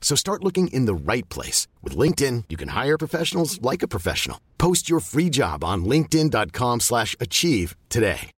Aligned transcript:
So 0.00 0.16
start 0.16 0.42
looking 0.42 0.66
in 0.68 0.86
the 0.86 0.94
right 0.94 1.28
place. 1.28 1.68
With 1.82 1.96
LinkedIn, 1.96 2.44
you 2.48 2.56
can 2.56 2.70
hire 2.70 2.98
professionals 2.98 3.62
like 3.62 3.84
a 3.84 3.88
professional. 3.88 4.40
Post 4.58 4.90
your 4.90 4.98
free 4.98 5.30
job 5.30 5.62
on 5.62 5.84
linkedin.com 5.84 6.80
slash 6.80 7.14
achieve 7.20 7.76
today. 7.88 8.32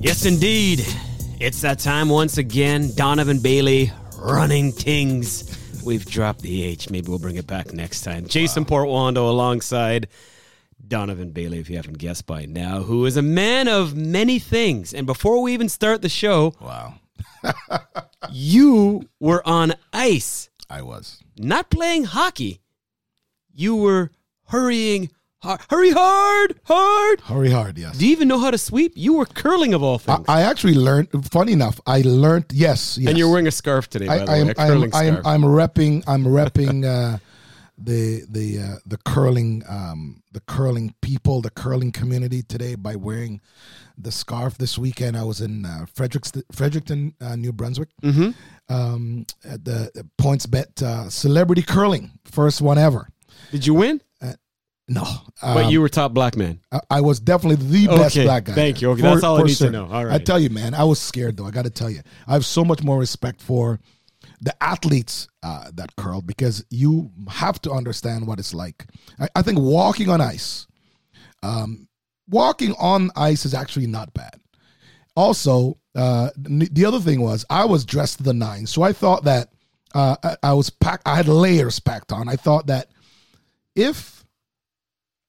Yes, 0.00 0.24
indeed. 0.24 0.86
It's 1.40 1.60
that 1.60 1.78
time 1.80 2.08
once 2.08 2.38
again. 2.38 2.90
Donovan 2.94 3.40
Bailey 3.40 3.92
running 4.16 4.72
things. 4.72 5.44
We've 5.84 6.06
dropped 6.06 6.42
the 6.42 6.62
H. 6.64 6.88
Maybe 6.88 7.08
we'll 7.08 7.18
bring 7.18 7.36
it 7.36 7.46
back 7.46 7.72
next 7.72 8.02
time. 8.02 8.26
Jason 8.26 8.64
Portuondo 8.64 9.28
alongside 9.28 10.08
Donovan 10.86 11.30
Bailey, 11.32 11.58
if 11.58 11.68
you 11.68 11.76
haven't 11.76 11.98
guessed 11.98 12.26
by 12.26 12.46
now, 12.46 12.82
who 12.82 13.04
is 13.06 13.16
a 13.16 13.22
man 13.22 13.68
of 13.68 13.96
many 13.96 14.38
things. 14.38 14.94
And 14.94 15.06
before 15.06 15.42
we 15.42 15.52
even 15.52 15.68
start 15.68 16.02
the 16.02 16.08
show, 16.08 16.54
Wow. 16.60 16.94
you 18.30 19.08
were 19.20 19.46
on 19.46 19.74
ice, 19.92 20.50
I 20.70 20.82
was. 20.82 21.18
not 21.36 21.70
playing 21.70 22.04
hockey. 22.04 22.60
You 23.52 23.76
were 23.76 24.10
hurrying 24.46 25.10
hard. 25.42 25.60
Hurry 25.70 25.90
hard, 25.90 26.58
hard. 26.64 27.20
Hurry 27.22 27.50
hard, 27.50 27.78
yes. 27.78 27.98
Do 27.98 28.06
you 28.06 28.12
even 28.12 28.28
know 28.28 28.38
how 28.38 28.50
to 28.50 28.58
sweep? 28.58 28.92
You 28.96 29.14
were 29.14 29.26
curling 29.26 29.74
of 29.74 29.82
all 29.82 29.96
I, 29.96 29.98
things. 29.98 30.24
I 30.28 30.42
actually 30.42 30.74
learned, 30.74 31.08
funny 31.30 31.52
enough, 31.52 31.80
I 31.86 32.02
learned, 32.02 32.46
yes, 32.52 32.98
yes. 32.98 33.08
and 33.08 33.18
you're 33.18 33.30
wearing 33.30 33.46
a 33.46 33.50
scarf 33.52 33.88
today, 33.90 34.06
by 34.06 34.20
I, 34.20 34.24
the 34.24 34.30
I 34.30 34.34
way, 34.34 34.40
am, 34.40 34.48
a 34.48 34.54
I 34.58 34.64
am, 34.66 34.68
curling 34.72 34.94
I 34.94 35.04
am. 35.04 35.26
I'm 35.26 35.42
repping, 35.42 36.04
I'm 36.06 36.24
repping 36.24 36.84
uh, 37.14 37.18
the 37.78 38.22
the 38.28 38.58
uh, 38.58 38.76
the 38.86 38.96
curling 38.98 39.62
um, 39.68 40.22
the 40.32 40.40
curling 40.40 40.94
people, 41.00 41.40
the 41.40 41.50
curling 41.50 41.92
community 41.92 42.42
today 42.42 42.74
by 42.74 42.96
wearing 42.96 43.40
the 43.96 44.10
scarf. 44.12 44.58
This 44.58 44.76
weekend, 44.78 45.16
I 45.16 45.22
was 45.24 45.40
in 45.40 45.64
uh, 45.64 45.86
Fredericks, 45.94 46.32
Fredericton, 46.52 47.14
uh, 47.20 47.36
New 47.36 47.52
Brunswick, 47.52 47.88
Mm-hmm. 48.02 48.30
um, 48.74 49.26
at 49.44 49.64
the 49.64 49.90
Points 50.18 50.46
Bet 50.46 50.82
uh, 50.82 51.08
Celebrity 51.08 51.62
Curling, 51.62 52.10
first 52.24 52.60
one 52.60 52.78
ever. 52.78 53.08
Did 53.52 53.66
you 53.66 53.74
win? 53.74 54.00
No, 54.90 55.04
but 55.42 55.66
um, 55.66 55.70
you 55.70 55.82
were 55.82 55.90
top 55.90 56.14
black 56.14 56.34
man. 56.34 56.60
I, 56.72 56.80
I 56.88 57.00
was 57.02 57.20
definitely 57.20 57.56
the 57.86 57.88
best 57.94 58.14
black 58.16 58.44
guy. 58.44 58.54
thank 58.54 58.80
you. 58.80 58.90
Okay, 58.92 59.02
that's 59.02 59.22
all 59.22 59.38
I 59.38 59.42
need 59.42 59.54
to 59.56 59.68
know. 59.70 59.84
All 59.84 60.10
I 60.10 60.16
tell 60.16 60.40
you, 60.40 60.48
man, 60.48 60.72
I 60.72 60.84
was 60.84 60.98
scared 60.98 61.36
though. 61.36 61.44
I 61.44 61.50
got 61.50 61.64
to 61.66 61.70
tell 61.70 61.90
you, 61.90 62.00
I 62.26 62.32
have 62.32 62.46
so 62.46 62.64
much 62.64 62.82
more 62.82 62.98
respect 62.98 63.42
for 63.42 63.80
the 64.40 64.62
athletes 64.62 65.28
uh, 65.42 65.70
that 65.74 65.94
curl 65.96 66.22
because 66.22 66.64
you 66.70 67.10
have 67.28 67.60
to 67.62 67.72
understand 67.72 68.26
what 68.26 68.38
it's 68.38 68.54
like. 68.54 68.86
I, 69.18 69.28
I 69.36 69.42
think 69.42 69.58
walking 69.58 70.08
on 70.08 70.20
ice, 70.20 70.66
um, 71.42 71.88
walking 72.28 72.74
on 72.78 73.10
ice 73.16 73.44
is 73.44 73.54
actually 73.54 73.86
not 73.86 74.14
bad. 74.14 74.40
Also, 75.16 75.78
uh, 75.96 76.30
the 76.36 76.84
other 76.84 77.00
thing 77.00 77.20
was 77.20 77.44
I 77.50 77.64
was 77.64 77.84
dressed 77.84 78.18
to 78.18 78.22
the 78.22 78.34
nines, 78.34 78.70
so 78.70 78.82
I 78.82 78.92
thought 78.92 79.24
that 79.24 79.50
uh, 79.94 80.16
I, 80.22 80.36
I 80.42 80.52
was 80.52 80.70
packed. 80.70 81.08
I 81.08 81.16
had 81.16 81.28
layers 81.28 81.80
packed 81.80 82.12
on. 82.12 82.28
I 82.28 82.36
thought 82.36 82.68
that 82.68 82.90
if 83.74 84.24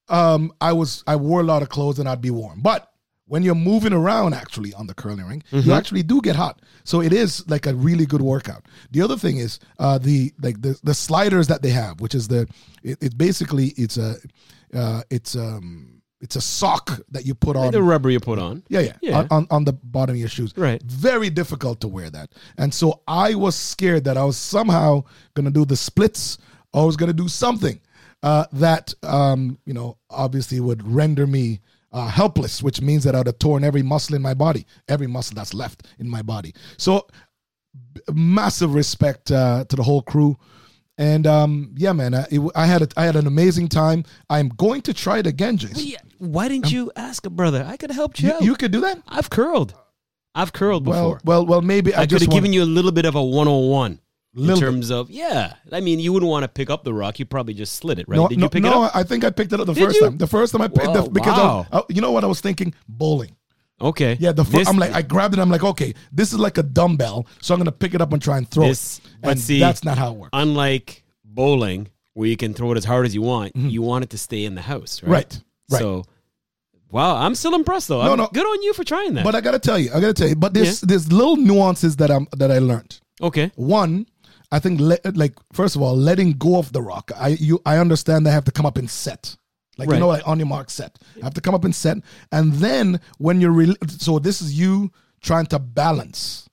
um, 0.08 0.52
I 0.60 0.72
was 0.72 1.02
I 1.06 1.16
wore 1.16 1.40
a 1.40 1.44
lot 1.44 1.62
of 1.62 1.68
clothes 1.68 1.98
and 1.98 2.08
I'd 2.08 2.20
be 2.20 2.30
warm. 2.30 2.60
But 2.60 2.89
when 3.30 3.44
you're 3.44 3.54
moving 3.72 3.92
around 3.92 4.34
actually 4.34 4.74
on 4.74 4.86
the 4.88 4.94
curling 4.94 5.24
ring, 5.30 5.42
you 5.52 5.72
actually 5.72 6.02
do 6.02 6.20
get 6.20 6.34
hot. 6.34 6.60
So 6.84 7.00
it 7.00 7.12
is 7.12 7.48
like 7.48 7.64
a 7.66 7.74
really 7.74 8.04
good 8.04 8.22
workout. 8.22 8.62
The 8.90 9.02
other 9.02 9.16
thing 9.16 9.36
is 9.38 9.60
uh, 9.78 9.98
the 9.98 10.32
like 10.42 10.60
the, 10.60 10.72
the 10.82 10.94
sliders 10.94 11.46
that 11.46 11.62
they 11.62 11.70
have, 11.70 12.00
which 12.00 12.14
is 12.14 12.26
the 12.28 12.48
it, 12.82 12.98
it 13.00 13.16
basically 13.16 13.66
it's 13.76 13.96
a 13.96 14.16
uh, 14.74 15.02
it's 15.10 15.36
um 15.36 16.02
it's 16.20 16.36
a 16.36 16.40
sock 16.40 17.00
that 17.12 17.24
you 17.24 17.34
put 17.34 17.56
on 17.56 17.70
the 17.72 17.82
rubber 17.82 18.10
you 18.10 18.20
put 18.20 18.38
on. 18.38 18.62
yeah, 18.68 18.80
yeah, 18.80 18.92
Yeah. 19.00 19.18
On, 19.20 19.26
on 19.30 19.46
on 19.50 19.64
the 19.64 19.72
bottom 19.72 20.14
of 20.16 20.20
your 20.20 20.28
shoes. 20.28 20.52
Right. 20.56 20.82
Very 20.82 21.30
difficult 21.30 21.80
to 21.82 21.88
wear 21.88 22.10
that. 22.10 22.30
And 22.58 22.74
so 22.74 23.00
I 23.06 23.34
was 23.36 23.54
scared 23.54 24.04
that 24.04 24.16
I 24.16 24.24
was 24.24 24.36
somehow 24.36 25.04
going 25.34 25.46
to 25.46 25.52
do 25.52 25.64
the 25.64 25.76
splits 25.76 26.36
or 26.72 26.82
I 26.82 26.84
was 26.84 26.96
going 26.96 27.10
to 27.16 27.22
do 27.22 27.28
something 27.28 27.80
uh, 28.22 28.44
that, 28.52 28.92
um, 29.02 29.58
you 29.64 29.72
know, 29.72 29.96
obviously 30.10 30.60
would 30.60 30.82
render 30.86 31.26
me 31.26 31.60
uh, 31.92 32.08
helpless, 32.08 32.62
which 32.62 32.80
means 32.80 33.04
that 33.04 33.14
I 33.14 33.18
would 33.18 33.26
have 33.26 33.38
torn 33.38 33.64
every 33.64 33.82
muscle 33.82 34.14
in 34.14 34.22
my 34.22 34.34
body, 34.34 34.66
every 34.88 35.06
muscle 35.06 35.34
that's 35.34 35.54
left 35.54 35.86
in 35.98 36.08
my 36.08 36.22
body. 36.22 36.54
So 36.76 37.06
b- 37.94 38.00
massive 38.12 38.74
respect 38.74 39.30
uh, 39.30 39.64
to 39.68 39.76
the 39.76 39.82
whole 39.82 40.02
crew. 40.02 40.36
And 40.98 41.26
um, 41.26 41.74
yeah, 41.76 41.92
man, 41.92 42.14
I, 42.14 42.26
it, 42.30 42.40
I 42.54 42.66
had 42.66 42.82
a, 42.82 42.88
I 42.96 43.04
had 43.04 43.16
an 43.16 43.26
amazing 43.26 43.68
time. 43.68 44.04
I'm 44.28 44.50
going 44.50 44.82
to 44.82 44.94
try 44.94 45.18
it 45.18 45.26
again, 45.26 45.56
Jason. 45.56 45.86
Yeah, 45.86 45.98
Why 46.18 46.48
didn't 46.48 46.70
you 46.70 46.92
ask 46.94 47.24
a 47.24 47.30
brother? 47.30 47.64
I 47.66 47.76
could 47.76 47.90
have 47.90 47.96
helped 47.96 48.20
you. 48.20 48.28
You, 48.28 48.34
out. 48.34 48.42
you 48.42 48.54
could 48.54 48.70
do 48.70 48.82
that. 48.82 49.02
I've 49.08 49.30
curled. 49.30 49.74
I've 50.34 50.52
curled 50.52 50.86
Well, 50.86 51.14
before. 51.14 51.20
well, 51.24 51.46
well. 51.46 51.62
Maybe 51.62 51.94
I, 51.94 52.02
I, 52.02 52.06
could 52.06 52.20
have 52.20 52.30
given 52.30 52.52
you 52.52 52.62
a 52.62 52.64
little 52.64 52.92
bit 52.92 53.04
of 53.04 53.14
a 53.14 53.22
101 53.22 53.98
in 54.34 54.42
Little 54.42 54.56
bit. 54.56 54.60
terms 54.60 54.90
of, 54.90 55.10
yeah. 55.10 55.54
I 55.72 55.80
mean, 55.80 55.98
you 55.98 56.12
wouldn't 56.12 56.30
want 56.30 56.44
to 56.44 56.48
pick 56.48 56.70
up 56.70 56.84
the 56.84 56.94
rock. 56.94 57.18
You 57.18 57.24
probably 57.24 57.54
just 57.54 57.74
slid 57.74 57.98
it, 57.98 58.08
right? 58.08 58.16
No, 58.16 58.28
Did 58.28 58.38
no, 58.38 58.44
you 58.44 58.50
pick 58.50 58.62
no, 58.62 58.84
it 58.84 58.86
up? 58.86 58.96
I 58.96 59.02
think 59.02 59.24
I 59.24 59.30
picked 59.30 59.52
it 59.52 59.58
up 59.60 59.66
the 59.66 59.72
Did 59.74 59.84
first 59.86 59.96
you? 59.96 60.02
time. 60.06 60.18
The 60.18 60.26
first 60.26 60.52
time 60.52 60.62
I 60.62 60.68
picked 60.68 60.86
Whoa, 60.86 61.04
it 61.06 61.12
because 61.12 61.36
wow. 61.36 61.66
I- 61.72 61.82
you 61.88 62.00
know 62.00 62.12
what 62.12 62.22
I 62.22 62.28
was 62.28 62.40
thinking? 62.40 62.72
Bowling. 62.88 63.34
Okay. 63.80 64.16
Yeah, 64.20 64.32
the 64.32 64.44
fir- 64.44 64.58
This- 64.58 64.68
I'm 64.68 64.76
like 64.76 64.92
I 64.92 65.02
grabbed 65.02 65.34
it. 65.34 65.40
I'm 65.40 65.50
like, 65.50 65.64
okay, 65.64 65.94
this 66.12 66.32
is 66.32 66.38
like 66.38 66.58
a 66.58 66.62
dumbbell, 66.62 67.26
so 67.40 67.54
I'm 67.54 67.60
gonna 67.60 67.72
pick 67.72 67.94
it 67.94 68.00
up 68.00 68.12
and 68.12 68.22
try 68.22 68.38
and 68.38 68.48
throw 68.48 68.68
This- 68.68 68.98
it. 68.98 69.10
but 69.22 69.30
And 69.32 69.40
see, 69.40 69.58
that's 69.58 69.84
not 69.84 69.98
how 69.98 70.12
it 70.12 70.16
works. 70.18 70.30
unlike 70.32 71.02
bowling, 71.24 71.88
where 72.14 72.28
you 72.28 72.36
can 72.36 72.54
throw 72.54 72.70
it 72.72 72.76
as 72.76 72.84
hard 72.84 73.06
as 73.06 73.14
you 73.14 73.22
want, 73.22 73.56
you 73.56 73.82
want 73.82 74.04
it 74.04 74.10
to 74.10 74.18
stay 74.18 74.44
in 74.44 74.54
the 74.54 74.60
house, 74.62 75.02
right? 75.02 75.28
Mm-hmm. 75.28 75.38
Right, 75.42 75.42
right. 75.72 75.78
So, 75.80 76.04
wow, 76.90 77.16
I'm 77.16 77.34
still 77.34 77.54
impressed 77.54 77.88
though. 77.88 78.02
No, 78.02 78.08
I'm- 78.10 78.18
no. 78.18 78.28
Good 78.32 78.44
on 78.46 78.62
you 78.62 78.72
for 78.74 78.84
trying 78.84 79.14
that. 79.14 79.24
But 79.24 79.34
I 79.34 79.40
gotta 79.40 79.58
tell 79.58 79.78
you, 79.78 79.90
I 79.94 80.00
gotta 80.00 80.14
tell 80.14 80.28
you. 80.28 80.36
But 80.36 80.54
there's 80.54 80.80
there's 80.82 81.10
little 81.12 81.36
nuances 81.36 81.96
that 81.96 82.10
I'm 82.10 82.28
that 82.36 82.50
I 82.52 82.58
learned. 82.58 83.00
okay. 83.22 83.50
One, 83.56 84.06
I 84.52 84.58
think 84.58 84.80
le- 84.80 84.98
like 85.14 85.34
first 85.52 85.76
of 85.76 85.82
all, 85.82 85.96
letting 85.96 86.32
go 86.32 86.58
of 86.58 86.72
the 86.72 86.82
rock. 86.82 87.10
I 87.16 87.28
you 87.28 87.60
I 87.64 87.78
understand 87.78 88.26
they 88.26 88.30
have 88.32 88.44
to 88.46 88.52
come 88.52 88.66
up 88.66 88.78
in 88.78 88.88
set. 88.88 89.36
Like 89.78 89.88
Right. 89.88 89.94
you 89.96 90.00
know, 90.00 90.08
like 90.08 90.26
on 90.26 90.38
your 90.38 90.46
mark, 90.48 90.68
set. 90.70 90.98
I 91.22 91.24
have 91.24 91.34
to 91.34 91.40
come 91.40 91.54
up 91.54 91.64
in 91.64 91.72
set, 91.72 91.98
and 92.32 92.52
then 92.54 93.00
when 93.18 93.40
you're 93.40 93.52
re- 93.52 93.76
so 93.88 94.18
this 94.18 94.42
is 94.42 94.58
you 94.58 94.90
trying 95.22 95.46
to 95.46 95.58
balance. 95.58 96.48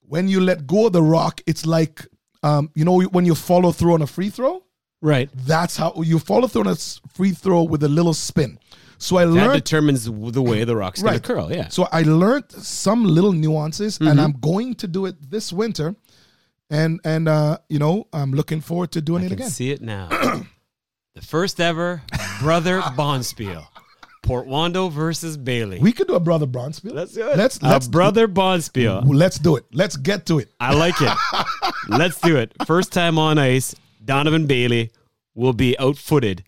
When 0.00 0.26
you 0.28 0.40
let 0.40 0.66
go 0.66 0.86
of 0.86 0.92
the 0.92 1.02
rock, 1.02 1.40
it's 1.46 1.64
like 1.66 2.06
um, 2.42 2.70
you 2.74 2.84
know 2.84 3.00
when 3.02 3.24
you 3.26 3.34
follow 3.34 3.70
through 3.72 3.94
on 3.94 4.02
a 4.02 4.06
free 4.06 4.30
throw. 4.30 4.64
Right. 5.02 5.30
That's 5.34 5.76
how 5.76 5.94
you 6.02 6.18
follow 6.18 6.46
through 6.48 6.62
on 6.62 6.66
a 6.68 6.76
free 7.14 7.32
throw 7.32 7.62
with 7.62 7.82
a 7.84 7.88
little 7.88 8.12
spin. 8.14 8.58
So 8.98 9.16
I 9.16 9.24
That 9.24 9.30
learned 9.30 9.52
determines 9.64 10.04
the 10.04 10.42
way 10.42 10.64
the 10.64 10.76
rock's 10.76 11.00
going 11.00 11.12
Right. 11.14 11.22
to 11.22 11.26
curl. 11.26 11.50
Yeah. 11.50 11.68
so 11.68 11.88
I 11.90 12.02
learned 12.02 12.50
some 12.52 13.04
little 13.04 13.32
nuances, 13.32 13.96
Mm-hmm. 13.98 14.08
and 14.08 14.20
I'm 14.20 14.32
going 14.32 14.74
to 14.74 14.86
do 14.86 15.06
it 15.06 15.30
this 15.30 15.52
winter. 15.54 15.94
And 16.70 17.00
and 17.04 17.28
uh, 17.28 17.58
you 17.68 17.78
know, 17.78 18.06
I'm 18.12 18.32
looking 18.32 18.60
forward 18.60 18.92
to 18.92 19.00
doing 19.00 19.22
I 19.22 19.26
it 19.26 19.28
can 19.30 19.38
again. 19.38 19.50
see 19.50 19.70
it 19.70 19.80
now. 19.82 20.08
the 21.14 21.22
first 21.22 21.60
ever 21.60 22.02
brother 22.40 22.80
Bonspiel. 22.96 23.66
Portuondo 24.22 24.92
versus 24.92 25.36
Bailey. 25.36 25.80
We 25.80 25.92
could 25.92 26.06
do 26.06 26.14
a 26.14 26.20
brother 26.20 26.46
Bonspiel. 26.46 26.92
let's 26.92 27.14
do 27.14 27.26
it. 27.28 27.36
Let's 27.36 27.58
A 27.58 27.64
let's 27.64 27.88
brother 27.88 28.28
Bonspiel. 28.28 29.02
let's 29.06 29.38
do 29.38 29.56
it. 29.56 29.64
Let's 29.72 29.96
get 29.96 30.26
to 30.26 30.38
it. 30.38 30.52
I 30.60 30.74
like 30.74 30.94
it. 31.00 31.16
Let's 31.88 32.20
do 32.20 32.36
it. 32.36 32.52
First 32.66 32.92
time 32.92 33.18
on 33.18 33.38
ice, 33.38 33.74
Donovan 34.04 34.46
Bailey 34.46 34.92
will 35.34 35.54
be 35.54 35.76
outfooted 35.80 36.44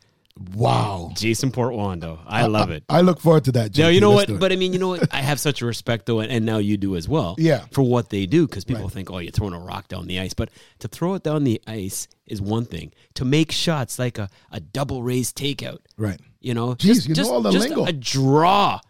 Wow. 0.55 1.13
Jason 1.15 1.51
Portuondo. 1.51 2.19
I 2.27 2.47
love 2.47 2.71
it. 2.71 2.85
I 2.89 3.03
look 3.03 3.21
forward 3.21 3.45
to 3.45 3.53
that. 3.53 3.77
No, 3.77 3.89
JP. 3.89 3.95
you 3.95 4.01
know 4.01 4.13
Let's 4.13 4.31
what? 4.31 4.41
But 4.41 4.53
I 4.53 4.57
mean, 4.57 4.73
you 4.73 4.79
know 4.79 4.89
what? 4.89 5.13
I 5.15 5.21
have 5.21 5.39
such 5.39 5.61
a 5.63 5.67
respect 5.67 6.07
though, 6.07 6.21
and, 6.21 6.33
and 6.33 6.47
now 6.47 6.59
you 6.59 6.77
do 6.77 6.97
as 6.97 7.09
well. 7.09 7.35
Yeah. 7.39 7.65
For 7.71 7.83
what 7.83 8.09
they 8.11 8.27
do, 8.27 8.47
because 8.47 8.65
people 8.65 8.85
Right. 8.85 8.93
think, 8.93 9.11
oh, 9.11 9.19
you're 9.19 9.31
throwing 9.33 9.55
a 9.55 9.59
rock 9.61 9.89
down 9.89 10.07
the 10.07 10.19
ice, 10.21 10.33
but 10.35 10.51
to 10.81 10.89
throw 10.89 11.15
it 11.15 11.23
down 11.23 11.45
the 11.45 11.61
ice 11.67 12.09
is 12.27 12.41
one 12.41 12.65
thing. 12.65 12.93
To 13.15 13.25
make 13.25 13.53
shots 13.53 13.99
like 13.99 14.19
a, 14.19 14.29
a 14.51 14.61
double 14.61 15.03
raised 15.03 15.37
takeout, 15.37 15.79
right. 15.99 16.19
you 16.41 16.55
know, 16.55 16.75
Jeez, 16.77 17.07
you 17.09 17.15
know 17.15 17.31
all 17.31 17.43
the 17.43 17.51
just 17.53 17.69
lingo. 17.69 17.85
a 17.85 17.93
draw, 17.93 18.81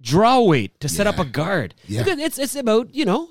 draw 0.00 0.40
weight 0.42 0.78
to 0.80 0.88
set 0.88 1.06
up 1.06 1.18
a 1.18 1.24
guard. 1.24 1.74
Yeah. 1.88 2.04
It's 2.06 2.38
it's 2.38 2.54
about 2.54 2.94
you 2.94 3.04
know, 3.04 3.30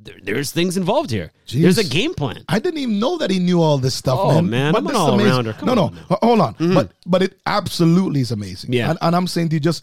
there's 0.00 0.52
things 0.52 0.76
involved 0.76 1.10
here. 1.10 1.30
Jeez. 1.46 1.62
There's 1.62 1.78
a 1.78 1.84
game 1.84 2.14
plan. 2.14 2.44
I 2.48 2.58
didn't 2.60 2.78
even 2.80 2.98
know 3.00 3.18
that 3.18 3.30
he 3.30 3.38
knew 3.38 3.60
all 3.60 3.78
this 3.78 3.94
stuff, 3.94 4.18
Oh, 4.20 4.40
man. 4.40 4.72
man, 4.72 4.76
I'm 4.76 4.84
this 4.84 4.94
an 4.94 5.00
is 5.00 5.08
amazing. 5.08 5.30
all-rounder. 5.30 5.52
Come 5.54 5.66
no, 5.66 5.74
no, 5.74 5.82
on. 5.84 5.94
Mm-hmm. 5.94 6.26
hold 6.26 6.40
on. 6.40 6.54
But 6.74 6.92
but 7.06 7.22
it 7.22 7.38
absolutely 7.46 8.20
is 8.20 8.30
amazing. 8.30 8.72
Yeah. 8.72 8.90
and, 8.90 8.98
and 9.02 9.14
I'm 9.16 9.26
saying 9.26 9.48
to 9.50 9.56
you, 9.56 9.60
just 9.60 9.82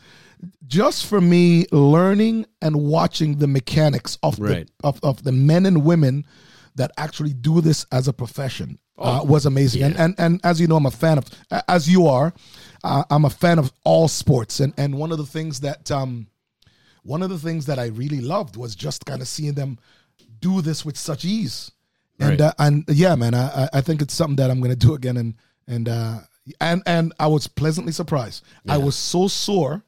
just 0.67 1.05
for 1.05 1.21
me, 1.21 1.65
learning 1.71 2.45
and 2.61 2.75
watching 2.75 3.37
the 3.37 3.47
mechanics 3.47 4.17
of 4.23 4.39
Right. 4.39 4.67
the 4.81 4.87
of, 4.87 4.99
of 5.03 5.23
the 5.23 5.31
men 5.31 5.65
and 5.65 5.83
women 5.85 6.25
that 6.75 6.91
actually 6.97 7.33
do 7.33 7.61
this 7.61 7.85
as 7.91 8.07
a 8.07 8.13
profession 8.13 8.79
uh, 8.97 9.21
was 9.23 9.45
amazing. 9.45 9.83
And, 9.83 9.97
and 9.97 10.15
and 10.17 10.41
as 10.43 10.59
you 10.59 10.67
know, 10.67 10.75
I'm 10.77 10.85
a 10.85 10.91
fan 10.91 11.17
of 11.17 11.25
as 11.67 11.89
you 11.89 12.07
are. 12.07 12.33
Uh, 12.83 13.03
I'm 13.09 13.25
a 13.25 13.29
fan 13.29 13.59
of 13.59 13.71
all 13.83 14.07
sports, 14.07 14.59
and 14.59 14.73
and 14.77 14.95
one 14.95 15.11
of 15.11 15.17
the 15.17 15.25
things 15.25 15.61
that 15.61 15.89
um, 15.91 16.27
one 17.03 17.21
of 17.23 17.29
the 17.29 17.39
things 17.39 17.65
that 17.67 17.79
I 17.79 17.87
really 17.87 18.21
loved 18.21 18.55
was 18.57 18.75
just 18.75 19.05
kind 19.05 19.21
of 19.21 19.27
seeing 19.27 19.53
them 19.53 19.77
do 20.47 20.61
this 20.61 20.79
with 20.85 20.97
such 21.09 21.23
ease. 21.25 21.57
And 22.19 22.39
Right. 22.39 22.41
uh, 22.41 22.53
and 22.65 22.83
yeah, 23.03 23.15
man, 23.15 23.33
I 23.33 23.67
I- 23.77 23.81
think 23.85 24.01
it's 24.03 24.13
something 24.19 24.37
that 24.41 24.49
I'm 24.51 24.61
gonna 24.63 24.83
do 24.87 24.93
again. 24.99 25.17
And 25.17 25.31
and 25.73 25.85
uh, 25.97 26.17
and 26.61 26.79
and 26.85 27.05
I 27.25 27.27
was 27.35 27.47
pleasantly 27.61 27.91
surprised. 28.01 28.39
I 28.75 28.77
was 28.87 28.95
so 28.95 29.27
sore 29.27 29.83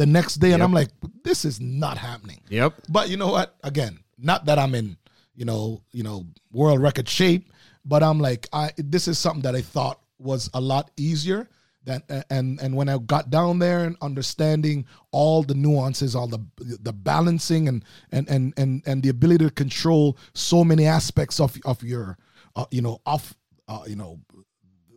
the 0.00 0.06
next 0.06 0.34
day, 0.44 0.52
and 0.54 0.60
Yep. 0.60 0.66
I'm 0.68 0.72
like, 0.80 0.90
this 1.28 1.44
is 1.44 1.60
not 1.60 1.96
happening. 1.98 2.40
Yep. 2.48 2.72
But 2.88 3.04
you 3.10 3.16
know 3.20 3.30
what? 3.36 3.48
Again, 3.62 3.94
not 4.16 4.40
that 4.46 4.58
I'm 4.58 4.74
in 4.80 4.96
you 5.40 5.44
know 5.50 5.82
you 5.92 6.02
know 6.06 6.26
world 6.52 6.80
record 6.80 7.08
shape, 7.08 7.44
but 7.84 8.00
I'm 8.02 8.20
like, 8.28 8.42
I 8.52 8.70
this 8.78 9.04
is 9.08 9.18
something 9.18 9.42
that 9.42 9.54
I 9.60 9.62
thought 9.74 9.98
was 10.18 10.48
a 10.54 10.60
lot 10.60 10.90
easier. 10.96 11.48
Than, 11.84 12.02
and 12.28 12.60
and 12.60 12.76
when 12.76 12.90
I 12.90 12.98
got 12.98 13.30
down 13.30 13.58
there 13.58 13.84
and 13.84 13.96
understanding 14.02 14.84
all 15.12 15.42
the 15.42 15.54
nuances, 15.54 16.14
all 16.14 16.26
the 16.26 16.44
the 16.58 16.92
balancing 16.92 17.68
and 17.68 17.84
and 18.12 18.28
and 18.28 18.52
and 18.58 18.82
and 18.84 19.02
the 19.02 19.08
ability 19.08 19.46
to 19.46 19.50
control 19.50 20.18
so 20.34 20.62
many 20.62 20.86
aspects 20.86 21.40
of 21.40 21.56
of 21.64 21.82
your 21.82 22.18
uh, 22.54 22.66
you 22.70 22.82
know 22.82 23.00
of 23.06 23.34
uh, 23.66 23.84
you 23.86 23.96
know 23.96 24.20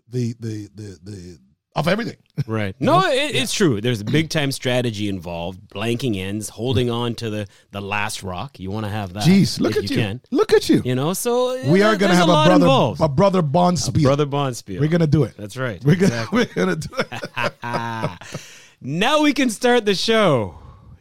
the 0.10 0.36
the 0.40 0.70
the 0.76 1.00
the 1.04 1.40
of 1.76 1.88
everything. 1.88 2.18
Right. 2.48 2.76
No, 2.80 3.06
it, 3.06 3.36
it's 3.36 3.54
true. 3.54 3.80
There's 3.80 4.02
a 4.02 4.06
big 4.06 4.30
time 4.30 4.52
strategy 4.52 5.08
involved, 5.08 5.70
blanking 5.70 6.18
ends, 6.18 6.50
holding 6.50 6.90
on 6.90 7.14
to 7.16 7.30
the, 7.30 7.48
the 7.70 7.80
last 7.80 8.24
rock. 8.24 8.60
You 8.60 8.72
want 8.72 8.88
to 8.88 8.92
have 8.92 9.14
that. 9.14 9.24
Jeez, 9.24 9.60
look 9.60 9.78
at 9.78 9.88
you! 9.88 9.96
Can. 9.96 10.20
Look 10.32 10.52
at 10.52 10.68
you! 10.68 10.82
You 10.84 10.96
know, 10.96 11.14
so 11.14 11.64
we 11.70 11.84
are 11.84 11.96
gonna 11.96 12.16
have 12.16 12.28
a, 12.28 12.32
lot 12.32 12.48
brother 12.48 12.66
involved. 12.66 13.02
a 13.02 13.08
brother 13.08 13.44
Bonspiel. 13.44 14.02
brother 14.02 14.26
Bonspiel. 14.26 14.80
We're 14.80 14.90
gonna 14.90 15.06
do 15.06 15.26
it. 15.26 15.38
That's 15.38 15.56
right. 15.56 15.82
We're 15.86 15.96
gonna 15.96 16.26
we're 16.32 16.46
gonna 16.46 16.76
do 16.76 16.90
it. 16.98 18.50
now 18.82 19.22
we 19.22 19.32
can 19.32 19.52
start 19.52 19.86
the 19.86 19.94
show. 19.96 20.58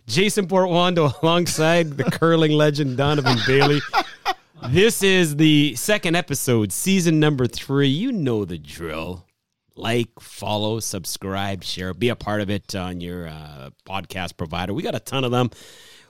Jason 0.06 0.46
Portuondo 0.46 1.18
alongside 1.22 1.96
the 1.96 2.04
curling 2.04 2.52
legend 2.52 2.98
Donovan 2.98 3.38
Bailey. 3.46 3.80
This 4.68 5.02
is 5.02 5.36
the 5.36 5.74
second 5.76 6.14
episode, 6.14 6.72
season 6.72 7.18
number 7.18 7.46
three. 7.46 7.88
You 7.88 8.12
know 8.12 8.44
the 8.44 8.58
drill. 8.58 9.26
Like, 9.82 10.20
follow, 10.20 10.78
subscribe, 10.78 11.64
share, 11.64 11.92
be 11.92 12.08
a 12.08 12.14
part 12.14 12.40
of 12.40 12.48
it 12.48 12.72
on 12.76 13.00
your 13.00 13.26
uh, 13.26 13.70
podcast 13.84 14.36
provider. 14.36 14.72
We 14.72 14.84
got 14.84 14.94
a 14.94 15.00
ton 15.00 15.24
of 15.24 15.32
them. 15.32 15.50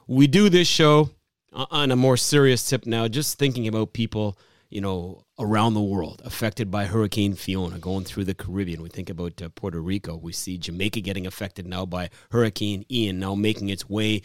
We 0.06 0.26
do 0.26 0.50
this 0.50 0.68
show 0.68 1.08
on 1.54 1.90
a 1.90 1.96
more 1.96 2.18
serious 2.18 2.68
tip 2.68 2.84
now, 2.84 3.08
just 3.08 3.38
thinking 3.38 3.66
about 3.66 3.94
people, 3.94 4.36
you 4.68 4.82
know, 4.82 5.24
around 5.38 5.72
the 5.72 5.80
world 5.80 6.20
affected 6.22 6.70
by 6.70 6.84
Hurricane 6.84 7.34
Fiona 7.34 7.78
going 7.78 8.04
through 8.04 8.24
the 8.24 8.34
Caribbean. 8.34 8.82
We 8.82 8.90
think 8.90 9.08
about 9.08 9.40
uh, 9.40 9.48
Puerto 9.48 9.80
Rico. 9.80 10.16
We 10.16 10.34
see 10.34 10.58
Jamaica 10.58 11.00
getting 11.00 11.26
affected 11.26 11.66
now 11.66 11.86
by 11.86 12.10
Hurricane 12.30 12.84
Ian, 12.90 13.20
now 13.20 13.34
making 13.34 13.70
its 13.70 13.88
way 13.88 14.20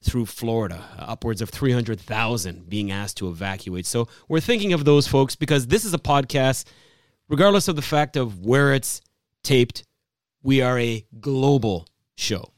through 0.00 0.26
Florida, 0.26 0.84
uh, 0.96 1.06
upwards 1.08 1.42
of 1.42 1.50
300,000 1.50 2.68
being 2.68 2.92
asked 2.92 3.16
to 3.16 3.28
evacuate. 3.28 3.84
So 3.84 4.06
we're 4.28 4.38
thinking 4.38 4.72
of 4.72 4.84
those 4.84 5.08
folks 5.08 5.34
because 5.34 5.66
this 5.66 5.84
is 5.84 5.92
a 5.92 5.98
podcast, 5.98 6.66
regardless 7.28 7.68
of 7.68 7.76
the 7.76 7.82
fact 7.82 8.16
of 8.16 8.40
where 8.44 8.72
it's 8.72 9.00
taped, 9.42 9.84
we 10.42 10.60
are 10.62 10.78
a 10.78 11.04
global 11.20 11.86
show. 12.16 12.52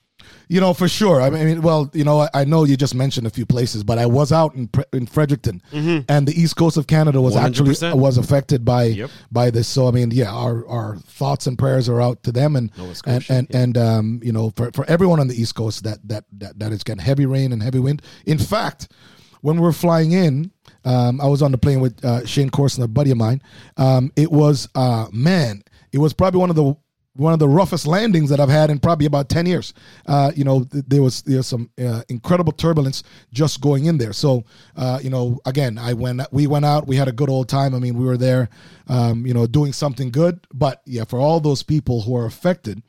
You 0.48 0.60
know, 0.60 0.72
for 0.72 0.88
sure. 0.88 1.20
I 1.20 1.28
mean, 1.28 1.60
well, 1.60 1.90
you 1.92 2.04
know, 2.04 2.28
I, 2.32 2.44
know 2.44 2.64
you 2.64 2.76
just 2.78 2.94
mentioned 2.94 3.26
a 3.26 3.30
few 3.30 3.44
places, 3.44 3.84
but 3.84 3.98
I 3.98 4.06
was 4.06 4.32
out 4.32 4.54
in 4.54 4.70
in 4.92 5.06
Fredericton, 5.06 5.60
and 5.72 6.26
the 6.26 6.32
east 6.34 6.56
coast 6.56 6.76
of 6.78 6.86
Canada 6.86 7.20
was 7.20 7.36
actually 7.36 7.74
100%. 7.74 7.98
was 7.98 8.16
affected 8.16 8.64
by 8.64 8.84
Yep. 8.84 9.10
by 9.30 9.50
this. 9.50 9.68
So, 9.68 9.86
I 9.86 9.90
mean, 9.90 10.10
yeah, 10.12 10.32
our 10.32 10.66
our 10.66 10.96
thoughts 10.96 11.46
and 11.46 11.58
prayers 11.58 11.88
are 11.90 12.00
out 12.00 12.22
to 12.22 12.32
them, 12.32 12.56
and 12.56 12.70
Nova 12.76 12.88
and 12.88 12.96
Scotia, 12.96 13.32
and, 13.34 13.54
and 13.54 13.78
um, 13.78 14.20
you 14.22 14.32
know, 14.32 14.50
for, 14.56 14.70
for 14.72 14.84
everyone 14.86 15.20
on 15.20 15.28
the 15.28 15.38
east 15.40 15.54
coast 15.54 15.84
that 15.84 15.98
that 16.08 16.24
that 16.38 16.58
that 16.58 16.72
is 16.72 16.82
getting 16.84 17.04
heavy 17.04 17.26
rain 17.26 17.52
and 17.52 17.62
heavy 17.62 17.78
wind. 17.80 18.00
In 18.24 18.38
fact, 18.38 18.88
when 19.42 19.56
we 19.56 19.62
were 19.62 19.72
flying 19.72 20.12
in, 20.12 20.50
um, 20.84 21.20
I 21.20 21.26
was 21.26 21.42
on 21.42 21.52
the 21.52 21.58
plane 21.58 21.80
with 21.80 22.04
uh, 22.04 22.24
Shayne 22.26 22.50
Corson, 22.50 22.82
a 22.82 22.88
buddy 22.88 23.10
of 23.10 23.16
mine. 23.16 23.42
Um, 23.76 24.12
it 24.16 24.30
was 24.30 24.68
uh, 24.74 25.06
man, 25.12 25.62
it 25.92 25.98
was 25.98 26.12
probably 26.12 26.40
one 26.40 26.50
of 26.50 26.56
the 26.56 26.76
one 27.16 27.32
of 27.32 27.38
the 27.38 27.48
roughest 27.48 27.86
landings 27.86 28.28
that 28.30 28.40
I've 28.40 28.48
had 28.48 28.70
in 28.70 28.80
probably 28.80 29.06
about 29.06 29.28
ten 29.28 29.46
years. 29.46 29.72
Uh, 30.06 30.32
you 30.34 30.44
know, 30.44 30.64
th- 30.64 30.84
there 30.86 31.02
was 31.02 31.22
there 31.22 31.42
some 31.42 31.70
uh, 31.82 32.02
incredible 32.08 32.52
turbulence 32.52 33.02
just 33.32 33.60
going 33.60 33.86
in 33.86 33.98
there. 33.98 34.12
So, 34.12 34.44
uh, 34.76 34.98
you 35.02 35.10
know, 35.10 35.38
again, 35.46 35.78
I 35.78 35.92
went 35.92 36.20
we 36.32 36.46
went 36.46 36.64
out, 36.64 36.86
we 36.86 36.96
had 36.96 37.08
a 37.08 37.12
good 37.12 37.30
old 37.30 37.48
time. 37.48 37.74
I 37.74 37.78
mean, 37.78 37.96
we 37.96 38.04
were 38.04 38.16
there, 38.16 38.48
um, 38.88 39.26
you 39.26 39.34
know, 39.34 39.46
doing 39.46 39.72
something 39.72 40.10
good. 40.10 40.40
But 40.52 40.82
yeah, 40.86 41.04
for 41.04 41.18
all 41.18 41.40
those 41.40 41.62
people 41.62 42.02
who 42.02 42.16
are 42.16 42.26
affected 42.26 42.82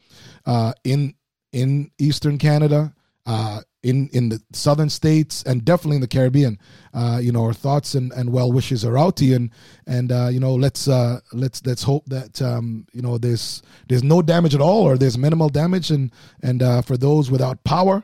uh, 0.45 0.74
in 0.83 1.13
in 1.51 1.92
Eastern 2.00 2.38
Canada, 2.38 2.94
uh, 3.25 3.62
in 3.85 4.09
in 4.13 4.29
the 4.29 4.41
southern 4.51 4.89
states, 4.89 5.43
and 5.43 5.63
definitely 5.63 5.97
in 5.97 6.01
the 6.01 6.07
Caribbean. 6.07 6.57
Uh, 6.93 7.19
you 7.21 7.31
know, 7.31 7.43
our 7.43 7.53
thoughts 7.53 7.93
and, 7.93 8.11
and 8.13 8.31
well 8.31 8.51
wishes 8.51 8.83
are 8.83 8.97
out 8.97 9.15
to 9.17 9.25
you, 9.25 9.35
and 9.35 9.51
and 9.85 10.11
uh, 10.11 10.27
you 10.27 10.39
know, 10.39 10.55
let's 10.55 10.87
uh, 10.87 11.19
let's 11.31 11.63
let's 11.65 11.83
hope 11.83 12.03
that 12.07 12.41
um, 12.41 12.87
you 12.93 13.01
know 13.01 13.19
there's 13.19 13.61
there's 13.87 14.03
no 14.03 14.21
damage 14.23 14.55
at 14.55 14.61
all, 14.61 14.81
or 14.81 14.97
there's 14.97 15.17
minimal 15.17 15.49
damage, 15.49 15.91
and 15.91 16.11
and 16.41 16.63
uh, 16.63 16.81
for 16.81 16.97
those 16.97 17.29
without 17.29 17.63
power, 17.63 18.03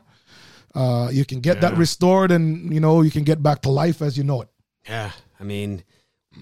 uh, 0.74 1.08
you 1.12 1.24
can 1.24 1.40
get 1.40 1.60
that 1.60 1.76
restored, 1.76 2.30
and 2.30 2.72
you 2.72 2.80
know, 2.80 3.02
you 3.02 3.10
can 3.10 3.24
get 3.24 3.42
back 3.42 3.62
to 3.62 3.68
life 3.68 4.00
as 4.00 4.16
you 4.16 4.22
know 4.22 4.42
it. 4.42 4.48
Yeah, 4.88 5.10
I 5.40 5.42
mean, 5.42 5.82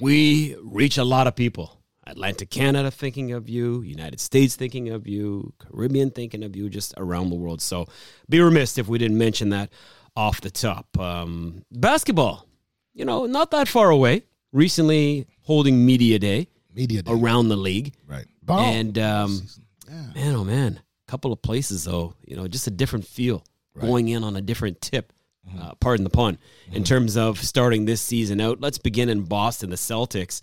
we 0.00 0.54
reach 0.62 0.98
a 0.98 1.04
lot 1.04 1.26
of 1.26 1.34
people. 1.34 1.80
Atlantic 2.11 2.51
Canada 2.51 2.91
thinking 2.91 3.33
of 3.33 3.49
you, 3.49 3.83
United 3.83 4.21
States 4.21 4.57
thinking 4.57 4.90
of 4.90 5.07
you, 5.07 5.52
Caribbean 5.59 6.11
thinking 6.11 6.43
of 6.45 6.57
you, 6.57 6.69
just 6.69 6.95
around 6.97 7.31
the 7.31 7.37
world. 7.37 7.61
So 7.62 7.87
be 8.29 8.40
remiss 8.40 8.79
if 8.79 8.88
we 8.88 8.99
didn't 8.99 9.19
mention 9.19 9.50
that 9.50 9.71
off 10.17 10.40
the 10.40 10.50
top. 10.50 10.99
Um, 10.99 11.64
basketball, 11.71 12.47
you 12.95 13.05
know, 13.05 13.26
not 13.26 13.50
that 13.52 13.69
far 13.69 13.90
away. 13.90 14.25
Recently 14.52 15.26
holding 15.43 15.87
Media 15.87 16.19
Day 16.19 16.49
Media 16.75 17.02
day, 17.02 17.12
around 17.12 17.49
the 17.49 17.57
league. 17.57 17.95
right? 18.07 18.26
And 18.75 18.99
um, 18.99 19.47
man, 19.88 20.35
oh 20.35 20.45
man, 20.45 20.81
a 21.07 21.11
couple 21.11 21.33
of 21.33 21.40
places 21.40 21.85
though, 21.85 22.14
you 22.26 22.37
know, 22.37 22.49
just 22.49 22.67
a 22.67 22.71
different 22.71 23.07
feel 23.07 23.45
going 23.81 24.09
in 24.09 24.25
on 24.25 24.37
a 24.37 24.40
different 24.40 24.81
tip. 24.81 25.12
Uh, 25.59 25.73
pardon 25.81 26.05
the 26.05 26.11
pun. 26.11 26.38
In 26.73 26.85
terms 26.85 27.17
of 27.17 27.38
starting 27.43 27.85
this 27.85 28.00
season 28.00 28.40
out, 28.40 28.61
let's 28.61 28.79
begin 28.79 29.09
in 29.09 29.23
Boston. 29.23 29.71
The 29.71 29.76
Celtics, 29.76 30.43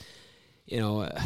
you 0.66 0.80
know, 0.80 1.02
uh, 1.02 1.22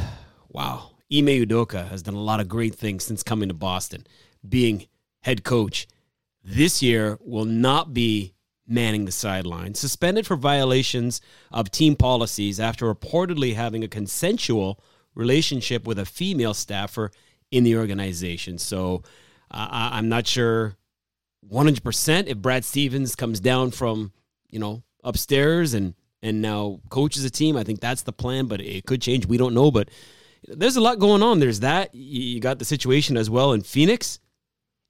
wow, 0.51 0.91
Ime 1.11 1.27
Udoka 1.27 1.87
has 1.89 2.03
done 2.03 2.13
a 2.13 2.21
lot 2.21 2.39
of 2.39 2.49
great 2.49 2.75
things 2.75 3.03
since 3.03 3.23
coming 3.23 3.49
to 3.49 3.55
Boston, 3.55 4.05
being 4.47 4.87
head 5.21 5.43
coach. 5.43 5.87
This 6.43 6.81
year 6.81 7.17
will 7.21 7.45
not 7.45 7.93
be 7.93 8.33
manning 8.67 9.05
the 9.05 9.11
sideline, 9.11 9.73
suspended 9.73 10.25
for 10.25 10.35
violations 10.35 11.21
of 11.51 11.71
team 11.71 11.95
policies 11.95 12.59
after 12.59 12.93
reportedly 12.93 13.55
having 13.55 13.83
a 13.83 13.87
consensual 13.87 14.79
relationship 15.13 15.85
with 15.85 15.99
a 15.99 16.05
female 16.05 16.53
staffer 16.53 17.11
in 17.51 17.63
the 17.63 17.75
organization. 17.75 18.57
So 18.57 19.03
uh, 19.51 19.67
I'm 19.71 20.09
not 20.09 20.25
sure 20.25 20.77
100% 21.49 22.27
if 22.27 22.37
Brad 22.37 22.63
Stevens 22.63 23.15
comes 23.15 23.39
down 23.39 23.71
from, 23.71 24.13
you 24.49 24.59
know, 24.59 24.83
upstairs 25.03 25.73
and 25.73 25.95
and 26.23 26.39
now 26.39 26.79
coaches 26.89 27.23
a 27.25 27.31
team. 27.31 27.57
I 27.57 27.63
think 27.63 27.79
that's 27.79 28.03
the 28.03 28.13
plan, 28.13 28.45
but 28.45 28.61
it 28.61 28.85
could 28.85 29.01
change. 29.01 29.25
We 29.25 29.37
don't 29.37 29.55
know, 29.55 29.71
but 29.71 29.89
there's 30.47 30.75
a 30.75 30.81
lot 30.81 30.99
going 30.99 31.23
on. 31.23 31.39
There's 31.39 31.59
that. 31.61 31.93
You 31.93 32.39
got 32.39 32.59
the 32.59 32.65
situation 32.65 33.17
as 33.17 33.29
well 33.29 33.53
in 33.53 33.61
Phoenix 33.61 34.19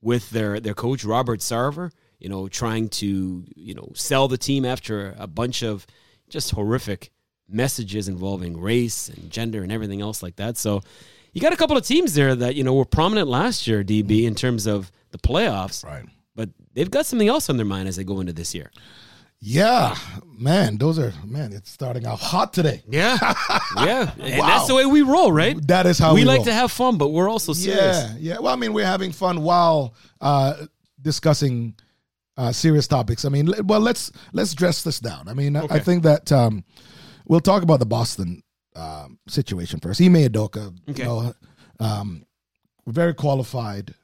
with 0.01 0.29
their 0.31 0.59
their 0.59 0.73
coach 0.73 1.03
Robert 1.03 1.39
Sarver, 1.39 1.91
you 2.19 2.29
know, 2.29 2.47
trying 2.47 2.89
to, 2.89 3.45
you 3.55 3.73
know, 3.73 3.91
sell 3.95 4.27
the 4.27 4.37
team 4.37 4.65
after 4.65 5.15
a 5.17 5.27
bunch 5.27 5.63
of 5.63 5.85
just 6.29 6.51
horrific 6.51 7.11
messages 7.49 8.07
involving 8.07 8.59
race 8.59 9.09
and 9.09 9.29
gender 9.29 9.61
and 9.63 9.71
everything 9.71 10.01
else 10.01 10.23
like 10.23 10.37
that. 10.37 10.57
So 10.57 10.81
you 11.33 11.41
got 11.41 11.53
a 11.53 11.57
couple 11.57 11.77
of 11.77 11.85
teams 11.85 12.13
there 12.13 12.35
that 12.35 12.55
you 12.55 12.63
know 12.63 12.73
were 12.73 12.85
prominent 12.85 13.27
last 13.27 13.67
year, 13.67 13.83
DB, 13.83 14.23
in 14.23 14.35
terms 14.35 14.65
of 14.65 14.91
the 15.11 15.17
playoffs. 15.17 15.85
Right. 15.85 16.05
But 16.35 16.49
they've 16.73 16.89
got 16.89 17.05
something 17.05 17.27
else 17.27 17.49
on 17.49 17.57
their 17.57 17.65
mind 17.65 17.87
as 17.87 17.97
they 17.97 18.03
go 18.03 18.19
into 18.21 18.33
this 18.33 18.55
year. 18.55 18.71
Yeah, 19.43 19.95
man, 20.37 20.77
those 20.77 20.99
are 20.99 21.13
man. 21.25 21.51
It's 21.51 21.71
starting 21.71 22.05
out 22.05 22.19
hot 22.19 22.53
today. 22.53 22.83
Yeah, 22.87 23.17
yeah, 23.77 24.11
and 24.19 24.37
Wow. 24.39 24.47
that's 24.47 24.67
the 24.67 24.75
way 24.75 24.85
we 24.85 25.01
roll, 25.01 25.31
right? 25.31 25.57
That 25.67 25.87
is 25.87 25.97
how 25.97 26.13
we, 26.13 26.21
we 26.21 26.25
like 26.25 26.37
roll. 26.37 26.45
to 26.45 26.53
have 26.53 26.71
fun, 26.71 26.97
but 26.99 27.09
we're 27.09 27.27
also 27.29 27.53
serious. 27.53 28.03
Yeah, 28.11 28.15
yeah. 28.19 28.39
Well, 28.39 28.53
I 28.53 28.55
mean, 28.55 28.71
we're 28.71 28.85
having 28.85 29.11
fun 29.11 29.41
while 29.41 29.95
uh, 30.21 30.53
discussing 31.01 31.73
uh, 32.37 32.51
serious 32.51 32.87
topics. 32.87 33.25
I 33.25 33.29
mean, 33.29 33.51
well, 33.65 33.79
let's 33.79 34.11
let's 34.31 34.53
dress 34.53 34.83
this 34.83 34.99
down. 34.99 35.27
I 35.27 35.33
mean, 35.33 35.55
I- 35.55 35.65
I 35.71 35.79
think 35.79 36.03
that 36.03 36.31
um, 36.31 36.63
we'll 37.25 37.39
talk 37.41 37.63
about 37.63 37.79
the 37.79 37.87
Boston 37.87 38.43
um, 38.75 39.17
situation 39.27 39.79
first. 39.79 39.99
Ime 40.01 40.13
Udoka, 40.29 40.71
Okay. 40.89 41.01
you 41.01 41.05
know, 41.09 41.33
um, 41.79 42.25
very 42.85 43.15
qualified 43.15 43.95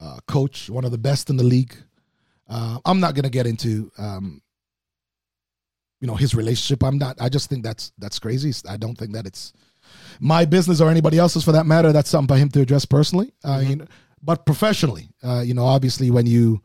uh, 0.00 0.18
coach, 0.28 0.70
one 0.70 0.84
of 0.84 0.92
the 0.92 0.98
best 0.98 1.28
in 1.28 1.36
the 1.38 1.44
league. 1.44 1.74
Uh, 2.52 2.78
I'm 2.84 3.00
not 3.00 3.14
going 3.14 3.24
to 3.24 3.30
get 3.30 3.46
into. 3.46 3.90
Um, 3.98 4.42
you 6.02 6.08
know 6.08 6.16
his 6.16 6.34
relationship. 6.34 6.82
I'm 6.82 6.98
not. 6.98 7.16
I 7.20 7.28
just 7.28 7.48
think 7.48 7.62
that's 7.62 7.92
that's 7.96 8.18
crazy. 8.18 8.52
I 8.68 8.76
don't 8.76 8.98
think 8.98 9.12
that 9.12 9.24
it's 9.24 9.52
my 10.20 10.44
business 10.44 10.80
or 10.80 10.90
anybody 10.90 11.16
else's 11.16 11.44
for 11.44 11.52
that 11.52 11.64
matter. 11.64 11.92
That's 11.92 12.10
something 12.10 12.34
for 12.34 12.38
him 12.38 12.50
to 12.50 12.60
address 12.60 12.84
personally. 12.84 13.32
Uh, 13.44 13.62
you 13.64 13.76
know, 13.76 13.86
but 14.20 14.44
professionally, 14.44 15.10
uh, 15.22 15.42
you 15.46 15.54
know, 15.54 15.64
obviously 15.64 16.10
when 16.10 16.26
you 16.26 16.60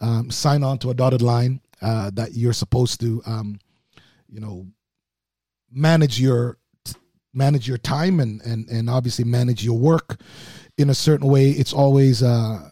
um, 0.00 0.30
sign 0.30 0.62
on 0.62 0.78
to 0.78 0.90
a 0.90 0.94
dotted 0.94 1.22
line, 1.22 1.62
uh, 1.80 2.10
that 2.12 2.34
you're 2.34 2.52
supposed 2.52 3.00
to, 3.00 3.22
um, 3.26 3.58
you 4.28 4.40
know, 4.40 4.66
manage 5.72 6.20
your 6.20 6.58
manage 7.32 7.66
your 7.66 7.78
time 7.78 8.20
and 8.20 8.42
and 8.42 8.68
and 8.68 8.90
obviously 8.90 9.24
manage 9.24 9.64
your 9.64 9.78
work 9.78 10.20
in 10.76 10.90
a 10.90 10.94
certain 10.94 11.28
way. 11.28 11.50
It's 11.50 11.72
always, 11.72 12.22
uh, 12.22 12.68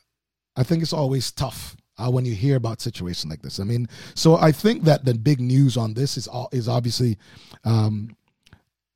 I 0.56 0.62
think, 0.62 0.82
it's 0.82 0.92
always 0.92 1.32
tough. 1.32 1.74
Uh, 2.02 2.10
when 2.10 2.24
you 2.24 2.34
hear 2.34 2.56
about 2.56 2.80
situations 2.80 3.30
like 3.30 3.42
this, 3.42 3.60
I 3.60 3.64
mean, 3.64 3.88
so 4.14 4.36
I 4.36 4.52
think 4.52 4.84
that 4.84 5.04
the 5.04 5.14
big 5.14 5.40
news 5.40 5.76
on 5.76 5.94
this 5.94 6.16
is 6.16 6.28
is 6.52 6.68
obviously 6.68 7.18
um, 7.64 8.16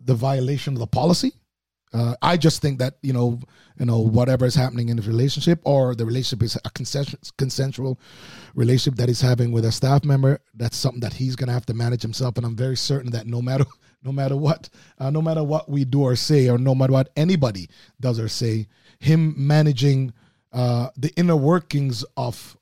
the 0.00 0.14
violation 0.14 0.74
of 0.74 0.80
the 0.80 0.86
policy. 0.86 1.32
Uh, 1.92 2.14
I 2.20 2.36
just 2.36 2.60
think 2.60 2.78
that 2.80 2.96
you 3.02 3.12
know, 3.12 3.38
you 3.78 3.86
know, 3.86 4.00
whatever 4.00 4.44
is 4.44 4.54
happening 4.54 4.88
in 4.88 4.96
the 4.96 5.02
relationship, 5.02 5.60
or 5.64 5.94
the 5.94 6.04
relationship 6.04 6.42
is 6.42 6.56
a 6.64 6.70
consensual, 6.70 7.20
consensual 7.38 8.00
relationship 8.54 8.98
that 8.98 9.08
he's 9.08 9.20
having 9.20 9.52
with 9.52 9.64
a 9.64 9.72
staff 9.72 10.04
member. 10.04 10.40
That's 10.54 10.76
something 10.76 11.00
that 11.00 11.14
he's 11.14 11.36
going 11.36 11.46
to 11.46 11.52
have 11.52 11.66
to 11.66 11.74
manage 11.74 12.02
himself. 12.02 12.36
And 12.36 12.44
I'm 12.44 12.56
very 12.56 12.76
certain 12.76 13.12
that 13.12 13.26
no 13.26 13.40
matter, 13.40 13.64
no 14.02 14.12
matter 14.12 14.36
what, 14.36 14.68
uh, 14.98 15.10
no 15.10 15.22
matter 15.22 15.44
what 15.44 15.68
we 15.68 15.84
do 15.84 16.02
or 16.02 16.16
say, 16.16 16.48
or 16.48 16.58
no 16.58 16.74
matter 16.74 16.92
what 16.92 17.10
anybody 17.16 17.68
does 18.00 18.18
or 18.18 18.28
say, 18.28 18.66
him 18.98 19.34
managing 19.36 20.12
uh, 20.52 20.88
the 20.96 21.12
inner 21.16 21.36
workings 21.36 22.04
of 22.16 22.56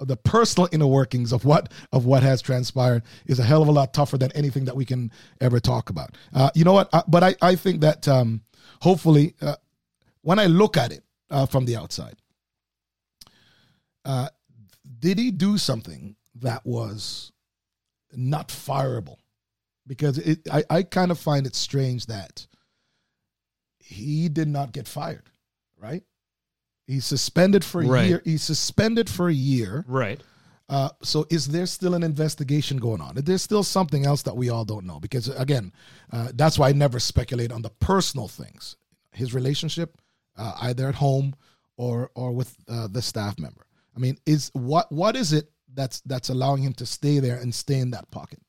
the 0.00 0.16
personal 0.16 0.68
inner 0.72 0.86
workings 0.86 1.32
of 1.32 1.44
what 1.44 1.72
of 1.92 2.04
what 2.04 2.22
has 2.22 2.42
transpired 2.42 3.02
is 3.26 3.38
a 3.38 3.44
hell 3.44 3.62
of 3.62 3.68
a 3.68 3.72
lot 3.72 3.94
tougher 3.94 4.18
than 4.18 4.32
anything 4.32 4.64
that 4.64 4.76
we 4.76 4.84
can 4.84 5.10
ever 5.40 5.60
talk 5.60 5.90
about. 5.90 6.16
Uh, 6.32 6.50
you 6.54 6.64
know 6.64 6.72
what? 6.72 6.88
I, 6.92 7.02
but 7.06 7.22
I, 7.22 7.34
I 7.40 7.54
think 7.54 7.80
that 7.80 8.08
um, 8.08 8.42
hopefully, 8.80 9.34
uh, 9.40 9.56
when 10.22 10.38
I 10.38 10.46
look 10.46 10.76
at 10.76 10.92
it 10.92 11.04
uh, 11.30 11.46
from 11.46 11.64
the 11.64 11.76
outside, 11.76 12.16
uh, 14.04 14.28
did 14.98 15.18
he 15.18 15.30
do 15.30 15.58
something 15.58 16.16
that 16.36 16.64
was 16.66 17.32
not 18.12 18.48
fireable? 18.48 19.16
Because 19.86 20.18
it, 20.18 20.40
I, 20.50 20.64
I 20.70 20.82
kind 20.82 21.10
of 21.10 21.18
find 21.18 21.46
it 21.46 21.54
strange 21.54 22.06
that 22.06 22.46
he 23.78 24.28
did 24.28 24.48
not 24.48 24.72
get 24.72 24.88
fired, 24.88 25.28
right? 25.76 26.02
He's 26.86 27.04
suspended 27.06 27.64
for 27.64 27.82
a 27.82 27.86
Right. 27.86 28.08
year. 28.08 28.22
He's 28.24 28.42
suspended 28.42 29.08
for 29.08 29.28
a 29.28 29.34
year. 29.34 29.84
Right. 29.88 30.20
Uh, 30.68 30.88
so 31.02 31.26
is 31.30 31.48
there 31.48 31.66
still 31.66 31.94
an 31.94 32.02
investigation 32.02 32.78
going 32.78 33.00
on? 33.00 33.14
There's 33.16 33.42
still 33.42 33.62
something 33.62 34.06
else 34.06 34.22
that 34.22 34.36
we 34.36 34.48
all 34.48 34.64
don't 34.64 34.86
know 34.86 34.98
because 34.98 35.28
again, 35.28 35.72
uh, 36.10 36.30
that's 36.34 36.58
why 36.58 36.70
I 36.70 36.72
never 36.72 36.98
speculate 37.00 37.52
on 37.52 37.62
the 37.62 37.70
personal 37.70 38.28
things, 38.28 38.76
his 39.12 39.34
relationship, 39.34 39.98
uh, 40.36 40.54
either 40.62 40.88
at 40.88 40.94
home 40.96 41.34
or 41.76 42.10
or 42.14 42.32
with 42.32 42.56
uh, 42.68 42.86
the 42.88 43.02
staff 43.02 43.38
member. 43.38 43.66
I 43.94 43.98
mean, 44.00 44.16
is 44.26 44.50
what 44.54 44.90
what 44.90 45.16
is 45.16 45.32
it 45.32 45.50
that's 45.74 46.00
that's 46.02 46.30
allowing 46.30 46.62
him 46.62 46.72
to 46.74 46.86
stay 46.86 47.18
there 47.18 47.36
and 47.38 47.54
stay 47.54 47.78
in 47.78 47.90
that 47.90 48.10
pocket? 48.10 48.40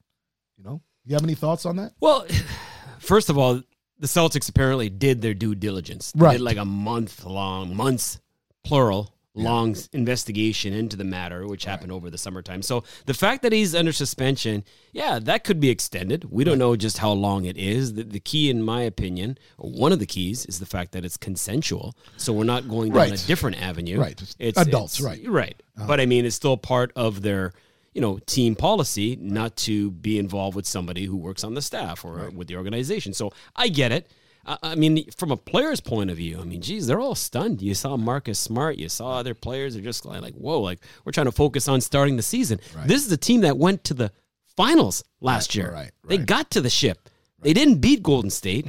You 0.58 0.64
know, 0.64 0.82
you 1.06 1.16
have 1.16 1.24
any 1.24 1.36
thoughts 1.36 1.66
on 1.66 1.76
that? 1.78 1.94
Well, 2.00 2.26
first 3.00 3.30
of 3.30 3.38
all, 3.38 3.62
the 4.00 4.08
Celtics 4.08 4.48
apparently 4.50 4.90
did 4.90 5.22
their 5.22 5.34
due 5.34 5.54
diligence. 5.54 6.12
They 6.14 6.22
Right. 6.24 6.32
did 6.34 6.42
like 6.42 6.58
a 6.58 6.66
month 6.66 7.26
long, 7.26 7.76
months 7.76 8.20
plural, 8.66 9.14
long 9.38 9.72
s- 9.72 9.90
investigation 9.94 10.74
into 10.74 10.96
the 10.96 11.04
matter, 11.04 11.46
which 11.46 11.66
happened 11.66 11.92
over 11.92 12.10
the 12.10 12.18
summertime. 12.18 12.62
So 12.62 12.84
the 13.06 13.14
fact 13.14 13.42
that 13.44 13.52
he's 13.52 13.76
under 13.76 13.92
suspension, 13.92 14.64
yeah, 14.94 15.20
that 15.20 15.44
could 15.44 15.60
be 15.60 15.70
extended. 15.70 16.32
We 16.32 16.44
don't 16.46 16.58
know 16.58 16.76
just 16.78 16.98
how 17.00 17.12
long 17.12 17.44
it 17.46 17.58
is. 17.58 17.94
The, 17.96 18.04
the 18.04 18.20
key, 18.22 18.50
in 18.50 18.64
my 18.64 18.82
opinion, 18.84 19.38
or 19.58 19.70
one 19.72 19.92
of 19.92 20.00
the 20.00 20.06
keys, 20.06 20.46
is 20.46 20.60
the 20.60 20.66
fact 20.66 20.94
that 20.94 21.04
it's 21.04 21.18
consensual. 21.18 21.96
So 22.18 22.32
we're 22.34 22.46
not 22.46 22.68
going 22.70 22.90
down 22.94 23.10
Right. 23.12 23.24
a 23.24 23.28
different 23.28 23.62
avenue. 23.62 24.00
Right. 24.00 24.22
It's 24.40 24.58
adults, 24.60 25.02
right. 25.02 25.20
Uh-huh. 25.20 25.32
Right. 25.32 25.62
But 25.86 26.00
I 26.00 26.06
mean, 26.06 26.26
it's 26.26 26.36
still 26.38 26.56
part 26.58 26.94
of 26.96 27.22
their, 27.22 27.52
you 27.94 28.00
know, 28.02 28.20
team 28.26 28.56
policy 28.56 29.18
not 29.20 29.58
to 29.58 29.92
be 29.92 30.18
involved 30.18 30.56
with 30.56 30.66
somebody 30.66 31.06
who 31.06 31.18
works 31.18 31.44
on 31.44 31.54
the 31.56 31.62
staff 31.62 32.06
or 32.06 32.30
with 32.34 32.48
the 32.48 32.56
organization. 32.56 33.14
So 33.14 33.34
I 33.56 33.68
get 33.68 33.92
it. 33.92 34.10
I, 34.46 34.58
I 34.64 34.76
mean, 34.76 35.10
from 35.12 35.32
a 35.32 35.38
player's 35.38 35.82
point 35.82 36.10
of 36.10 36.18
view, 36.18 36.40
I 36.40 36.44
mean, 36.44 36.62
geez, 36.62 36.88
they're 36.88 37.00
all 37.00 37.16
stunned. 37.16 37.62
You 37.62 37.74
saw 37.74 37.98
Marcus 37.98 38.40
Smart. 38.40 38.78
You 38.78 38.90
saw 38.90 39.18
other 39.20 39.34
players. 39.34 39.74
They're 39.74 39.84
just 39.84 40.06
like, 40.06 40.22
like, 40.22 40.34
whoa, 40.36 40.60
like 40.62 40.80
we're 41.04 41.12
trying 41.12 41.26
to 41.26 41.32
focus 41.32 41.68
on 41.68 41.82
starting 41.82 42.16
the 42.18 42.24
season. 42.24 42.60
This 42.86 43.06
is 43.06 43.12
a 43.12 43.18
team 43.18 43.42
that 43.42 43.58
went 43.58 43.84
to 43.86 43.94
the 43.94 44.12
finals 44.56 45.04
last 45.22 45.56
year. 45.56 45.72
right, 45.72 45.92
They 46.08 46.16
right. 46.16 46.20
Mm-hmm. 46.20 46.26
got 46.26 46.50
to 46.52 46.62
the 46.62 46.70
ship. 46.70 47.10
They 47.42 47.54
didn't 47.54 47.76
beat 47.80 48.02
Golden 48.02 48.30
State, 48.30 48.68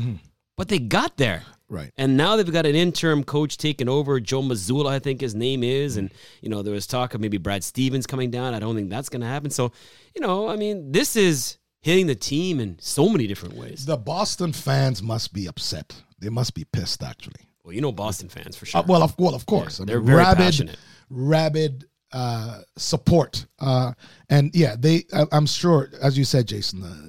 but 0.57 0.69
they 0.69 0.79
got 0.79 1.17
there. 1.17 1.43
Right. 1.69 1.91
And 1.97 2.17
now 2.17 2.37
they've 2.37 2.53
got 2.53 2.65
an 2.67 2.77
interim 2.77 3.25
coach 3.25 3.57
taking 3.57 3.89
over, 3.89 4.21
Joe 4.21 4.41
Mazzulla, 4.43 4.91
I 4.91 4.99
think 5.01 5.21
his 5.21 5.35
name 5.35 5.65
is. 5.65 5.97
And, 5.97 6.13
you 6.41 6.49
know, 6.49 6.63
there 6.63 6.75
was 6.75 6.87
talk 6.87 7.15
of 7.15 7.21
maybe 7.21 7.39
Brad 7.39 7.65
Stevens 7.65 8.07
coming 8.07 8.31
down. 8.31 8.55
I 8.55 8.61
don't 8.61 8.77
think 8.77 8.89
that's 8.89 9.09
going 9.09 9.23
to 9.23 9.27
happen. 9.27 9.51
So, 9.51 9.73
you 10.15 10.21
know, 10.21 10.49
I 10.49 10.57
mean, 10.57 10.93
this 10.93 11.17
is 11.17 11.59
hitting 11.87 12.07
the 12.09 12.15
team 12.33 12.59
in 12.61 12.77
so 12.81 13.09
many 13.09 13.27
different 13.29 13.55
ways. 13.55 13.87
The 13.87 13.97
Boston 13.97 14.53
fans 14.53 15.03
must 15.03 15.33
be 15.33 15.47
upset. 15.47 15.89
They 16.19 16.29
must 16.31 16.53
be 16.55 16.65
pissed, 16.65 17.03
actually. 17.03 17.43
Well, 17.63 17.73
you 17.75 17.81
know, 17.81 17.93
Boston 17.93 18.29
fans 18.29 18.57
for 18.57 18.67
sure. 18.67 18.81
Uh, 18.81 18.85
well, 18.87 19.03
of 19.05 19.15
well, 19.19 19.35
of 19.35 19.47
course. 19.47 19.81
I 19.81 19.85
they're 19.85 19.99
mean, 19.99 20.07
very 20.07 20.19
rabid, 20.19 20.37
passionate. 20.39 20.77
rabid 21.11 21.85
uh, 22.13 22.63
support, 22.77 23.47
uh, 23.61 23.93
and 24.29 24.51
yeah, 24.55 24.75
they. 24.79 25.05
I, 25.15 25.25
I'm 25.33 25.47
sure, 25.47 25.89
as 26.03 26.17
you 26.19 26.25
said, 26.25 26.49
Jason, 26.49 26.83
uh, 26.83 27.09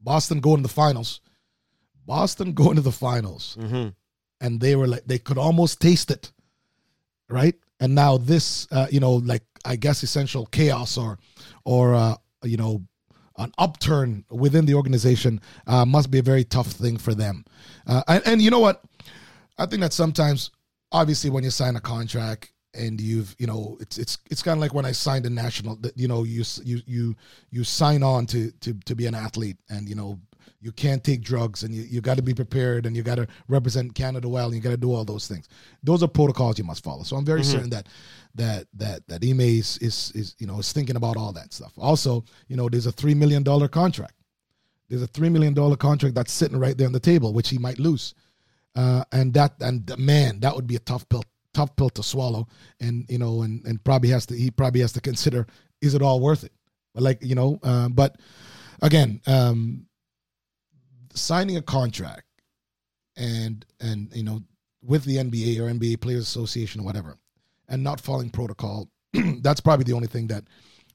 Boston 0.00 0.40
going 0.40 0.58
to 0.58 0.62
the 0.68 0.74
finals. 0.74 1.20
Boston 2.06 2.52
going 2.60 2.76
to 2.76 2.82
the 2.82 2.92
finals, 2.92 3.56
Mm-hmm. 3.60 3.88
and 4.40 4.60
they 4.60 4.74
were 4.76 4.86
like 4.86 5.04
they 5.06 5.18
could 5.18 5.38
almost 5.38 5.80
taste 5.80 6.10
it, 6.10 6.32
right? 7.28 7.54
And 7.80 7.94
now 7.94 8.16
this, 8.18 8.66
uh, 8.70 8.86
you 8.90 9.00
know, 9.00 9.14
like 9.14 9.42
I 9.64 9.76
guess 9.76 10.02
essential 10.02 10.46
chaos 10.46 10.96
or, 10.98 11.18
or 11.64 11.94
uh, 11.94 12.16
you 12.44 12.56
know, 12.56 12.82
an 13.38 13.52
upturn 13.58 14.24
within 14.30 14.66
the 14.66 14.74
organization 14.74 15.40
uh, 15.66 15.84
must 15.84 16.10
be 16.10 16.18
a 16.18 16.22
very 16.22 16.44
tough 16.44 16.68
thing 16.68 16.96
for 16.96 17.14
them. 17.14 17.44
Uh, 17.86 18.02
and, 18.08 18.22
and 18.26 18.42
you 18.42 18.50
know 18.50 18.60
what? 18.60 18.82
I 19.58 19.66
think 19.66 19.82
that 19.82 19.92
sometimes, 19.92 20.50
obviously, 20.92 21.30
when 21.30 21.44
you 21.44 21.50
sign 21.50 21.76
a 21.76 21.80
contract 21.80 22.52
and 22.74 23.00
you've, 23.00 23.34
you 23.38 23.46
know, 23.46 23.76
it's 23.80 23.98
it's 23.98 24.18
it's 24.30 24.42
kind 24.42 24.56
of 24.56 24.60
like 24.60 24.74
when 24.74 24.84
I 24.84 24.92
signed 24.92 25.26
a 25.26 25.30
national. 25.30 25.76
That 25.76 25.96
you 25.96 26.08
know, 26.08 26.24
you 26.24 26.44
you 26.64 26.80
you 26.86 27.16
you 27.50 27.64
sign 27.64 28.02
on 28.02 28.26
to 28.26 28.50
to 28.50 28.74
to 28.84 28.94
be 28.94 29.06
an 29.06 29.14
athlete, 29.14 29.56
and 29.68 29.88
you 29.88 29.94
know, 29.94 30.18
you 30.60 30.72
can't 30.72 31.04
take 31.04 31.22
drugs, 31.22 31.62
and 31.62 31.74
you 31.74 31.82
you 31.82 32.00
got 32.00 32.16
to 32.16 32.22
be 32.22 32.34
prepared, 32.34 32.86
and 32.86 32.96
you 32.96 33.02
got 33.02 33.16
to 33.16 33.28
represent 33.48 33.94
Canada 33.94 34.28
well, 34.28 34.46
and 34.46 34.54
you 34.54 34.60
got 34.60 34.70
to 34.70 34.76
do 34.76 34.92
all 34.92 35.04
those 35.04 35.28
things. 35.28 35.48
Those 35.82 36.02
are 36.02 36.08
protocols 36.08 36.58
you 36.58 36.64
must 36.64 36.82
follow. 36.82 37.04
So 37.04 37.16
I'm 37.16 37.24
very 37.24 37.44
certain 37.44 37.70
that 37.70 37.86
that 38.34 38.66
that 38.74 39.06
that 39.08 39.24
Ime 39.24 39.40
is, 39.40 39.78
is 39.78 40.12
is 40.14 40.36
you 40.38 40.46
know 40.46 40.58
is 40.58 40.72
thinking 40.72 40.96
about 40.96 41.16
all 41.16 41.32
that 41.32 41.52
stuff. 41.52 41.72
Also, 41.78 42.24
you 42.48 42.56
know, 42.56 42.68
there's 42.68 42.86
a 42.86 42.92
three 42.92 43.14
million 43.14 43.42
dollar 43.42 43.68
contract. 43.68 44.14
There's 44.88 45.02
a 45.02 45.06
three 45.06 45.28
million 45.28 45.54
dollar 45.54 45.76
contract 45.76 46.14
that's 46.14 46.32
sitting 46.32 46.58
right 46.58 46.76
there 46.76 46.86
on 46.86 46.92
the 46.92 47.00
table, 47.00 47.32
which 47.32 47.48
he 47.48 47.58
might 47.58 47.78
lose 47.78 48.14
uh, 48.76 49.04
and 49.12 49.32
that 49.34 49.54
and 49.60 49.96
man, 49.98 50.40
that 50.40 50.54
would 50.54 50.66
be 50.66 50.76
a 50.76 50.80
tough 50.80 51.08
pill, 51.08 51.24
tough 51.52 51.74
pill 51.76 51.90
to 51.90 52.02
swallow. 52.02 52.48
And 52.80 53.06
you 53.08 53.18
know, 53.18 53.42
and 53.42 53.64
and 53.66 53.82
probably 53.84 54.10
has 54.10 54.26
to 54.26 54.36
he 54.36 54.50
probably 54.50 54.80
has 54.80 54.92
to 54.92 55.00
consider 55.00 55.46
is 55.80 55.94
it 55.94 56.02
all 56.02 56.20
worth 56.20 56.44
it? 56.44 56.52
But 56.94 57.02
like 57.02 57.22
you 57.22 57.34
know, 57.34 57.58
uh, 57.62 57.88
but 57.88 58.16
again, 58.82 59.20
um, 59.26 59.86
signing 61.14 61.56
a 61.56 61.62
contract 61.62 62.24
and 63.16 63.64
and 63.80 64.14
you 64.14 64.24
know 64.24 64.42
with 64.82 65.04
the 65.04 65.16
NBA 65.16 65.58
or 65.60 65.72
NBA 65.72 66.00
Players 66.00 66.22
Association 66.22 66.80
or 66.80 66.84
whatever, 66.84 67.16
and 67.68 67.82
not 67.82 68.00
following 68.00 68.30
protocol, 68.30 68.88
that's 69.40 69.60
probably 69.60 69.84
the 69.84 69.92
only 69.92 70.08
thing 70.08 70.28
that. 70.28 70.44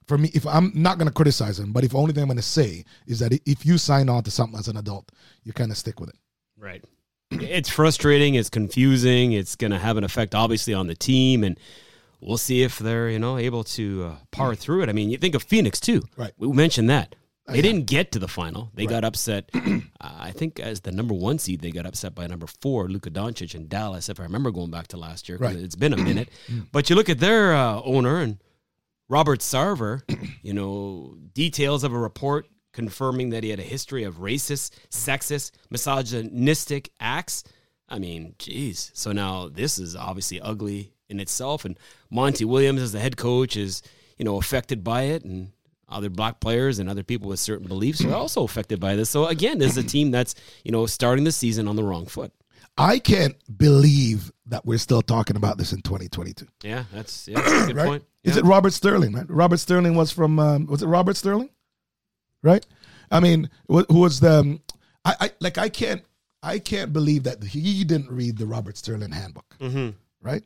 For 0.08 0.18
me, 0.18 0.32
if 0.34 0.48
I'm 0.48 0.72
not 0.74 0.98
going 0.98 1.08
to 1.08 1.14
criticize 1.14 1.60
him, 1.60 1.72
but 1.72 1.84
if 1.84 1.94
only 1.94 2.14
thing 2.14 2.24
I'm 2.24 2.30
going 2.30 2.38
to 2.38 2.42
say 2.42 2.84
is 3.06 3.20
that 3.20 3.32
if 3.46 3.64
you 3.64 3.78
sign 3.78 4.10
on 4.10 4.24
to 4.24 4.32
something 4.32 4.58
as 4.58 4.68
an 4.68 4.76
adult, 4.76 5.12
you 5.44 5.54
kind 5.54 5.70
of 5.70 5.78
stick 5.78 6.00
with 6.00 6.10
it. 6.10 6.16
Right. 6.58 6.84
it's 7.30 7.70
frustrating. 7.70 8.34
It's 8.34 8.50
confusing. 8.50 9.34
It's 9.34 9.56
going 9.56 9.70
to 9.70 9.78
have 9.78 9.98
an 9.98 10.04
effect, 10.04 10.34
obviously, 10.34 10.74
on 10.74 10.88
the 10.88 10.96
team, 10.96 11.44
and 11.44 11.60
we'll 12.22 12.38
see 12.38 12.64
if 12.64 12.80
they're 12.80 13.10
you 13.10 13.20
know 13.20 13.38
able 13.38 13.64
to 13.64 14.06
uh, 14.06 14.16
power 14.32 14.56
through 14.56 14.82
it. 14.82 14.90
I 14.90 14.94
mean, 14.94 15.12
you 15.12 15.18
think 15.18 15.36
of 15.36 15.44
Phoenix 15.44 15.80
too. 15.80 16.02
Right. 16.18 16.34
We 16.38 16.48
mentioned 16.54 16.90
that 16.90 17.14
they 17.52 17.62
didn't 17.62 17.86
get 17.86 18.12
to 18.14 18.20
the 18.20 18.28
final. 18.28 18.72
They 18.74 18.86
got 18.86 19.04
upset. 19.04 19.50
uh, 19.54 19.80
I 20.02 20.32
think 20.32 20.60
as 20.60 20.82
the 20.82 20.92
number 20.92 21.14
one 21.14 21.40
seed, 21.40 21.62
they 21.62 21.72
got 21.72 21.86
upset 21.86 22.16
by 22.16 22.28
number 22.28 22.48
four, 22.48 22.88
Luka 22.88 23.10
Doncic 23.12 23.56
in 23.56 23.68
Dallas. 23.68 24.10
If 24.10 24.20
I 24.20 24.24
remember 24.24 24.52
going 24.52 24.72
back 24.72 24.88
to 24.90 24.98
last 24.98 25.28
year, 25.30 25.38
Right. 25.38 25.56
it's 25.56 25.76
been 25.76 25.94
a 25.94 25.98
minute. 25.98 26.30
but 26.72 26.90
you 26.90 26.96
look 26.96 27.10
at 27.10 27.20
their 27.20 27.54
uh, 27.56 27.82
owner 27.84 28.20
and 28.20 28.38
Robert 29.08 29.40
Sarver. 29.40 30.02
You 30.42 30.54
know 30.54 31.18
details 31.34 31.84
of 31.84 31.92
a 31.94 31.98
report 32.00 32.48
confirming 32.72 33.32
that 33.32 33.44
he 33.44 33.50
had 33.50 33.60
a 33.60 33.64
history 33.64 34.04
of 34.06 34.16
racist, 34.20 34.72
sexist, 34.90 35.52
misogynistic 35.70 36.90
acts. 37.00 37.44
I 37.90 38.00
mean, 38.00 38.36
geez. 38.40 38.92
So 38.94 39.12
now 39.12 39.50
this 39.50 39.78
is 39.80 39.96
obviously 39.96 40.40
ugly 40.40 40.94
in 41.10 41.20
itself, 41.20 41.66
and 41.66 41.78
Monty 42.10 42.46
Williams 42.46 42.82
as 42.82 42.92
the 42.94 43.00
head 43.00 43.18
coach 43.18 43.58
is 43.58 43.82
you 44.18 44.26
know 44.26 44.38
affected 44.38 44.84
by 44.84 45.04
it, 45.04 45.24
and 45.26 45.52
other 45.90 46.10
black 46.10 46.40
players 46.40 46.80
and 46.80 46.90
other 46.90 47.04
people 47.04 47.30
with 47.30 47.40
certain 47.40 47.68
beliefs 47.68 48.04
are 48.04 48.14
also 48.14 48.44
affected 48.44 48.80
by 48.80 48.96
this. 48.96 49.10
So 49.10 49.26
again, 49.26 49.58
this 49.58 49.72
is 49.72 49.78
a 49.78 49.88
team 49.88 50.12
that's 50.12 50.36
you 50.64 50.72
know 50.72 50.86
starting 50.86 51.24
the 51.24 51.32
season 51.32 51.68
on 51.68 51.76
the 51.76 51.84
wrong 51.84 52.06
foot. 52.06 52.32
I 52.78 53.00
can't 53.00 53.36
believe 53.58 54.32
that 54.46 54.66
we're 54.66 54.78
still 54.78 55.02
talking 55.02 55.36
about 55.36 55.58
this 55.58 55.74
in 55.74 55.82
2022. 55.82 56.48
Yeah, 56.64 56.86
that's, 56.94 57.28
yeah, 57.28 57.42
that's 57.42 57.52
a 57.52 57.68
good 57.68 57.76
right? 57.76 57.86
point. 57.88 58.04
Is 58.24 58.38
it 58.38 58.46
Robert 58.46 58.72
Sterling? 58.72 59.14
Right? 59.14 59.30
Robert 59.30 59.58
Sterling 59.58 59.96
was 59.96 60.12
from. 60.12 60.40
Um, 60.40 60.66
was 60.66 60.82
it 60.82 60.88
Robert 60.88 61.18
Sterling? 61.18 61.50
Right. 62.42 62.66
I 63.12 63.20
mean, 63.20 63.50
who 63.68 63.86
who 63.90 64.00
was 64.00 64.20
the? 64.20 64.40
um, 64.40 64.62
I, 65.04 65.16
I 65.20 65.32
like. 65.42 65.58
I 65.58 65.70
can't. 65.70 66.04
I 66.42 66.60
can't 66.60 66.94
believe 66.94 67.24
that 67.24 67.44
he 67.44 67.84
didn't 67.84 68.10
read 68.10 68.38
the 68.38 68.46
Robert 68.46 68.78
Sterling 68.78 69.12
handbook. 69.12 69.58
Mm-hmm. 69.60 69.90
Right. 70.22 70.44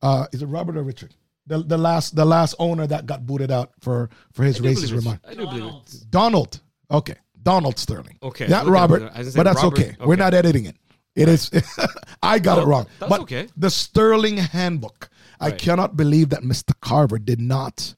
Uh, 0.00 0.26
is 0.32 0.42
it 0.42 0.46
Robert 0.46 0.76
or 0.76 0.82
Richard? 0.82 1.14
The, 1.46 1.58
the 1.58 1.76
last 1.78 2.14
the 2.14 2.24
last 2.24 2.54
owner 2.60 2.86
that 2.86 3.04
got 3.06 3.26
booted 3.26 3.50
out 3.50 3.72
for 3.80 4.10
for 4.32 4.44
his 4.44 4.60
I 4.60 4.64
racist 4.64 4.74
believe 4.90 4.92
remark. 4.92 5.20
I 5.26 5.34
do 5.34 5.46
believe 5.46 5.64
it. 5.64 6.04
Donald. 6.10 6.60
Okay. 6.90 7.16
Donald 7.42 7.76
Sterling. 7.78 8.18
Okay, 8.22 8.46
Not 8.46 8.66
Robert. 8.66 9.02
it. 9.02 9.10
I 9.14 9.18
was 9.18 9.26
gonna 9.26 9.30
say 9.32 9.36
But 9.38 9.42
that's 9.44 9.62
Robert- 9.64 9.78
okay. 9.80 9.96
We're 10.04 10.14
not 10.16 10.32
editing 10.34 10.66
it. 10.66 10.76
It 11.16 11.28
is. 11.28 11.50
I 12.22 12.38
got 12.38 12.56
No, 12.58 12.62
it 12.62 12.66
wrong. 12.66 12.86
that's 13.00 13.10
but 13.10 13.20
okay. 13.22 13.48
the 13.56 13.68
Sterling 13.70 14.36
handbook. 14.36 15.10
I 15.40 15.48
Right. 15.48 15.58
cannot 15.58 15.96
believe 15.96 16.28
that 16.28 16.42
Mr. 16.42 16.72
Sarver 16.84 17.22
did 17.24 17.40
not 17.40 17.94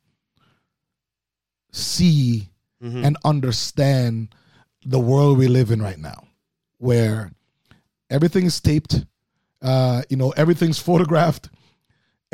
see 1.73 2.51
Mm-hmm. 2.83 3.03
and 3.05 3.17
understand 3.25 4.35
the 4.85 4.99
world 4.99 5.39
we 5.39 5.49
live 5.49 5.71
in 5.71 5.81
right 5.81 5.97
now, 5.99 6.25
where 6.77 7.33
everything 8.11 8.45
is 8.45 8.61
taped, 8.61 9.07
uh, 9.63 10.03
you 10.11 10.19
know, 10.19 10.33
everything's 10.33 10.79
photographed. 10.91 11.49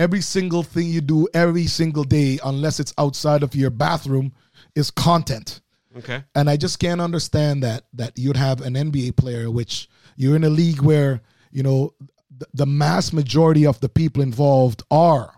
Every 0.01 0.23
single 0.23 0.63
thing 0.63 0.87
you 0.87 1.03
do 1.03 1.29
every 1.35 1.67
single 1.67 2.05
day, 2.05 2.39
unless 2.43 2.81
it's 2.81 2.95
outside 2.97 3.43
of 3.43 3.55
your 3.55 3.69
bathroom, 3.69 4.33
is 4.75 4.91
content. 4.91 5.61
Okay. 5.95 6.25
And 6.35 6.49
I 6.49 6.57
just 6.57 6.79
can't 6.79 7.03
understand 7.03 7.63
that 7.65 7.85
that 7.93 8.19
you'd 8.19 8.39
have 8.39 8.63
an 8.63 8.75
NBA 8.75 9.17
player, 9.17 9.51
which 9.51 9.91
you're 10.17 10.37
in 10.37 10.45
a 10.45 10.49
league 10.49 10.81
where 10.81 11.21
you 11.53 11.63
know 11.63 11.93
the, 12.35 12.47
the 12.55 12.65
mass 12.65 13.13
majority 13.13 13.67
of 13.67 13.79
the 13.81 13.91
people 13.91 14.23
involved 14.23 14.83
are 14.91 15.35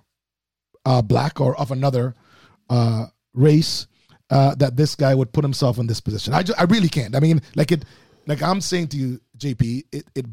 uh, 0.87 1.02
black 1.02 1.40
or 1.40 1.59
of 1.59 1.73
another 1.73 2.14
uh, 2.71 3.07
race. 3.35 3.88
Uh, 4.31 4.54
that 4.54 4.76
this 4.76 4.95
guy 4.95 5.14
would 5.14 5.31
put 5.31 5.45
himself 5.45 5.76
in 5.76 5.87
this 5.87 6.00
position. 6.00 6.33
I, 6.33 6.42
ju- 6.42 6.54
I 6.57 6.62
really 6.64 6.88
can't. 6.88 7.14
I 7.14 7.21
mean, 7.21 7.42
like 7.54 7.71
it, 7.71 7.85
like 8.26 8.42
I'm 8.42 8.62
saying 8.62 8.88
to 8.88 8.97
you, 8.97 9.21
JP, 9.37 9.83
it 9.92 10.07
it 10.14 10.26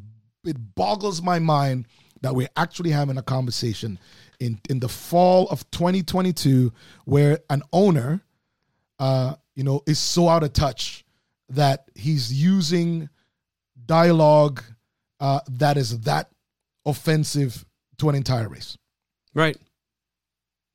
it 0.45 0.75
boggles 0.75 1.21
my 1.21 1.39
mind 1.39 1.85
that 2.21 2.35
we're 2.35 2.49
actually 2.55 2.91
having 2.91 3.17
a 3.17 3.23
conversation 3.23 3.99
in 4.39 4.59
in 4.69 4.79
the 4.79 4.89
fall 4.89 5.47
of 5.49 5.69
2022 5.71 6.71
where 7.05 7.39
an 7.49 7.61
owner 7.73 8.21
uh, 8.99 9.35
you 9.55 9.63
know, 9.63 9.81
is 9.87 9.97
so 9.97 10.27
out 10.29 10.43
of 10.43 10.53
touch 10.53 11.03
that 11.49 11.89
he's 11.95 12.31
using 12.31 13.09
dialogue 13.85 14.61
uh, 15.19 15.39
that 15.49 15.77
is 15.77 16.01
that 16.01 16.29
offensive 16.85 17.65
to 17.97 18.09
an 18.09 18.15
entire 18.15 18.47
race. 18.47 18.77
Right. 19.33 19.57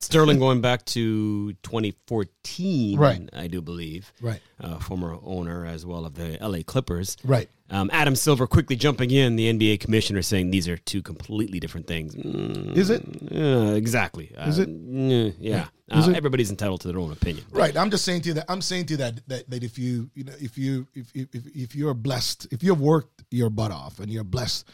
Sterling 0.04 0.38
going 0.38 0.60
back 0.60 0.84
to 0.86 1.52
2014, 1.62 2.98
Right. 2.98 3.28
I 3.32 3.46
do 3.46 3.60
believe. 3.60 4.12
Right. 4.20 4.40
Uh, 4.60 4.78
former 4.78 5.16
owner 5.24 5.64
as 5.66 5.84
well 5.86 6.04
of 6.06 6.14
the 6.14 6.38
LA 6.40 6.58
Clippers. 6.64 7.16
Right. 7.24 7.48
Um, 7.70 7.88
Adam 7.92 8.14
Silver 8.14 8.46
quickly 8.46 8.76
jumping 8.76 9.10
in, 9.10 9.36
the 9.36 9.50
NBA 9.52 9.80
commissioner 9.80 10.20
saying 10.22 10.50
these 10.50 10.68
are 10.68 10.76
two 10.76 11.00
completely 11.02 11.58
different 11.58 11.86
things. 11.86 12.14
Mm, 12.14 12.76
Is 12.76 12.90
it? 12.90 13.02
uh, 13.34 13.74
exactly. 13.74 14.26
Is 14.46 14.58
Uh, 14.58 14.62
it? 14.62 14.68
mm, 14.68 15.34
yeah. 15.40 15.66
Is 15.90 16.06
it? 16.08 16.14
Everybody's 16.16 16.50
entitled 16.50 16.80
to 16.82 16.88
their 16.88 16.98
own 16.98 17.10
opinion. 17.12 17.44
Right. 17.50 17.76
I'm 17.76 17.90
just 17.90 18.04
saying 18.04 18.22
to 18.22 18.28
you 18.28 18.34
that 18.34 18.44
I'm 18.48 18.60
saying 18.62 18.86
to 18.86 18.92
you 18.94 18.96
that 18.98 19.20
that, 19.28 19.48
that 19.50 19.64
if 19.64 19.78
you 19.78 20.10
you 20.14 20.24
know 20.24 20.32
if 20.40 20.56
you 20.58 20.86
if, 20.94 21.10
if 21.14 21.28
if 21.34 21.46
if 21.54 21.74
you're 21.74 21.94
blessed 21.94 22.46
if 22.50 22.62
you've 22.62 22.80
worked 22.80 23.22
your 23.30 23.50
butt 23.50 23.70
off 23.70 23.98
and 24.00 24.10
you're 24.10 24.24
blessed 24.24 24.66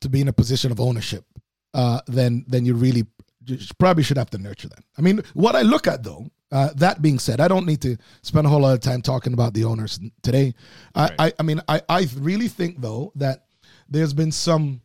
to 0.00 0.08
be 0.08 0.20
in 0.20 0.28
a 0.28 0.32
position 0.32 0.70
of 0.72 0.78
ownership, 0.80 1.24
uh, 1.74 2.00
then 2.06 2.44
then 2.48 2.64
you 2.66 2.74
really 2.74 3.04
probably 3.78 4.02
should 4.02 4.18
have 4.18 4.30
to 4.30 4.38
nurture 4.38 4.68
that. 4.68 4.84
I 4.98 5.02
mean, 5.02 5.22
what 5.34 5.54
I 5.54 5.62
look 5.62 5.86
at 5.86 6.02
though, 6.02 6.30
uh, 6.50 6.70
that 6.76 7.00
being 7.00 7.18
said, 7.18 7.40
I 7.40 7.48
don't 7.48 7.66
need 7.66 7.80
to 7.82 7.96
spend 8.22 8.46
a 8.46 8.50
whole 8.50 8.60
lot 8.60 8.74
of 8.74 8.80
time 8.80 9.02
talking 9.02 9.32
about 9.32 9.54
the 9.54 9.64
owners 9.64 9.98
today. 10.22 10.54
I 10.94 11.10
I, 11.18 11.32
I 11.38 11.42
mean 11.42 11.60
I 11.68 11.82
I 11.88 12.08
really 12.18 12.48
think 12.48 12.80
though 12.80 13.12
that 13.16 13.46
there's 13.88 14.14
been 14.14 14.32
some 14.32 14.80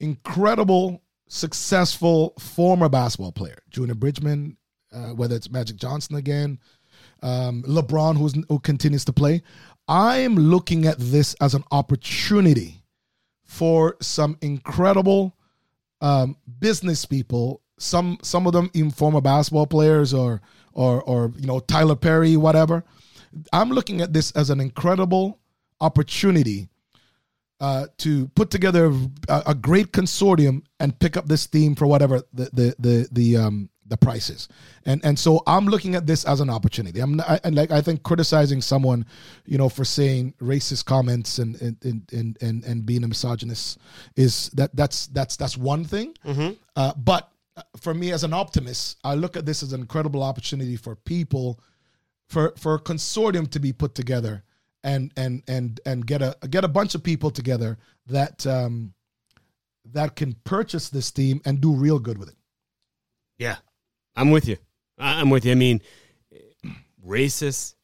incredible, 0.00 1.02
successful 1.28 2.34
former 2.38 2.88
basketball 2.88 3.32
player, 3.32 3.58
Junior 3.70 3.94
Bridgeman, 3.94 4.56
uh, 4.92 5.10
whether 5.10 5.36
it's 5.36 5.50
Magic 5.50 5.76
Johnson 5.76 6.16
again, 6.16 6.58
um, 7.22 7.62
LeBron, 7.64 8.16
who's, 8.16 8.34
who 8.48 8.58
continues 8.60 9.04
to 9.06 9.12
play. 9.12 9.42
I'm 9.88 10.34
looking 10.36 10.86
at 10.86 10.96
this 10.98 11.34
as 11.40 11.54
an 11.54 11.64
opportunity 11.70 12.82
for 13.44 13.96
some 14.00 14.36
incredible 14.42 15.34
um, 16.00 16.36
business 16.60 17.04
people. 17.04 17.62
Some 17.78 18.18
some 18.22 18.46
of 18.46 18.52
them 18.52 18.70
even 18.74 18.90
former 18.90 19.20
basketball 19.20 19.66
players 19.66 20.12
or 20.12 20.40
or 20.72 21.02
or 21.02 21.32
you 21.36 21.46
know 21.46 21.60
Tyler 21.60 21.96
Perry, 21.96 22.36
whatever. 22.36 22.84
I'm 23.52 23.70
looking 23.70 24.00
at 24.00 24.12
this 24.12 24.30
as 24.32 24.50
an 24.50 24.60
incredible 24.60 25.38
opportunity 25.80 26.68
uh, 27.60 27.86
to 27.98 28.28
put 28.28 28.50
together 28.50 28.92
a, 29.28 29.42
a 29.46 29.54
great 29.54 29.92
consortium 29.92 30.62
and 30.80 30.98
pick 30.98 31.16
up 31.16 31.26
this 31.26 31.46
theme 31.46 31.74
for 31.74 31.86
whatever 31.86 32.22
the 32.32 32.50
the 32.52 32.74
the 32.78 33.08
the 33.12 33.36
um 33.36 33.68
the 33.86 33.96
price 33.96 34.30
is. 34.30 34.48
And 34.84 35.04
and 35.04 35.18
so 35.18 35.42
I'm 35.46 35.66
looking 35.66 35.94
at 35.94 36.06
this 36.06 36.24
as 36.24 36.40
an 36.40 36.50
opportunity. 36.50 37.00
I'm 37.00 37.16
not, 37.16 37.28
I, 37.28 37.40
I 37.44 37.48
like 37.48 37.70
I 37.70 37.80
think 37.80 38.02
criticizing 38.02 38.60
someone, 38.60 39.06
you 39.46 39.58
know, 39.58 39.68
for 39.68 39.84
saying 39.84 40.34
racist 40.40 40.84
comments 40.84 41.38
and 41.38 41.60
and 41.60 41.76
and 41.82 42.12
and 42.12 42.38
and, 42.42 42.64
and 42.64 42.86
being 42.86 43.02
a 43.04 43.08
misogynist 43.08 43.78
is 44.14 44.50
that 44.50 44.74
that's 44.76 45.06
that's 45.08 45.36
that's 45.36 45.56
one 45.56 45.84
thing. 45.84 46.14
Uh, 46.76 46.92
but 46.96 47.30
for 47.80 47.94
me 47.94 48.12
as 48.12 48.24
an 48.24 48.32
optimist, 48.32 48.98
I 49.04 49.14
look 49.14 49.36
at 49.36 49.46
this 49.46 49.62
as 49.62 49.72
an 49.72 49.80
incredible 49.80 50.22
opportunity 50.22 50.76
for 50.76 50.96
people 50.96 51.60
for 52.28 52.52
for 52.58 52.74
a 52.74 52.80
consortium 52.80 53.50
to 53.50 53.60
be 53.60 53.72
put 53.72 53.94
together 53.94 54.44
and 54.84 55.12
and 55.16 55.42
and 55.48 55.80
and 55.86 56.06
get 56.06 56.22
a 56.22 56.36
get 56.50 56.64
a 56.64 56.68
bunch 56.68 56.94
of 56.94 57.02
people 57.02 57.30
together 57.30 57.78
that 58.06 58.46
um 58.46 58.94
that 59.84 60.16
can 60.16 60.34
purchase 60.44 60.88
this 60.90 61.10
team 61.10 61.40
and 61.44 61.60
do 61.60 61.72
real 61.72 61.98
good 61.98 62.18
with 62.18 62.28
it. 62.28 62.36
Yeah, 63.38 63.56
I'm 64.16 64.30
with 64.30 64.46
you. 64.46 64.56
I'm 64.98 65.30
with 65.30 65.44
you. 65.44 65.52
I 65.52 65.54
mean, 65.54 65.80
racist, 67.06 67.74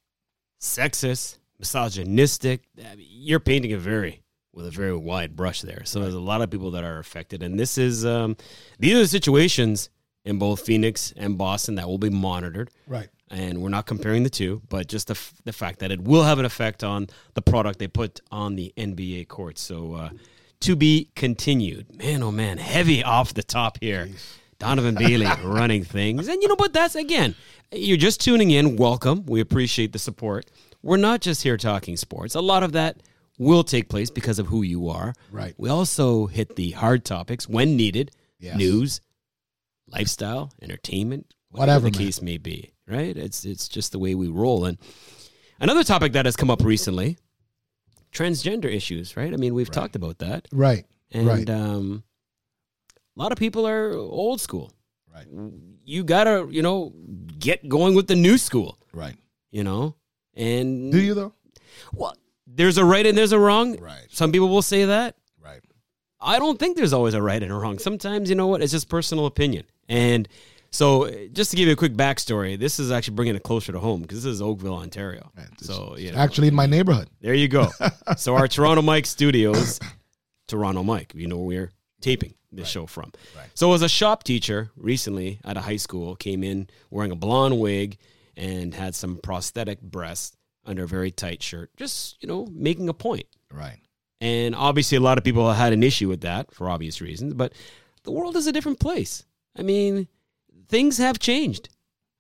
sexist, 0.60 1.38
misogynistic. 1.58 2.60
I 2.78 2.96
mean, 2.96 3.06
You're 3.08 3.40
painting 3.40 3.72
a 3.72 3.78
very 3.78 4.23
with 4.54 4.66
a 4.66 4.70
very 4.70 4.96
wide 4.96 5.36
brush 5.36 5.62
there. 5.62 5.82
So 5.84 6.00
there's 6.00 6.14
a 6.14 6.20
lot 6.20 6.40
of 6.40 6.50
people 6.50 6.70
that 6.72 6.84
are 6.84 6.98
affected, 6.98 7.42
and 7.42 7.58
this 7.58 7.76
is 7.76 8.06
um, 8.06 8.36
these 8.78 8.94
are 8.94 8.98
the 8.98 9.08
situations 9.08 9.90
in 10.24 10.38
both 10.38 10.64
Phoenix 10.64 11.12
and 11.16 11.36
Boston 11.36 11.74
that 11.74 11.86
will 11.86 11.98
be 11.98 12.10
monitored. 12.10 12.70
Right. 12.86 13.08
And 13.30 13.62
we're 13.62 13.68
not 13.68 13.86
comparing 13.86 14.22
the 14.22 14.30
two, 14.30 14.62
but 14.68 14.86
just 14.86 15.08
the, 15.08 15.14
f- 15.14 15.34
the 15.44 15.52
fact 15.52 15.80
that 15.80 15.90
it 15.90 16.00
will 16.00 16.22
have 16.22 16.38
an 16.38 16.44
effect 16.44 16.84
on 16.84 17.08
the 17.34 17.42
product 17.42 17.78
they 17.78 17.88
put 17.88 18.20
on 18.30 18.54
the 18.54 18.72
NBA 18.76 19.28
court. 19.28 19.58
So 19.58 19.94
uh, 19.94 20.10
to 20.60 20.76
be 20.76 21.10
continued. 21.14 21.98
Man, 21.98 22.22
oh 22.22 22.30
man, 22.30 22.58
heavy 22.58 23.02
off 23.02 23.34
the 23.34 23.42
top 23.42 23.78
here. 23.80 24.08
Donovan 24.58 24.94
Bailey 24.94 25.26
running 25.44 25.84
things. 25.84 26.28
And 26.28 26.40
you 26.42 26.48
know, 26.48 26.56
but 26.56 26.72
that's 26.72 26.94
again, 26.94 27.34
you're 27.72 27.96
just 27.96 28.20
tuning 28.20 28.50
in. 28.50 28.76
Welcome. 28.76 29.26
We 29.26 29.40
appreciate 29.40 29.92
the 29.92 29.98
support. 29.98 30.46
We're 30.82 30.96
not 30.96 31.20
just 31.20 31.42
here 31.42 31.56
talking 31.56 31.96
sports. 31.96 32.34
A 32.34 32.40
lot 32.40 32.62
of 32.62 32.72
that 32.72 32.98
will 33.38 33.64
take 33.64 33.88
place 33.88 34.11
because 34.11 34.38
of 34.38 34.47
who 34.47 34.62
you 34.62 34.88
are. 34.88 35.14
Right. 35.31 35.55
We 35.59 35.68
also 35.68 36.27
hit 36.27 36.57
the 36.57 36.70
hard 36.73 37.05
topics 37.05 37.49
when 37.49 37.77
needed 37.77 38.11
Yes. 38.38 38.57
news, 38.57 39.01
lifestyle, 39.88 40.53
entertainment, 40.61 41.35
Whatever, 41.51 41.90
the 41.90 41.99
man. 41.99 42.07
case 42.07 42.20
may 42.23 42.37
be. 42.38 42.70
Right? 42.87 43.16
It's 43.16 43.44
it's 43.44 43.68
just 43.68 43.92
the 43.92 43.99
way 43.99 44.14
we 44.14 44.29
roll. 44.29 44.64
And 44.66 44.77
another 45.59 45.83
topic 45.85 46.12
that 46.12 46.27
has 46.27 46.37
come 46.37 46.51
up 46.51 46.62
recently: 46.62 47.16
transgender 48.12 48.66
issues, 48.66 49.16
right? 49.16 49.33
I 49.33 49.37
mean, 49.37 49.55
we've 49.55 49.70
talked 49.70 49.97
about 49.97 50.18
that, 50.18 50.47
Right. 50.53 50.85
and 51.11 51.27
right. 51.27 51.49
um, 51.49 52.05
a 53.16 53.20
lot 53.20 53.33
of 53.33 53.38
people 53.38 53.66
are 53.66 53.92
old 53.92 54.40
school. 54.40 54.73
right. 55.14 55.27
You 55.87 56.03
gotta, 56.05 56.47
you 56.51 56.61
know, 56.62 56.92
get 57.38 57.68
going 57.68 57.94
with 57.94 58.07
the 58.09 58.16
new 58.16 58.37
school, 58.37 58.79
Right. 58.92 59.16
you 59.51 59.62
know, 59.64 59.94
and 60.35 60.90
Do 60.92 61.01
you 61.01 61.14
though? 61.14 61.33
Well, 61.92 62.16
there's 62.54 62.78
a 62.78 62.84
right 62.84 63.04
and 63.04 63.16
there's 63.16 63.32
a 63.32 63.38
wrong. 63.38 63.78
Right. 63.78 64.06
Some 64.10 64.32
people 64.32 64.48
will 64.48 64.62
say 64.62 64.84
that. 64.86 65.16
Right. 65.42 65.60
I 66.20 66.38
don't 66.38 66.58
think 66.58 66.76
there's 66.76 66.92
always 66.92 67.14
a 67.14 67.22
right 67.22 67.42
and 67.42 67.52
a 67.52 67.54
wrong. 67.54 67.78
Sometimes, 67.78 68.28
you 68.28 68.36
know 68.36 68.46
what? 68.46 68.62
It's 68.62 68.72
just 68.72 68.88
personal 68.88 69.26
opinion. 69.26 69.64
And 69.88 70.28
so, 70.70 71.04
uh, 71.04 71.12
just 71.32 71.50
to 71.52 71.56
give 71.56 71.66
you 71.66 71.72
a 71.72 71.76
quick 71.76 71.92
backstory, 71.92 72.58
this 72.58 72.80
is 72.80 72.90
actually 72.90 73.14
bringing 73.14 73.36
it 73.36 73.42
closer 73.42 73.70
to 73.72 73.78
home 73.78 74.02
because 74.02 74.24
this 74.24 74.32
is 74.32 74.42
Oakville, 74.42 74.74
Ontario. 74.74 75.30
So, 75.60 75.96
you 75.96 76.10
know, 76.10 76.18
Actually, 76.18 76.48
in 76.48 76.54
my 76.54 76.66
neighborhood. 76.66 77.08
there 77.20 77.34
you 77.34 77.48
go. 77.48 77.68
so, 78.16 78.34
our 78.34 78.48
Toronto 78.48 78.82
Mike 78.82 79.06
studios, 79.06 79.78
Toronto 80.48 80.82
Mike, 80.82 81.12
you 81.14 81.28
know, 81.28 81.36
where 81.38 81.46
we're 81.46 81.72
taping 82.00 82.34
this 82.50 82.68
show 82.68 82.86
from. 82.86 83.12
So, 83.54 83.72
as 83.72 83.82
a 83.82 83.88
shop 83.88 84.24
teacher 84.24 84.70
recently 84.76 85.40
at 85.44 85.56
a 85.56 85.60
high 85.60 85.76
school, 85.76 86.16
came 86.16 86.42
in 86.42 86.68
wearing 86.90 87.12
a 87.12 87.16
blonde 87.16 87.60
wig 87.60 87.96
and 88.36 88.74
had 88.74 88.94
some 88.96 89.18
prosthetic 89.18 89.80
breasts 89.80 90.36
under 90.66 90.85
a 90.85 90.88
very 90.88 91.11
tight 91.11 91.42
shirt, 91.42 91.70
just, 91.77 92.20
you 92.22 92.29
know, 92.29 92.46
making 92.53 92.88
a 92.88 92.94
point. 92.94 93.27
Right. 93.53 93.81
And 94.20 94.55
obviously, 94.55 94.96
a 94.96 95.00
lot 95.00 95.18
of 95.18 95.24
people 95.24 95.53
had 95.53 95.72
an 95.72 95.83
issue 95.83 96.09
with 96.09 96.22
that 96.22 96.53
for 96.53 96.68
obvious 96.68 97.00
reasons, 97.00 97.35
but 97.35 97.53
the 98.05 98.12
world 98.12 98.37
is 98.37 98.46
a 98.46 98.53
different 98.53 98.81
place. 98.81 99.24
I 99.57 99.62
mean, 99.62 100.09
things 100.68 100.98
have 100.98 101.18
changed. 101.18 101.68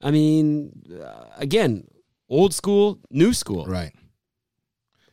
I 0.02 0.10
mean, 0.10 0.82
uh, 1.02 1.24
again, 1.36 1.86
old 2.28 2.52
school, 2.52 3.00
new 3.10 3.32
school. 3.32 3.64
Right. 3.64 3.92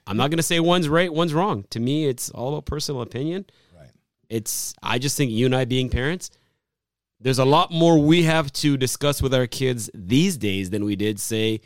I'm 0.06 0.18
not 0.18 0.30
going 0.30 0.38
to 0.38 0.44
say 0.44 0.60
one's 0.60 0.90
right, 0.90 1.14
one's 1.14 1.34
wrong. 1.34 1.66
To 1.70 1.80
me, 1.80 2.08
it's 2.08 2.30
all 2.32 2.50
about 2.50 2.66
personal 2.66 3.02
opinion. 3.02 3.46
Right. 3.78 3.92
It's, 4.30 4.74
I 4.84 5.00
just 5.00 5.16
think 5.16 5.32
you 5.32 5.46
and 5.46 5.56
I 5.56 5.66
being 5.66 5.90
parents, 5.90 6.32
there's 7.22 7.40
a 7.40 7.46
lot 7.46 7.72
more 7.72 8.00
we 8.00 8.24
have 8.24 8.52
to 8.54 8.76
discuss 8.76 9.22
with 9.22 9.34
our 9.34 9.48
kids 9.48 9.90
these 9.94 10.38
days 10.38 10.72
than 10.72 10.84
we 10.84 10.96
did, 10.96 11.20
say, 11.20 11.62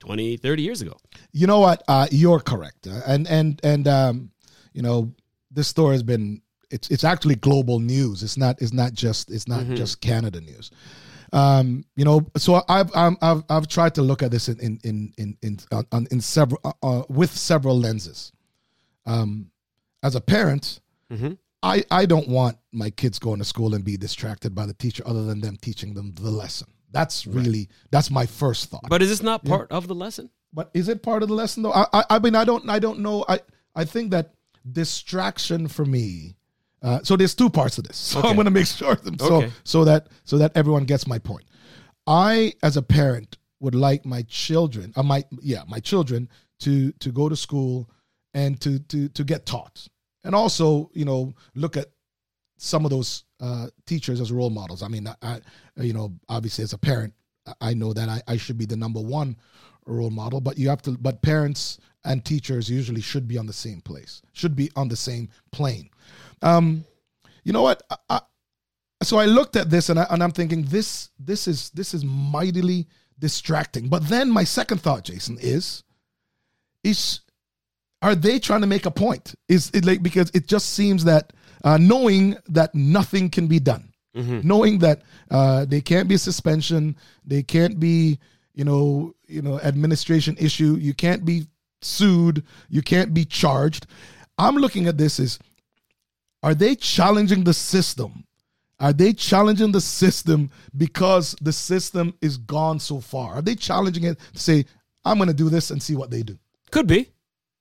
20, 0.00 0.36
30 0.36 0.62
years 0.62 0.82
ago. 0.82 0.96
You 1.32 1.46
know 1.46 1.60
what? 1.60 1.82
Uh, 1.88 2.06
you're 2.10 2.40
correct, 2.40 2.86
Uh, 2.86 3.00
and 3.06 3.26
and 3.28 3.60
and 3.64 3.88
um, 3.88 4.30
you 4.72 4.82
know, 4.82 5.12
this 5.50 5.68
story 5.68 5.94
has 5.94 6.02
been 6.02 6.42
it's 6.70 6.90
it's 6.90 7.04
actually 7.04 7.36
global 7.36 7.78
news. 7.80 8.22
It's 8.22 8.36
not 8.36 8.60
it's 8.60 8.72
not 8.72 8.92
just 8.92 9.30
it's 9.30 9.48
not 9.48 9.64
just 9.76 10.00
Canada 10.00 10.40
news. 10.40 10.70
Um, 11.32 11.84
you 11.96 12.04
know, 12.04 12.26
so 12.36 12.62
I've 12.68 12.90
I'm, 12.94 13.16
I've 13.20 13.42
I've 13.48 13.68
tried 13.68 13.94
to 13.96 14.02
look 14.02 14.22
at 14.22 14.30
this 14.30 14.48
in 14.48 14.58
in 14.60 14.78
in 14.84 15.12
in 15.18 15.36
in, 15.42 15.58
on, 15.92 16.06
in 16.10 16.20
several 16.20 16.60
uh, 16.64 16.72
uh, 16.82 17.02
with 17.08 17.30
several 17.30 17.78
lenses. 17.78 18.32
Um, 19.06 19.50
as 20.02 20.14
a 20.14 20.20
parent, 20.20 20.80
I 21.62 21.84
I 21.90 22.06
don't 22.06 22.28
want 22.28 22.58
my 22.72 22.90
kids 22.90 23.18
going 23.18 23.38
to 23.38 23.44
school 23.44 23.74
and 23.74 23.84
be 23.84 23.96
distracted 23.96 24.54
by 24.54 24.66
the 24.66 24.74
teacher, 24.74 25.02
other 25.06 25.24
than 25.24 25.40
them 25.40 25.56
teaching 25.56 25.94
them 25.94 26.12
the 26.14 26.30
lesson. 26.30 26.68
That's 26.96 27.26
really 27.26 27.68
that's 27.90 28.10
my 28.10 28.26
first 28.26 28.70
thought. 28.70 28.88
But 28.88 29.02
is 29.02 29.08
this 29.10 29.22
not 29.22 29.44
part 29.44 29.70
of 29.70 29.86
the 29.88 29.94
lesson? 29.94 30.30
But 30.52 30.70
is 30.72 30.88
it 30.88 31.02
part 31.02 31.22
of 31.22 31.28
the 31.28 31.34
lesson 31.34 31.62
though? 31.62 31.72
I, 31.72 31.86
I, 31.92 32.04
I 32.10 32.18
mean, 32.18 32.34
I 32.34 32.44
don't, 32.44 32.68
I 32.70 32.78
don't 32.78 33.00
know. 33.00 33.24
I, 33.28 33.40
I 33.74 33.84
think 33.84 34.10
that 34.12 34.32
distraction 34.80 35.68
for 35.68 35.84
me. 35.84 36.36
Uh, 36.82 37.00
so 37.02 37.16
there's 37.16 37.34
two 37.34 37.50
parts 37.50 37.78
of 37.78 37.84
this. 37.84 37.96
So 38.12 38.18
Okay. 38.20 38.28
I'm 38.28 38.34
going 38.36 38.44
to 38.46 38.50
make 38.50 38.66
sure 38.66 38.94
them 38.94 39.18
so 39.18 39.36
Okay. 39.36 39.52
so 39.64 39.84
that 39.84 40.08
so 40.24 40.38
that 40.38 40.52
everyone 40.54 40.84
gets 40.84 41.06
my 41.06 41.18
point. 41.18 41.44
I, 42.06 42.52
as 42.62 42.76
a 42.76 42.82
parent, 42.82 43.36
would 43.60 43.74
like 43.74 44.04
my 44.06 44.22
children, 44.28 44.92
uh, 44.96 45.02
my 45.02 45.24
yeah, 45.42 45.62
my 45.68 45.80
children 45.80 46.28
to 46.60 46.92
to 46.92 47.10
go 47.10 47.28
to 47.28 47.36
school 47.36 47.90
and 48.34 48.60
to 48.60 48.78
to 48.90 49.08
to 49.08 49.24
get 49.24 49.44
taught, 49.46 49.88
and 50.24 50.34
also 50.34 50.90
you 50.94 51.04
know 51.04 51.34
look 51.54 51.76
at 51.76 51.86
some 52.56 52.84
of 52.84 52.90
those 52.90 53.24
uh, 53.40 53.66
teachers 53.86 54.20
as 54.20 54.32
role 54.32 54.50
models. 54.50 54.82
I 54.82 54.88
mean, 54.88 55.06
I, 55.08 55.14
I 55.22 55.40
you 55.82 55.92
know 55.92 56.12
obviously 56.28 56.64
as 56.64 56.72
a 56.72 56.78
parent, 56.78 57.12
I- 57.60 57.74
know 57.74 57.92
that 57.92 58.08
I, 58.08 58.22
I 58.26 58.36
should 58.36 58.58
be 58.58 58.66
the 58.66 58.76
number 58.76 59.00
one 59.00 59.36
role 59.86 60.10
model, 60.10 60.40
but 60.40 60.58
you 60.58 60.68
have 60.68 60.82
to. 60.82 60.92
But 60.92 61.22
parents 61.22 61.78
and 62.04 62.24
teachers 62.24 62.70
usually 62.70 63.00
should 63.00 63.28
be 63.28 63.38
on 63.38 63.46
the 63.46 63.52
same 63.52 63.80
place, 63.80 64.22
should 64.32 64.56
be 64.56 64.70
on 64.76 64.88
the 64.88 64.96
same 64.96 65.28
plane. 65.52 65.90
Um, 66.42 66.84
you 67.44 67.52
know 67.52 67.62
what? 67.62 67.82
I, 67.90 67.96
I, 68.10 68.20
so 69.02 69.18
I 69.18 69.26
looked 69.26 69.56
at 69.56 69.70
this 69.70 69.88
and, 69.88 69.98
I, 69.98 70.06
and 70.10 70.22
I'm 70.22 70.32
thinking 70.32 70.62
this 70.64 71.10
this 71.18 71.46
is 71.46 71.70
this 71.70 71.94
is 71.94 72.04
mightily 72.04 72.86
distracting. 73.18 73.88
But 73.88 74.08
then 74.08 74.30
my 74.30 74.44
second 74.44 74.80
thought, 74.80 75.04
Jason, 75.04 75.38
is 75.40 75.84
is 76.82 77.20
are 78.02 78.14
they 78.14 78.38
trying 78.38 78.60
to 78.62 78.66
make 78.66 78.86
a 78.86 78.90
point? 78.90 79.34
Is 79.48 79.70
it 79.74 79.84
like 79.84 80.02
because 80.02 80.30
it 80.34 80.46
just 80.46 80.70
seems 80.70 81.04
that 81.04 81.32
uh, 81.64 81.76
knowing 81.78 82.36
that 82.48 82.74
nothing 82.74 83.30
can 83.30 83.46
be 83.46 83.58
done, 83.60 83.92
knowing 84.42 84.78
that 84.78 85.02
uh, 85.30 85.64
they 85.66 85.80
can't 85.80 86.08
be 86.08 86.16
suspension, 86.16 86.96
they 87.24 87.42
can't 87.42 87.78
be 87.78 88.18
you 88.54 88.64
know 88.64 89.14
you 89.28 89.42
know 89.42 89.60
administration 89.60 90.36
issue, 90.38 90.76
you 90.80 90.94
can't 90.94 91.24
be 91.24 91.46
sued, 91.82 92.42
you 92.68 92.82
can't 92.82 93.12
be 93.12 93.24
charged. 93.24 93.86
I'm 94.38 94.56
looking 94.56 94.86
at 94.86 94.96
this 94.98 95.20
as 95.20 95.38
are 96.42 96.54
they 96.54 96.74
challenging 96.76 97.44
the 97.44 97.52
system? 97.54 98.24
Are 98.78 98.92
they 98.92 99.12
challenging 99.14 99.72
the 99.72 99.80
system 99.80 100.50
because 100.76 101.34
the 101.40 101.52
system 101.52 102.14
is 102.20 102.36
gone 102.36 102.78
so 102.78 103.00
far? 103.00 103.34
Are 103.34 103.42
they 103.42 103.54
challenging 103.54 104.04
it 104.04 104.18
to 104.34 104.38
say, 104.38 104.64
I'm 105.04 105.16
going 105.16 105.28
to 105.28 105.34
do 105.34 105.48
this 105.48 105.70
and 105.70 105.82
see 105.82 105.96
what 105.96 106.10
they 106.10 106.22
do? 106.22 106.38
Could 106.70 106.86
be. 106.86 107.10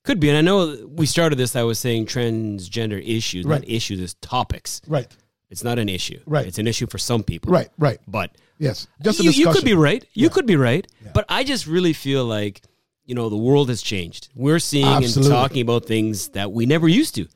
Could 0.05 0.19
be. 0.19 0.29
And 0.29 0.37
I 0.37 0.41
know 0.41 0.87
we 0.87 1.05
started 1.05 1.35
this, 1.37 1.55
I 1.55 1.63
was 1.63 1.79
saying 1.79 2.05
transgender 2.05 3.01
issues, 3.05 3.45
Right. 3.45 3.61
not 3.61 3.69
issues 3.69 3.99
as 4.01 4.13
topics. 4.15 4.81
Right, 4.87 5.07
It's 5.49 5.63
not 5.63 5.79
an 5.79 5.89
issue. 5.89 6.19
Right. 6.25 6.45
It's 6.47 6.57
an 6.59 6.67
issue 6.67 6.87
for 6.87 6.97
some 6.97 7.23
people. 7.23 7.51
right, 7.51 7.69
right. 7.77 7.99
But 8.07 8.31
Yes, 8.59 8.87
just 9.01 9.19
a 9.19 9.23
you, 9.23 9.29
discussion. 9.31 9.49
you 9.49 9.53
could 9.53 9.65
be 9.65 9.73
right. 9.73 10.05
You 10.13 10.29
could 10.29 10.45
be 10.45 10.55
right. 10.55 10.87
But 11.13 11.25
I 11.27 11.43
just 11.43 11.67
really 11.67 11.91
feel 11.93 12.23
like, 12.25 12.61
you 13.05 13.13
know, 13.15 13.29
the 13.29 13.35
world 13.37 13.67
has 13.69 13.81
changed. 13.81 14.29
We're 14.35 14.59
seeing 14.59 14.85
Absolutely. 14.85 15.31
and 15.31 15.41
talking 15.41 15.61
about 15.61 15.85
things 15.85 16.29
that 16.29 16.51
we 16.51 16.65
never 16.65 16.87
used 16.87 17.15
to 17.15 17.27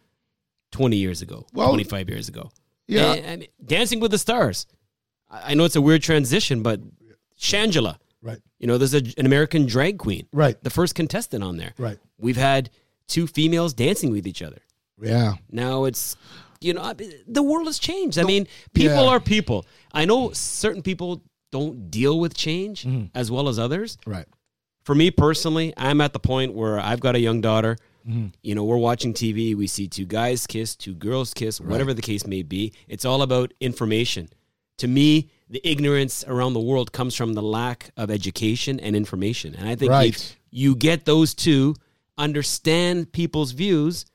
20 0.72 0.96
years 0.96 1.22
ago, 1.22 1.46
Well, 1.54 1.68
25 1.70 2.08
years 2.10 2.30
ago. 2.30 2.52
yeah. 2.88 3.14
And- 3.14 3.26
and 3.44 3.48
Dancing 3.66 4.00
with 4.00 4.12
the 4.12 4.18
Stars. 4.18 4.66
I 5.30 5.52
I 5.52 5.54
know 5.56 5.64
it's 5.66 5.76
a 5.76 5.82
weird 5.82 6.02
transition, 6.04 6.62
but 6.64 6.80
Shangela, 7.40 7.98
Right, 8.22 8.40
you 8.60 8.68
know, 8.68 8.78
there's 8.78 8.94
a, 8.94 9.04
an 9.18 9.26
American 9.26 9.66
drag 9.66 9.98
queen, 9.98 10.28
right, 10.34 10.62
the 10.64 10.70
first 10.70 10.94
contestant 10.96 11.44
on 11.44 11.58
there. 11.58 11.74
right. 11.78 11.98
We've 12.20 12.38
had 12.38 12.70
two 13.08 13.26
females 13.28 13.74
dancing 13.74 14.12
with 14.12 14.28
each 14.28 14.42
other. 14.42 14.62
Yeah, 15.02 15.36
Now 15.50 15.86
it's, 15.86 16.18
you 16.60 16.74
know, 16.74 16.94
the 17.28 17.42
world 17.42 17.68
has 17.68 17.80
changed. 17.80 18.20
I 18.20 18.24
mean, 18.24 18.48
people 18.74 18.98
Yeah. 19.06 19.06
are 19.12 19.20
people. 19.22 19.66
I 19.94 20.04
know 20.06 20.32
certain 20.34 20.82
people 20.82 21.24
don't 21.52 21.90
deal 21.90 22.20
with 22.20 22.34
change 22.36 22.84
Mm-hmm. 22.84 23.06
as 23.16 23.32
well 23.32 23.48
as 23.48 23.58
others. 23.58 23.98
right. 24.06 24.26
For 24.84 24.96
me 24.96 25.12
personally, 25.12 25.72
I'm 25.78 26.02
at 26.02 26.14
the 26.14 26.20
point 26.20 26.54
where 26.56 26.80
I've 26.80 27.00
got 27.00 27.16
a 27.16 27.20
young 27.20 27.42
daughter. 27.42 27.78
Mm-hmm. 28.08 28.28
You 28.42 28.56
know, 28.56 28.64
we're 28.64 28.78
watching 28.78 29.14
TV. 29.14 29.56
We 29.56 29.68
see 29.68 29.88
two 29.88 30.06
guys 30.06 30.48
kiss, 30.48 30.76
two 30.76 30.96
girls 30.96 31.32
kiss, 31.34 31.62
whatever 31.62 31.94
the 31.94 32.02
case 32.02 32.26
may 32.26 32.42
be. 32.44 32.74
It's 32.88 33.06
all 33.06 33.22
about 33.22 33.54
information. 33.60 34.30
To 34.80 34.88
me, 34.88 35.30
the 35.50 35.62
ignorance 35.64 36.24
around 36.28 36.54
the 36.54 36.60
world 36.60 36.92
comes 36.92 37.14
from 37.14 37.34
the 37.34 37.42
lack 37.44 37.92
of 37.98 38.10
education 38.10 38.80
and 38.80 38.96
information. 38.96 39.54
And 39.54 39.68
I 39.70 39.76
think 39.76 39.92
Right. 39.92 40.10
if 40.16 40.36
you 40.50 40.76
get 40.76 41.06
those 41.06 41.36
two, 41.36 41.76
understand 42.20 43.12
people's 43.12 43.52
views, 43.52 44.06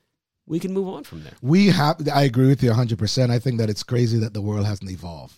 we 0.45 0.59
can 0.59 0.73
move 0.73 0.87
on 0.87 1.03
from 1.03 1.23
there. 1.23 1.33
We 1.41 1.67
have. 1.67 2.07
I 2.13 2.23
agree 2.23 2.47
with 2.47 2.63
you 2.63 2.69
100. 2.69 2.97
percent 2.97 3.31
I 3.31 3.39
think 3.39 3.57
that 3.57 3.69
it's 3.69 3.83
crazy 3.83 4.19
that 4.19 4.33
the 4.33 4.41
world 4.41 4.65
hasn't 4.65 4.89
evolved. 4.91 5.35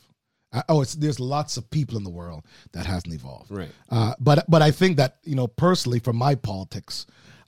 Uh, 0.53 0.61
oh, 0.69 0.81
it's 0.81 0.93
there's 0.95 1.19
lots 1.19 1.57
of 1.57 1.69
people 1.69 1.97
in 1.97 2.03
the 2.03 2.09
world 2.09 2.45
that 2.73 2.85
hasn't 2.85 3.13
evolved. 3.13 3.51
Right. 3.51 3.71
Uh, 3.89 4.13
but 4.19 4.45
but 4.49 4.61
I 4.61 4.71
think 4.71 4.97
that 4.97 5.17
you 5.23 5.35
know 5.35 5.47
personally 5.47 5.99
for 5.99 6.13
my 6.13 6.35
politics, 6.35 7.05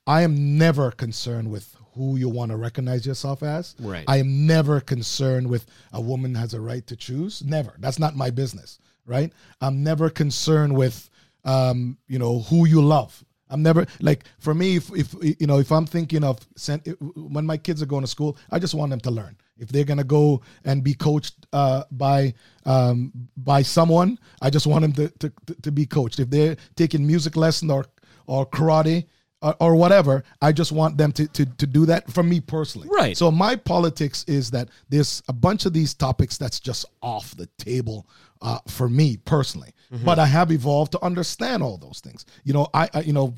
I 0.08 0.21
am 0.21 0.58
never 0.58 0.91
concerned 0.91 1.51
with 1.51 1.75
who 1.95 2.15
you 2.15 2.29
want 2.29 2.51
to 2.51 2.58
recognize 2.58 3.05
yourself 3.05 3.43
as. 3.43 3.75
Right. 3.79 4.05
I 4.08 4.17
am 4.17 4.47
never 4.47 4.79
concerned 4.79 5.47
with 5.47 5.65
a 5.91 5.99
woman 5.99 6.36
has 6.36 6.53
a 6.53 6.62
right 6.62 6.86
to 6.88 6.95
choose. 6.95 7.43
Never. 7.43 7.75
That's 7.79 7.99
not 7.99 8.15
my 8.15 8.29
business. 8.29 8.79
Right. 9.05 9.34
I'm 9.60 9.84
never 9.84 10.10
concerned 10.10 10.75
with 10.75 11.10
um, 11.45 11.97
you 12.08 12.19
know 12.19 12.39
who 12.39 12.67
you 12.67 12.82
love. 12.82 13.23
I'm 13.49 13.63
never 13.63 13.85
like 13.99 14.25
for 14.39 14.53
me 14.53 14.75
if, 14.75 14.91
if 14.93 15.15
you 15.39 15.47
know 15.47 15.59
if 15.59 15.71
I'm 15.71 15.85
thinking 15.85 16.23
of 16.23 16.39
sent, 16.55 16.88
when 17.15 17.45
my 17.45 17.57
kids 17.57 17.81
are 17.81 17.88
going 17.88 18.03
to 18.03 18.07
school, 18.07 18.38
I 18.51 18.59
just 18.59 18.73
want 18.73 18.91
them 18.91 18.99
to 19.01 19.12
learn. 19.12 19.35
If 19.57 19.69
they're 19.69 19.83
gonna 19.83 20.03
go 20.03 20.41
and 20.63 20.83
be 20.83 20.93
coached 20.93 21.47
uh, 21.51 21.83
by 21.91 22.33
um, 22.65 23.12
by 23.35 23.62
someone, 23.62 24.17
I 24.41 24.49
just 24.49 24.67
want 24.67 24.81
them 24.83 24.93
to, 24.93 25.09
to 25.19 25.55
to 25.62 25.71
be 25.71 25.85
coached. 25.85 26.19
If 26.19 26.29
they're 26.29 26.55
taking 26.75 27.05
music 27.05 27.35
lesson 27.35 27.69
or 27.71 27.85
or 28.27 28.45
karate 28.45 29.05
or, 29.41 29.56
or 29.60 29.75
whatever, 29.75 30.23
I 30.41 30.52
just 30.52 30.71
want 30.71 30.97
them 30.97 31.12
to, 31.13 31.28
to 31.28 31.45
to 31.45 31.67
do 31.67 31.86
that 31.86 32.12
for 32.12 32.23
me 32.23 32.39
personally. 32.41 32.89
Right. 32.91 33.17
So 33.17 33.32
my 33.32 33.56
politics 33.56 34.25
is 34.28 34.52
that 34.52 34.69
there's 34.89 35.23
a 35.28 35.34
bunch 35.34 35.65
of 35.65 35.73
these 35.73 35.93
topics 35.93 36.38
that's 36.38 36.60
just 36.60 36.86
off 37.02 37.36
the 37.36 37.47
table 37.58 38.08
uh, 38.41 38.60
for 38.67 38.89
me 38.89 39.17
personally. 39.17 39.73
But 40.06 40.19
I 40.19 40.28
have 40.28 40.52
evolved 40.52 40.91
to 40.91 41.04
understand 41.04 41.63
all 41.63 41.78
those 41.78 41.99
things. 41.99 42.25
You 42.43 42.54
know, 42.54 42.67
I, 42.75 42.89
I 42.93 43.02
you 43.02 43.13
know, 43.13 43.34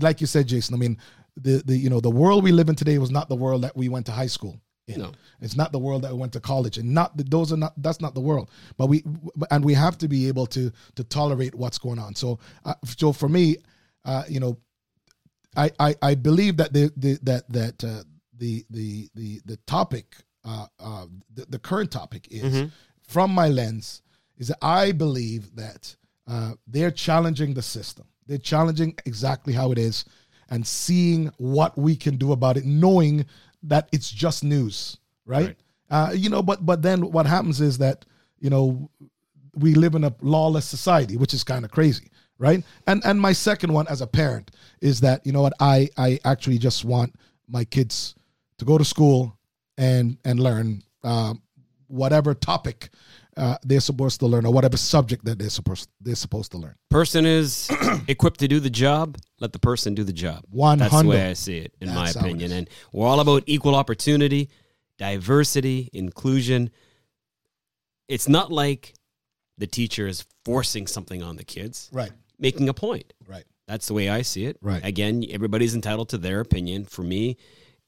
like 0.00 0.20
you 0.20 0.28
said, 0.28 0.46
Jason. 0.46 0.74
I 0.74 0.78
mean, 0.78 0.98
the 1.36 1.62
the 1.64 1.76
you 1.76 1.90
know 1.90 2.00
the 2.00 2.10
world 2.10 2.44
we 2.44 2.52
live 2.52 2.68
in 2.68 2.76
today 2.76 2.98
was 2.98 3.10
not 3.10 3.28
the 3.28 3.34
world 3.34 3.62
that 3.62 3.76
we 3.76 3.88
went 3.88 4.06
to 4.06 4.12
high 4.12 4.28
school 4.28 4.60
in. 4.86 5.00
No. 5.00 5.12
It's 5.40 5.56
not 5.56 5.72
the 5.72 5.78
world 5.78 6.02
that 6.02 6.12
we 6.12 6.18
went 6.18 6.32
to 6.34 6.40
college, 6.40 6.78
and 6.78 6.94
not 6.94 7.12
those 7.16 7.52
are 7.52 7.56
not 7.56 7.72
that's 7.82 8.00
not 8.00 8.14
the 8.14 8.20
world. 8.20 8.50
But 8.76 8.86
we 8.86 9.04
and 9.50 9.64
we 9.64 9.74
have 9.74 9.98
to 9.98 10.08
be 10.08 10.28
able 10.28 10.46
to 10.48 10.70
to 10.94 11.04
tolerate 11.04 11.54
what's 11.54 11.78
going 11.78 11.98
on. 11.98 12.14
So 12.14 12.38
uh, 12.64 12.74
so 12.84 13.12
for 13.12 13.28
me, 13.28 13.56
uh, 14.04 14.22
you 14.28 14.40
know, 14.40 14.58
I, 15.56 15.70
I 15.78 15.94
I 16.02 16.14
believe 16.14 16.56
that 16.58 16.72
the, 16.72 16.92
the 16.96 17.18
that 17.22 17.52
that 17.52 17.84
uh, 17.84 18.02
the 18.36 18.64
the 18.70 19.08
the 19.14 19.40
the 19.44 19.56
topic 19.66 20.16
uh, 20.44 20.66
uh, 20.78 21.06
the, 21.34 21.46
the 21.46 21.58
current 21.58 21.90
topic 21.90 22.28
is 22.30 22.70
from 23.02 23.30
my 23.30 23.48
lens 23.48 24.02
is 24.38 24.48
that 24.48 24.58
I 24.62 24.92
believe 24.92 25.54
that 25.56 25.96
uh, 26.28 26.52
they're 26.66 26.90
challenging 26.90 27.54
the 27.54 27.62
system. 27.62 28.06
They're 28.26 28.38
challenging 28.38 28.94
exactly 29.06 29.52
how 29.52 29.72
it 29.72 29.78
is 29.78 30.04
and 30.50 30.66
seeing 30.66 31.32
what 31.38 31.76
we 31.76 31.96
can 31.96 32.16
do 32.16 32.32
about 32.32 32.56
it, 32.56 32.64
knowing 32.64 33.26
that 33.62 33.88
it's 33.92 34.10
just 34.10 34.44
news, 34.44 34.98
right? 35.24 35.46
Right. 35.46 35.56
Uh, 35.88 36.12
you 36.12 36.28
know, 36.28 36.42
but 36.42 36.64
but 36.66 36.82
then 36.82 37.10
what 37.12 37.26
happens 37.26 37.60
is 37.60 37.78
that 37.78 38.04
you 38.38 38.50
know 38.50 38.90
we 39.54 39.74
live 39.74 39.94
in 39.94 40.04
a 40.04 40.14
lawless 40.20 40.66
society, 40.66 41.16
which 41.16 41.32
is 41.32 41.42
kind 41.44 41.64
of 41.64 41.70
crazy, 41.70 42.10
right? 42.38 42.62
And 42.86 43.02
and 43.04 43.20
my 43.20 43.32
second 43.32 43.72
one 43.72 43.86
as 43.88 44.00
a 44.00 44.06
parent 44.06 44.50
is 44.80 45.00
that 45.00 45.26
you 45.26 45.32
know 45.32 45.42
what 45.42 45.54
I 45.60 45.88
I 45.96 46.20
actually 46.24 46.58
just 46.58 46.84
want 46.84 47.14
my 47.48 47.64
kids 47.64 48.14
to 48.58 48.64
go 48.64 48.78
to 48.78 48.84
school 48.84 49.38
and 49.78 50.18
and 50.24 50.40
learn 50.40 50.82
um, 51.02 51.42
whatever 51.88 52.34
topic 52.34 52.90
uh, 53.36 53.58
they're 53.64 53.80
supposed 53.80 54.20
to 54.20 54.26
learn 54.26 54.46
or 54.46 54.52
whatever 54.52 54.76
subject 54.76 55.24
that 55.24 55.38
they're 55.38 55.50
supposed 55.50 55.90
they're 56.00 56.14
supposed 56.14 56.52
to 56.52 56.58
learn. 56.58 56.74
Person 56.90 57.26
is 57.26 57.70
equipped 58.08 58.40
to 58.40 58.48
do 58.48 58.60
the 58.60 58.70
job. 58.70 59.18
Let 59.40 59.52
the 59.52 59.58
person 59.58 59.94
do 59.94 60.04
the 60.04 60.12
job. 60.12 60.42
One 60.50 60.78
That's 60.78 61.02
the 61.02 61.06
way 61.06 61.28
I 61.28 61.34
see 61.34 61.58
it, 61.58 61.74
in 61.80 61.88
my 61.88 62.06
That's 62.06 62.16
it 62.16 62.22
opinion. 62.22 62.52
And 62.52 62.70
we're 62.92 63.06
all 63.06 63.20
about 63.20 63.42
equal 63.46 63.74
opportunity, 63.74 64.48
diversity, 64.96 65.90
inclusion. 65.92 66.70
It's 68.08 68.28
not 68.28 68.50
like 68.50 68.94
the 69.58 69.66
teacher 69.66 70.06
is 70.06 70.24
forcing 70.44 70.86
something 70.86 71.22
on 71.22 71.36
the 71.36 71.44
kids, 71.44 71.90
Right, 71.92 72.12
making 72.38 72.68
a 72.68 72.74
point. 72.74 73.12
right. 73.28 73.44
That's 73.68 73.88
the 73.88 73.94
way 73.94 74.08
I 74.08 74.22
see 74.22 74.46
it. 74.46 74.58
Right. 74.62 74.80
Again, 74.84 75.24
everybody's 75.28 75.74
entitled 75.74 76.10
to 76.10 76.18
their 76.18 76.38
opinion. 76.38 76.84
For 76.84 77.02
me, 77.02 77.36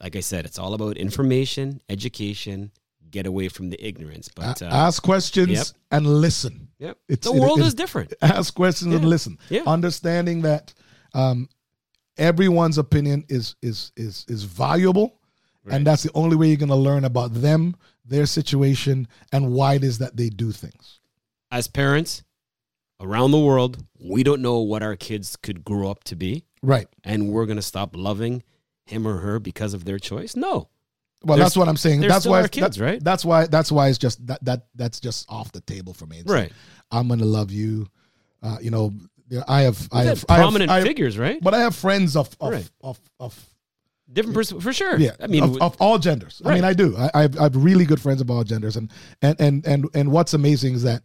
like 0.02 0.16
I 0.16 0.20
said, 0.20 0.44
it's 0.44 0.58
all 0.58 0.74
about 0.74 0.96
information, 0.96 1.80
education, 1.88 2.72
get 3.12 3.26
away 3.26 3.48
from 3.48 3.70
the 3.70 3.80
ignorance. 3.86 4.28
But 4.28 4.60
uh, 4.60 4.66
ask 4.72 5.00
questions 5.00 5.50
yep. 5.50 5.66
and 5.92 6.04
listen. 6.04 6.68
yep. 6.80 6.98
It's- 7.08 7.30
the 7.30 7.36
it- 7.36 7.40
world 7.40 7.60
it- 7.60 7.66
is 7.66 7.74
different. 7.74 8.12
Ask 8.22 8.54
questions 8.54 8.92
and 8.92 9.04
listen. 9.04 9.38
Yeah. 9.50 9.62
Understanding 9.68 10.42
that 10.42 10.74
um, 11.14 11.48
everyone's 12.16 12.78
opinion 12.78 13.24
is 13.28 13.54
is 13.62 13.92
is 13.96 14.24
is 14.28 14.42
valuable, 14.44 15.20
and 15.70 15.86
that's 15.86 16.02
the 16.02 16.10
only 16.14 16.34
way 16.36 16.48
you're 16.48 16.56
going 16.56 16.68
to 16.70 16.74
learn 16.74 17.04
about 17.04 17.34
them, 17.34 17.76
their 18.04 18.26
situation, 18.26 19.06
and 19.32 19.52
why 19.52 19.74
it 19.74 19.84
is 19.84 19.98
that 19.98 20.16
they 20.16 20.28
do 20.28 20.50
things. 20.50 21.00
As 21.50 21.68
parents 21.68 22.22
around 23.00 23.30
the 23.30 23.38
world, 23.38 23.84
we 24.00 24.22
don't 24.22 24.42
know 24.42 24.58
what 24.58 24.82
our 24.82 24.96
kids 24.96 25.36
could 25.36 25.64
grow 25.64 25.90
up 25.90 26.04
to 26.04 26.16
be, 26.16 26.44
Right. 26.62 26.88
and 27.04 27.28
we're 27.30 27.46
going 27.46 27.56
to 27.56 27.62
stop 27.62 27.96
loving 27.96 28.42
him 28.86 29.06
or 29.06 29.18
her 29.18 29.38
because 29.38 29.74
of 29.74 29.84
their 29.84 29.98
choice. 29.98 30.34
No. 30.36 30.68
Well, 31.22 31.36
They're 31.36 31.44
that's 31.44 31.56
what 31.56 31.68
I'm 31.68 31.76
saying. 31.76 32.00
That's 32.00 32.26
why 32.26 32.46
kids, 32.48 32.76
that- 32.76 32.84
right? 32.84 33.02
That's 33.02 33.24
why. 33.24 33.46
That's 33.46 33.72
why 33.72 33.88
it's 33.88 33.98
just 33.98 34.24
that 34.28 34.44
that 34.44 34.66
that's 34.76 35.00
just 35.00 35.26
off 35.28 35.50
the 35.52 35.60
table 35.60 35.92
for 35.92 36.06
me. 36.06 36.18
It's 36.18 36.30
Right. 36.30 36.42
like, 36.44 36.52
I'm 36.92 37.08
going 37.08 37.18
to 37.20 37.26
love 37.26 37.50
you. 37.50 37.88
Uh, 38.40 38.58
you 38.62 38.70
know, 38.70 38.94
I 39.48 39.62
have 39.62 39.88
I 39.92 40.04
have 40.04 40.24
I 40.28 40.34
have- 40.36 40.40
prominent 40.42 40.70
I 40.70 40.76
have- 40.76 40.86
figures, 40.86 41.18
right? 41.18 41.38
but 41.42 41.54
I 41.54 41.58
have 41.60 41.74
friends 41.74 42.14
of 42.16 42.34
of 42.40 42.52
Right. 42.52 42.70
of, 42.82 43.00
of 43.18 43.34
Different 44.10 44.36
person 44.36 44.58
for 44.60 44.72
sure. 44.72 44.96
yeah, 44.98 45.10
I 45.20 45.26
mean, 45.26 45.42
of, 45.42 45.60
of 45.60 45.76
all 45.80 45.98
genders. 45.98 46.40
I 46.44 46.54
mean, 46.54 46.64
I 46.64 46.72
do. 46.72 46.96
I, 46.96 47.10
I've, 47.12 47.38
I've 47.38 47.56
really 47.56 47.84
good 47.84 48.00
friends 48.00 48.22
of 48.22 48.30
all 48.30 48.42
genders, 48.42 48.76
and 48.76 48.90
and 49.20 49.38
and 49.40 49.66
and 49.66 49.86
and 49.94 50.10
what's 50.12 50.32
amazing 50.32 50.74
is 50.76 50.82
that, 50.84 51.02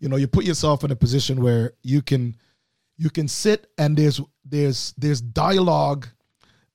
you 0.00 0.08
know, 0.08 0.16
you 0.16 0.26
put 0.26 0.44
yourself 0.44 0.82
in 0.82 0.90
a 0.90 0.96
position 0.96 1.40
where 1.42 1.72
you 1.82 2.02
can, 2.02 2.36
you 2.96 3.10
can 3.10 3.28
sit 3.28 3.68
and 3.78 3.96
there's 3.96 4.20
there's 4.44 4.92
there's 4.98 5.20
dialogue, 5.20 6.08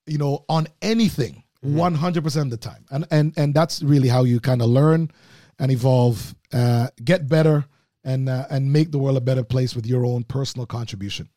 you 0.06 0.18
know, 0.18 0.46
on 0.48 0.68
anything 0.82 1.44
Mm-hmm. 1.66 1.78
one 1.78 1.96
hundred 1.96 2.24
percent 2.24 2.54
of 2.54 2.60
the 2.60 2.70
time, 2.70 2.86
and 2.92 3.08
and 3.10 3.34
and 3.38 3.54
that's 3.54 3.82
really 3.82 4.08
how 4.08 4.24
you 4.24 4.40
kind 4.40 4.62
of 4.62 4.70
learn, 4.70 5.10
and 5.58 5.72
evolve, 5.72 6.36
uh, 6.54 6.90
get 7.04 7.28
better, 7.28 7.66
and 8.04 8.30
uh, 8.30 8.46
and 8.52 8.72
make 8.72 8.92
the 8.92 9.00
world 9.00 9.18
a 9.18 9.22
better 9.22 9.44
place 9.44 9.76
with 9.76 9.88
your 9.88 10.06
own 10.06 10.24
personal 10.26 10.68
contribution. 10.68 11.28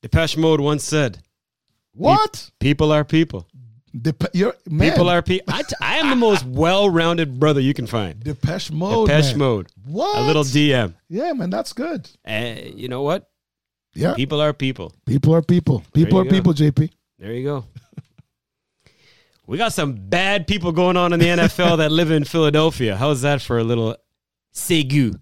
Depeche 0.00 0.38
Mode 0.38 0.60
once 0.60 0.82
said, 0.82 1.18
What? 1.92 2.50
"People 2.58 2.90
are 2.90 3.04
people. 3.04 3.46
Dep- 4.02 4.32
People 4.32 5.08
are 5.08 5.22
people." 5.22 5.54
I, 5.54 5.62
t- 5.62 5.74
I 5.80 5.96
am 5.96 6.10
the 6.10 6.16
most 6.16 6.44
well-rounded 6.44 7.38
brother 7.40 7.60
you 7.60 7.74
can 7.74 7.86
find. 7.86 8.18
Depeche 8.22 8.70
Mode. 8.70 9.08
Depeche 9.08 9.30
man. 9.32 9.38
Mode. 9.38 9.66
What? 9.86 10.18
A 10.18 10.22
little 10.22 10.44
DM. 10.44 10.94
Yeah, 11.08 11.32
man, 11.32 11.50
that's 11.50 11.72
good. 11.72 12.08
Uh, 12.26 12.54
you 12.74 12.88
know 12.88 13.02
what? 13.02 13.30
Yeah, 13.94 14.14
People 14.14 14.40
are 14.42 14.52
people. 14.52 14.92
people 15.06 15.34
are 15.34 15.40
people. 15.42 15.82
People 15.94 16.18
are 16.18 16.24
go. 16.24 16.30
people. 16.30 16.52
JP. 16.52 16.90
There 17.18 17.32
you 17.32 17.44
go. 17.44 17.64
we 19.46 19.56
got 19.56 19.72
some 19.72 19.94
bad 19.94 20.46
people 20.46 20.72
going 20.72 20.96
on 20.96 21.12
in 21.12 21.20
the 21.20 21.26
NFL 21.26 21.78
that 21.78 21.92
live 21.92 22.10
in 22.10 22.24
Philadelphia. 22.24 22.96
How's 22.96 23.22
that 23.22 23.40
for 23.40 23.58
a 23.58 23.64
little 23.64 23.96
segue? 24.54 25.18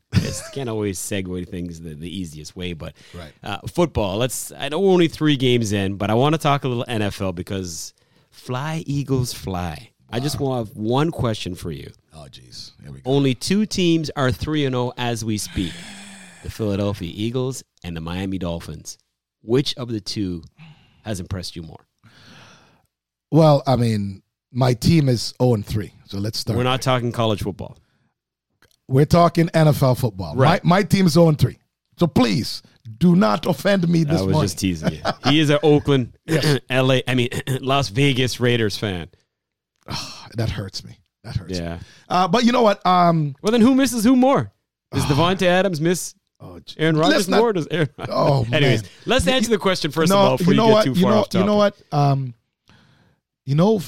Can't 0.54 0.68
always 0.68 0.98
segue 0.98 1.48
things 1.48 1.80
the, 1.80 1.94
the 1.94 2.08
easiest 2.08 2.56
way, 2.56 2.72
but 2.72 2.94
Right. 3.14 3.32
uh, 3.42 3.58
football. 3.68 4.16
Let's. 4.16 4.50
I 4.52 4.68
know 4.70 4.80
we're 4.80 4.90
only 4.90 5.08
three 5.08 5.36
games 5.36 5.72
in, 5.72 5.96
but 5.96 6.10
I 6.10 6.14
want 6.14 6.34
to 6.34 6.38
talk 6.40 6.64
a 6.64 6.68
little 6.68 6.84
NFL 6.88 7.34
because 7.34 7.92
fly 8.34 8.82
Eagles 8.86 9.32
fly. 9.32 9.90
I 10.10 10.20
just 10.20 10.38
want 10.38 10.66
to 10.66 10.70
have 10.70 10.76
one 10.76 11.10
question 11.10 11.54
for 11.54 11.70
you. 11.72 11.90
Oh, 12.14 12.26
jeez. 12.30 12.72
Here 12.82 12.92
we 12.92 13.00
go. 13.00 13.10
Only 13.10 13.34
two 13.34 13.64
teams 13.64 14.10
are 14.16 14.30
3 14.30 14.66
and 14.66 14.74
0 14.74 14.92
as 14.96 15.24
we 15.24 15.38
speak 15.38 15.72
the 16.42 16.50
Philadelphia 16.50 17.10
Eagles 17.12 17.64
and 17.82 17.96
the 17.96 18.00
Miami 18.00 18.38
Dolphins. 18.38 18.98
Which 19.42 19.74
of 19.76 19.88
the 19.88 20.00
two 20.00 20.42
has 21.04 21.20
impressed 21.20 21.56
you 21.56 21.62
more? 21.62 21.86
Well, 23.30 23.62
I 23.66 23.76
mean, 23.76 24.22
my 24.52 24.74
team 24.74 25.08
is 25.08 25.34
0 25.40 25.54
and 25.54 25.66
3. 25.66 25.92
So 26.06 26.18
let's 26.18 26.38
start. 26.38 26.56
We're 26.56 26.64
not 26.64 26.82
talking 26.82 27.12
college 27.12 27.42
football. 27.42 27.78
We're 28.88 29.06
talking 29.06 29.48
NFL 29.48 29.98
football. 29.98 30.36
Right. 30.36 30.62
My, 30.64 30.76
my 30.78 30.82
team 30.82 31.06
is 31.06 31.12
0 31.12 31.28
and 31.30 31.38
3. 31.38 31.58
So 31.98 32.06
please 32.06 32.62
do 32.98 33.16
not 33.16 33.46
offend 33.46 33.88
me 33.88 34.04
this 34.04 34.20
I 34.20 34.24
was 34.24 34.32
morning. 34.32 34.42
just 34.42 34.58
teasing 34.58 34.92
you. 34.94 35.02
He 35.30 35.40
is 35.40 35.50
an 35.50 35.58
Oakland, 35.62 36.16
LA, 36.70 36.98
I 37.08 37.14
mean, 37.14 37.28
Las 37.60 37.88
Vegas 37.88 38.40
Raiders 38.40 38.76
fan. 38.76 39.08
that 40.34 40.50
hurts 40.50 40.84
me. 40.84 40.98
That 41.22 41.36
hurts 41.36 41.52
me. 41.58 41.64
Yeah. 41.64 41.78
Uh, 42.08 42.28
but 42.28 42.44
you 42.44 42.52
know 42.52 42.62
what? 42.62 42.84
Um, 42.86 43.34
Well, 43.42 43.52
then 43.52 43.60
who 43.60 43.74
misses 43.74 44.04
who 44.04 44.16
more? 44.16 44.52
Does 44.92 45.04
Davante 45.04 45.42
Adams 45.42 45.80
miss 45.80 46.14
oh, 46.40 46.60
Aaron 46.78 46.96
Rodgers 46.96 47.28
not- 47.28 47.38
more? 47.38 47.48
or 47.50 47.52
Does 47.54 47.66
Aaron 47.70 47.88
Oh, 48.08 48.46
Anyways, 48.52 48.82
man. 48.82 48.90
let's 49.06 49.26
answer 49.26 49.50
the 49.50 49.58
question 49.58 49.90
first 49.90 50.10
no, 50.10 50.18
of 50.18 50.22
all 50.30 50.36
before 50.36 50.52
you, 50.52 50.56
know 50.58 50.66
get 50.68 50.72
what? 50.74 50.84
too 50.84 50.92
you 50.94 51.06
know, 51.06 51.12
off 51.18 51.28
topic. 51.30 51.40
You 51.40 51.46
know 51.46 51.56
what? 51.56 51.82
Um, 51.92 52.34
you 53.44 53.54
know, 53.54 53.80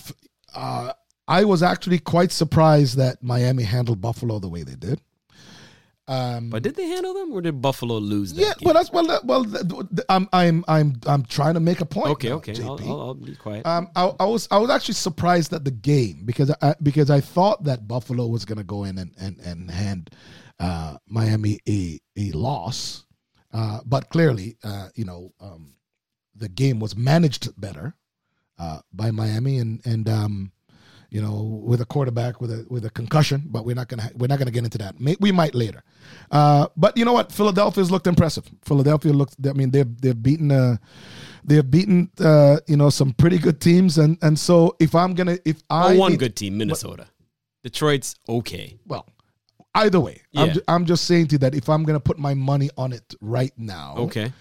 uh, 0.54 0.92
I 1.28 1.44
was 1.44 1.62
actually 1.62 1.98
quite 1.98 2.32
surprised 2.32 2.96
that 2.98 3.22
Miami 3.22 3.62
handled 3.62 4.00
Buffalo 4.00 4.38
the 4.38 4.48
way 4.48 4.62
they 4.62 4.74
did. 4.74 5.00
Um, 6.08 6.50
But 6.50 6.62
did 6.62 6.76
they 6.76 6.86
handle 6.86 7.14
them, 7.14 7.32
or 7.32 7.40
did 7.42 7.60
Buffalo 7.60 7.98
lose 7.98 8.32
that 8.34 8.40
yeah, 8.40 8.52
game? 8.58 8.66
well, 8.66 8.74
that's 8.74 8.92
well, 8.92 9.06
that, 9.06 9.24
well. 9.24 9.44
th- 9.44 9.66
th- 9.68 10.06
I'm, 10.08 10.28
I'm, 10.32 10.64
I'm, 10.68 11.00
I'm 11.06 11.24
trying 11.24 11.54
to 11.54 11.60
make 11.60 11.80
a 11.80 11.84
point. 11.84 12.10
okay, 12.10 12.28
now, 12.28 12.36
okay. 12.36 12.54
I'll, 12.62 12.78
I'll, 12.80 13.00
I'll 13.00 13.14
be 13.14 13.34
quiet. 13.34 13.66
Um, 13.66 13.88
I, 13.96 14.12
I 14.20 14.24
was 14.26 14.46
I 14.50 14.58
was 14.58 14.70
actually 14.70 14.94
surprised 14.94 15.52
at 15.52 15.64
the 15.64 15.72
game 15.72 16.22
because 16.24 16.54
I 16.62 16.74
because 16.80 17.10
I 17.10 17.20
thought 17.20 17.64
that 17.64 17.88
Buffalo 17.88 18.26
was 18.28 18.44
going 18.44 18.58
to 18.58 18.64
go 18.64 18.84
in 18.84 18.98
and 18.98 19.12
and 19.18 19.40
and 19.40 19.68
hand 19.70 20.10
uh, 20.60 20.98
Miami 21.08 21.58
a 21.68 21.98
a 22.16 22.30
loss, 22.32 23.04
uh, 23.52 23.80
but 23.84 24.08
clearly, 24.08 24.56
uh, 24.62 24.88
you 24.94 25.04
know, 25.04 25.32
um, 25.40 25.74
the 26.36 26.48
game 26.48 26.78
was 26.78 26.94
managed 26.96 27.60
better 27.60 27.96
uh, 28.58 28.78
by 28.92 29.10
Miami 29.10 29.58
and 29.58 29.84
and 29.84 30.08
um, 30.08 30.52
you 31.10 31.20
know 31.22 31.42
with 31.64 31.80
a 31.80 31.84
quarterback 31.84 32.40
with 32.40 32.50
a 32.50 32.66
with 32.68 32.84
a 32.84 32.90
concussion. 32.90 33.44
But 33.46 33.64
we're 33.64 33.74
not 33.74 33.88
gonna 33.88 34.10
we're 34.16 34.26
not 34.26 34.38
gonna 34.38 34.50
get 34.50 34.64
into 34.64 34.78
that. 34.78 35.00
May, 35.00 35.16
we 35.20 35.32
might 35.32 35.54
later. 35.54 35.82
Uh, 36.30 36.66
but 36.76 36.96
you 36.96 37.04
know 37.04 37.12
what? 37.12 37.32
Philadelphia's 37.32 37.90
looked 37.90 38.06
impressive. 38.06 38.48
Philadelphia 38.64 39.12
looked. 39.12 39.34
I 39.46 39.52
mean, 39.52 39.70
they've 39.70 40.00
they've 40.00 40.20
beaten. 40.20 40.50
Uh, 40.50 40.76
they've 41.44 41.68
beaten 41.68 42.10
uh, 42.20 42.58
you 42.66 42.76
know 42.76 42.90
some 42.90 43.12
pretty 43.12 43.38
good 43.38 43.60
teams, 43.60 43.98
and 43.98 44.18
and 44.22 44.38
so 44.38 44.76
if 44.80 44.94
I'm 44.94 45.14
gonna 45.14 45.38
if 45.44 45.62
I 45.70 45.94
oh, 45.94 45.98
one 45.98 46.12
need- 46.12 46.20
good 46.20 46.36
team, 46.36 46.58
Minnesota. 46.58 47.06
Detroit's 47.62 48.14
okay. 48.28 48.78
well, 48.86 49.08
either 49.74 49.98
way, 49.98 50.22
I'm 50.36 50.52
ju- 50.52 50.62
I'm 50.68 50.86
just 50.86 51.04
saying 51.04 51.26
to 51.28 51.32
you 51.32 51.38
that 51.38 51.52
if 51.52 51.68
I'm 51.68 51.82
gonna 51.82 51.98
put 51.98 52.16
my 52.16 52.32
money 52.32 52.70
on 52.78 52.92
it 52.92 53.14
right 53.20 53.52
now, 53.56 53.94
Okay. 53.98 54.32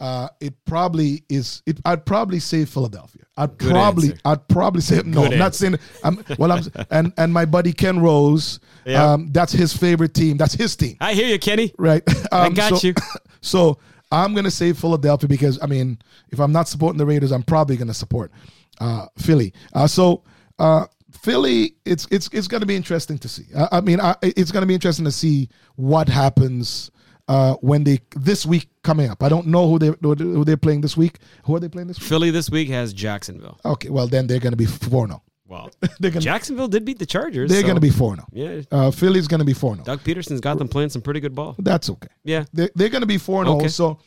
Uh, 0.00 0.28
it 0.40 0.54
probably 0.64 1.24
is. 1.28 1.62
It, 1.66 1.80
I'd 1.84 2.06
probably 2.06 2.38
say 2.40 2.64
Philadelphia. 2.64 3.22
I'd 3.36 3.56
Good 3.58 3.70
probably, 3.70 4.08
answer. 4.10 4.20
I'd 4.24 4.48
probably 4.48 4.80
say 4.80 5.02
no. 5.04 5.22
Good 5.22 5.32
I'm 5.32 5.38
not 5.38 5.54
saying. 5.54 5.76
I'm 6.04 6.24
well. 6.38 6.52
I'm 6.52 6.62
and 6.90 7.12
and 7.16 7.32
my 7.32 7.44
buddy 7.44 7.72
Ken 7.72 7.98
Rose. 8.00 8.60
Yeah. 8.84 9.12
Um, 9.12 9.30
that's 9.32 9.52
his 9.52 9.76
favorite 9.76 10.14
team. 10.14 10.36
That's 10.36 10.54
his 10.54 10.74
team, 10.76 10.96
I 11.00 11.14
hear 11.14 11.26
you, 11.28 11.38
Kenny. 11.38 11.72
right? 11.78 12.02
I 12.32 12.46
Um, 12.46 12.54
got 12.54 12.78
so, 12.78 12.86
you. 12.88 12.94
So 13.40 13.78
I'm 14.10 14.34
gonna 14.34 14.50
say 14.50 14.72
Philadelphia 14.72 15.28
because 15.28 15.58
I 15.62 15.66
mean, 15.66 15.98
if 16.30 16.40
I'm 16.40 16.52
not 16.52 16.66
supporting 16.68 16.98
the 16.98 17.06
Raiders, 17.06 17.30
I'm 17.30 17.42
probably 17.44 17.76
gonna 17.76 17.94
support 17.94 18.32
uh, 18.80 19.06
Philly. 19.18 19.52
Uh, 19.72 19.86
so 19.86 20.24
uh, 20.58 20.86
Philly, 21.22 21.74
it's 21.84 22.06
it's 22.10 22.28
it's 22.32 22.48
going 22.48 22.60
to 22.60 22.66
be 22.66 22.74
interesting 22.76 23.18
to 23.18 23.28
see. 23.28 23.44
I, 23.56 23.68
I 23.78 23.80
mean, 23.80 24.00
I, 24.00 24.16
it's 24.22 24.50
going 24.52 24.62
to 24.62 24.66
be 24.66 24.74
interesting 24.74 25.04
to 25.04 25.12
see 25.12 25.48
what 25.76 26.08
happens 26.08 26.90
uh, 27.28 27.54
when 27.60 27.84
they 27.84 28.00
this 28.16 28.44
week 28.46 28.68
coming 28.82 29.10
up. 29.10 29.22
I 29.22 29.28
don't 29.28 29.46
know 29.46 29.68
who 29.68 29.78
they 29.78 29.92
who 30.02 30.44
they're 30.44 30.56
playing 30.56 30.80
this 30.80 30.96
week. 30.96 31.18
Who 31.44 31.54
are 31.54 31.60
they 31.60 31.68
playing 31.68 31.88
this 31.88 32.00
week? 32.00 32.08
Philly 32.08 32.30
this 32.30 32.50
week 32.50 32.68
has 32.70 32.92
Jacksonville. 32.92 33.58
Okay, 33.64 33.90
well 33.90 34.06
then 34.06 34.26
they're 34.26 34.40
going 34.40 34.52
to 34.52 34.56
be 34.56 34.66
four 34.66 35.06
zero. 35.06 35.22
Well, 35.46 35.70
gonna 36.00 36.20
Jacksonville 36.20 36.68
did 36.68 36.84
beat 36.84 36.98
the 36.98 37.06
Chargers. 37.06 37.50
they're 37.50 37.60
so- 37.60 37.66
going 37.66 37.76
to 37.76 37.80
be 37.80 37.90
four 37.90 38.16
zero. 38.16 38.26
Yeah, 38.32 38.62
Uh, 38.70 38.90
Philly's 38.90 39.28
going 39.28 39.40
to 39.40 39.44
be 39.46 39.54
four 39.54 39.74
zero. 39.74 39.84
Doug 39.84 40.00
Pederson's 40.00 40.40
got 40.40 40.58
them 40.58 40.68
playing 40.68 40.90
some 40.90 41.02
pretty 41.02 41.20
good 41.20 41.34
ball. 41.34 41.54
That's 41.58 41.88
okay. 41.90 42.08
Yeah. 42.24 42.44
They're, 42.52 42.70
they're 42.74 42.88
going 42.90 43.02
to 43.02 43.06
be 43.06 43.18
four 43.18 43.44
zero. 43.44 43.56
Okay. 43.56 43.68
So, 43.68 43.98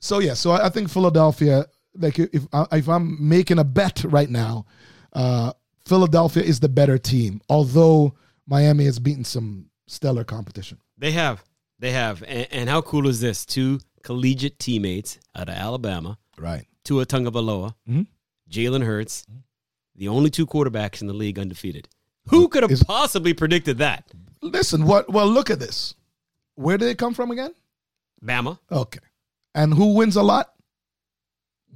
so 0.00 0.20
yeah. 0.20 0.34
So 0.34 0.52
I 0.52 0.66
I 0.66 0.68
think 0.68 0.88
Philadelphia. 0.90 1.66
Like 1.96 2.18
if 2.20 2.46
if 2.52 2.88
I'm 2.88 3.28
making 3.28 3.58
a 3.58 3.64
bet 3.64 4.04
right 4.04 4.30
now, 4.30 4.66
uh, 5.12 5.52
Philadelphia 5.86 6.42
is 6.44 6.60
the 6.60 6.68
better 6.68 6.98
team. 6.98 7.40
Although 7.48 8.14
Miami 8.46 8.84
has 8.84 8.98
beaten 9.00 9.24
some 9.24 9.66
stellar 9.88 10.22
competition. 10.24 10.78
They 10.98 11.12
have. 11.12 11.42
They 11.78 11.92
have. 11.92 12.22
And, 12.22 12.46
and 12.50 12.68
how 12.68 12.80
cool 12.82 13.06
is 13.08 13.20
this? 13.20 13.44
Two 13.46 13.80
collegiate 14.02 14.58
teammates 14.58 15.18
out 15.34 15.48
of 15.48 15.54
Alabama, 15.54 16.18
Right. 16.38 16.66
Tua 16.84 17.04
Tagovailoa, 17.06 17.74
Mhm. 17.88 18.06
Jalen 18.50 18.84
Hurts, 18.84 19.26
the 19.94 20.08
only 20.08 20.30
two 20.30 20.46
quarterbacks 20.46 21.00
in 21.00 21.06
the 21.06 21.12
league 21.14 21.38
undefeated. 21.38 21.88
Who 22.28 22.48
could 22.48 22.62
have 22.62 22.70
Is- 22.72 22.82
possibly 22.84 23.34
predicted 23.34 23.78
that? 23.78 24.10
Listen. 24.42 24.86
What? 24.86 25.10
Well, 25.12 25.28
look 25.28 25.50
at 25.50 25.58
this. 25.58 25.94
Where 26.54 26.78
do 26.78 26.84
they 26.84 26.94
come 26.94 27.14
from 27.14 27.30
again? 27.30 27.52
Bama. 28.24 28.58
Okay. 28.70 29.00
And 29.54 29.74
who 29.74 29.94
wins 29.94 30.16
a 30.16 30.22
lot? 30.22 30.52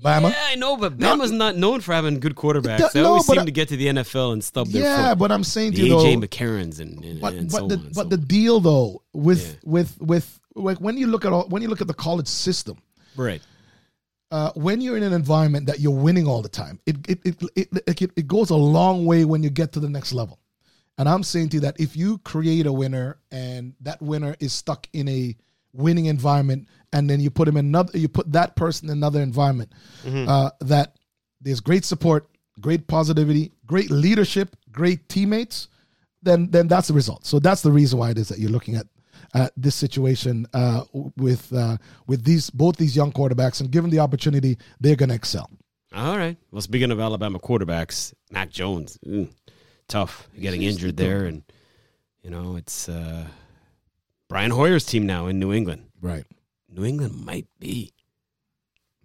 Bama. 0.02 0.30
Yeah, 0.30 0.36
I 0.48 0.54
know, 0.56 0.76
but 0.76 0.98
No. 0.98 1.16
Bama's 1.16 1.30
not 1.30 1.56
known 1.56 1.80
for 1.80 1.92
having 1.92 2.18
good 2.20 2.34
quarterbacks. 2.34 2.80
No, 2.80 2.88
They 2.92 3.00
always 3.02 3.26
seem 3.26 3.38
I- 3.38 3.44
to 3.44 3.50
get 3.50 3.68
to 3.68 3.76
the 3.76 3.86
NFL 3.88 4.32
and 4.32 4.42
stub 4.42 4.68
their 4.68 4.82
Yeah, 4.82 5.10
foot. 5.10 5.18
but 5.18 5.32
I'm 5.32 5.44
saying 5.44 5.72
to 5.72 5.80
The 5.80 5.86
you 5.86 5.94
AJ 5.96 6.14
though. 6.20 6.26
McCarrons 6.26 6.80
and, 6.80 7.04
and, 7.04 7.20
but 7.20 7.34
and 7.34 7.50
but 7.50 7.58
so 7.60 7.66
the 7.68 7.76
on. 7.76 7.82
but 7.94 7.94
so 7.94 8.04
the 8.04 8.16
deal 8.16 8.60
though 8.60 9.02
with 9.12 9.42
Yeah. 9.46 9.54
with 9.64 10.00
with 10.00 10.40
like 10.54 10.78
when 10.80 10.96
you 10.98 11.06
look 11.06 11.24
at 11.24 11.32
all 11.32 11.46
when 11.48 11.62
you 11.62 11.68
look 11.68 11.80
at 11.80 11.86
the 11.86 11.94
college 11.94 12.28
system, 12.28 12.78
right. 13.16 13.40
uh, 14.30 14.50
when 14.54 14.80
you're 14.80 14.96
in 14.96 15.02
an 15.02 15.12
environment 15.12 15.66
that 15.66 15.80
you're 15.80 15.92
winning 15.94 16.26
all 16.26 16.42
the 16.42 16.48
time, 16.48 16.80
it 16.86 16.96
it 17.08 17.18
it, 17.24 17.42
it, 17.56 17.68
it 17.86 18.10
it 18.16 18.26
goes 18.26 18.50
a 18.50 18.56
long 18.56 19.06
way 19.06 19.24
when 19.24 19.42
you 19.42 19.50
get 19.50 19.72
to 19.72 19.80
the 19.80 19.88
next 19.88 20.12
level. 20.12 20.38
And 20.98 21.08
I'm 21.08 21.22
saying 21.22 21.48
to 21.50 21.56
you 21.56 21.60
that 21.60 21.80
if 21.80 21.96
you 21.96 22.18
create 22.18 22.66
a 22.66 22.72
winner 22.72 23.18
and 23.30 23.72
that 23.80 24.02
winner 24.02 24.36
is 24.40 24.52
stuck 24.52 24.86
in 24.92 25.08
a 25.08 25.34
winning 25.72 26.06
environment, 26.06 26.68
and 26.92 27.08
then 27.08 27.20
you 27.20 27.30
put 27.30 27.48
him 27.48 27.56
in 27.56 27.66
another, 27.66 27.96
you 27.98 28.08
put 28.08 28.30
that 28.32 28.56
person 28.56 28.88
in 28.88 28.96
another 28.96 29.20
environment, 29.20 29.72
uh, 30.06 30.50
that 30.61 30.96
there's 31.40 31.61
great 31.61 31.85
support, 31.85 32.28
great 32.61 32.87
positivity, 32.87 33.52
great 33.66 33.90
leadership, 33.90 34.56
great 34.70 35.08
teammates, 35.08 35.68
then 36.22 36.50
then 36.50 36.68
that's 36.68 36.88
the 36.88 36.94
result. 36.94 37.26
So 37.26 37.38
that's 37.38 37.62
the 37.62 37.72
reason 37.72 37.98
why 37.98 38.11
it 38.11 38.18
is 38.18 38.28
that 38.28 38.38
you're 38.38 38.50
looking 38.50 38.76
at 38.76 38.87
uh, 39.35 39.48
this 39.56 39.74
situation 39.74 40.46
uh, 40.52 40.85
with 41.16 41.52
uh, 41.52 41.76
with 42.06 42.24
these 42.24 42.50
both 42.50 42.76
these 42.76 42.94
young 42.94 43.12
quarterbacks, 43.12 43.61
and 43.61 43.70
given 43.70 43.90
the 43.90 43.98
opportunity, 43.98 44.58
they're 44.80 44.96
going 44.96 45.08
to 45.08 45.14
excel. 45.14 45.50
All 45.94 46.16
right. 46.16 46.37
Well, 46.50 46.62
speaking 46.62 46.90
of 46.90 47.00
Alabama 47.00 47.38
quarterbacks, 47.38 48.14
Mac 48.30 48.50
Jones, 48.50 48.98
mm, 49.06 49.30
tough 49.88 50.28
getting 50.38 50.62
injured 50.62 50.96
there, 50.96 51.24
and 51.24 51.42
you 52.22 52.30
know 52.30 52.56
it's 52.56 52.88
uh, 52.88 53.26
Brian 54.33 54.51
Hoyer's 54.51 54.87
team 54.87 55.05
now 55.05 55.27
in 55.27 55.38
New 55.38 55.53
England. 55.53 55.85
Right. 56.01 56.25
New 56.71 56.85
England 56.87 57.23
might 57.25 57.47
be 57.61 57.92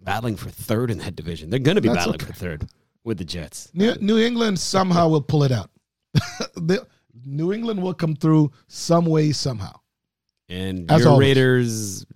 battling 0.00 0.36
for 0.36 0.48
third 0.48 0.90
in 0.90 0.96
that 0.98 1.16
division. 1.16 1.50
They're 1.50 1.58
going 1.58 1.74
to 1.74 1.82
be 1.82 1.88
That's 1.88 1.98
battling 1.98 2.14
okay. 2.16 2.26
for 2.26 2.32
third 2.32 2.66
with 3.04 3.18
the 3.18 3.26
Jets. 3.26 3.70
New, 3.74 3.94
New 4.00 4.16
England 4.18 4.58
somehow 4.58 5.08
will 5.08 5.20
pull 5.20 5.42
it 5.44 5.52
out. 5.52 5.70
The- 6.56 6.86
New 7.26 7.52
England 7.52 7.82
will 7.82 7.92
come 7.94 8.14
through 8.16 8.52
some 8.68 9.04
way 9.04 9.32
somehow. 9.32 9.78
And 10.48 10.90
As 10.90 11.00
your 11.02 11.10
always. 11.10 11.26
Raiders. 11.28 12.06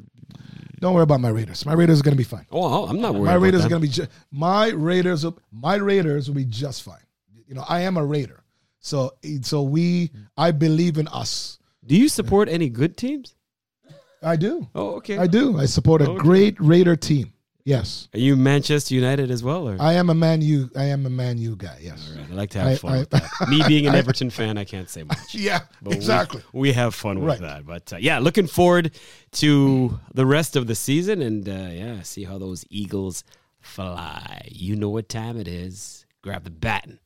Don't 0.80 0.94
worry 0.94 1.02
about 1.02 1.20
my 1.20 1.28
Raiders. 1.28 1.66
My 1.66 1.74
Raiders 1.74 2.00
are 2.00 2.02
going 2.04 2.14
to 2.14 2.18
be 2.18 2.24
fine. 2.24 2.46
Oh, 2.50 2.86
I'm 2.86 3.00
not 3.00 3.12
worried. 3.14 3.26
my 3.26 3.34
Raiders 3.34 3.64
are 3.64 3.68
going 3.68 3.82
to 3.82 3.88
be 3.88 3.92
ju- 3.92 4.06
my 4.30 4.68
Raiders. 4.70 5.24
will- 5.24 5.38
My 5.50 5.74
Raiders 5.74 6.28
will 6.28 6.36
be 6.36 6.44
just 6.46 6.82
fine. 6.82 7.04
You 7.46 7.54
know, 7.54 7.64
I 7.68 7.82
am 7.82 7.96
a 7.98 8.04
Raider, 8.06 8.42
so 8.78 9.12
so 9.42 9.62
we. 9.62 10.10
I 10.38 10.50
believe 10.52 10.96
in 10.96 11.08
us. 11.08 11.58
Do 11.84 11.96
you 11.96 12.08
support 12.08 12.48
any 12.48 12.68
good 12.68 12.96
teams? 12.96 13.34
I 14.22 14.36
do. 14.36 14.68
Oh, 14.74 14.96
okay. 14.96 15.18
I 15.18 15.26
do. 15.26 15.58
I 15.58 15.66
support 15.66 16.00
a 16.02 16.10
Okay. 16.10 16.18
great 16.22 16.60
Raider 16.60 16.94
team. 16.96 17.32
Yes, 17.64 18.08
Are 18.12 18.18
you 18.18 18.34
Manchester 18.34 18.92
United 18.96 19.30
as 19.30 19.44
well? 19.44 19.68
Or? 19.68 19.76
I 19.80 19.92
am 19.92 20.10
a 20.10 20.14
Man 20.14 20.42
U. 20.42 20.68
I 20.76 20.86
am 20.86 21.06
a 21.06 21.10
Man 21.10 21.38
U 21.38 21.54
guy. 21.54 21.78
Yes. 21.80 22.10
All 22.12 22.18
right, 22.20 22.30
I 22.32 22.34
like 22.34 22.50
to 22.50 22.58
have 22.58 22.68
I- 22.68 22.74
fun 22.74 22.92
I- 22.94 22.98
with 22.98 23.10
that. 23.10 23.30
Me 23.48 23.62
being 23.68 23.86
an 23.86 23.94
Everton 23.94 24.30
fan, 24.30 24.58
I 24.58 24.64
can't 24.64 24.90
say 24.90 25.04
much. 25.04 25.18
Yeah. 25.34 25.60
But 25.80 25.94
exactly. 25.94 26.42
We, 26.52 26.72
have 26.72 26.92
fun 26.92 27.20
with 27.20 27.28
Right. 27.28 27.40
that. 27.40 27.64
But 27.66 27.92
uh, 27.92 27.96
yeah, 28.00 28.18
looking 28.18 28.48
forward 28.48 28.90
to 29.32 29.96
the 30.12 30.26
rest 30.26 30.56
of 30.56 30.66
the 30.66 30.74
season 30.74 31.22
and 31.22 31.48
uh, 31.48 31.52
yeah, 31.70 32.02
see 32.02 32.24
how 32.24 32.36
those 32.38 32.64
Eagles 32.68 33.22
fly. 33.60 34.48
You 34.50 34.74
know 34.74 34.88
what 34.90 35.08
time 35.08 35.38
it 35.38 35.46
is. 35.46 36.04
Grab 36.20 36.42
the 36.42 36.50
baton. 36.50 36.98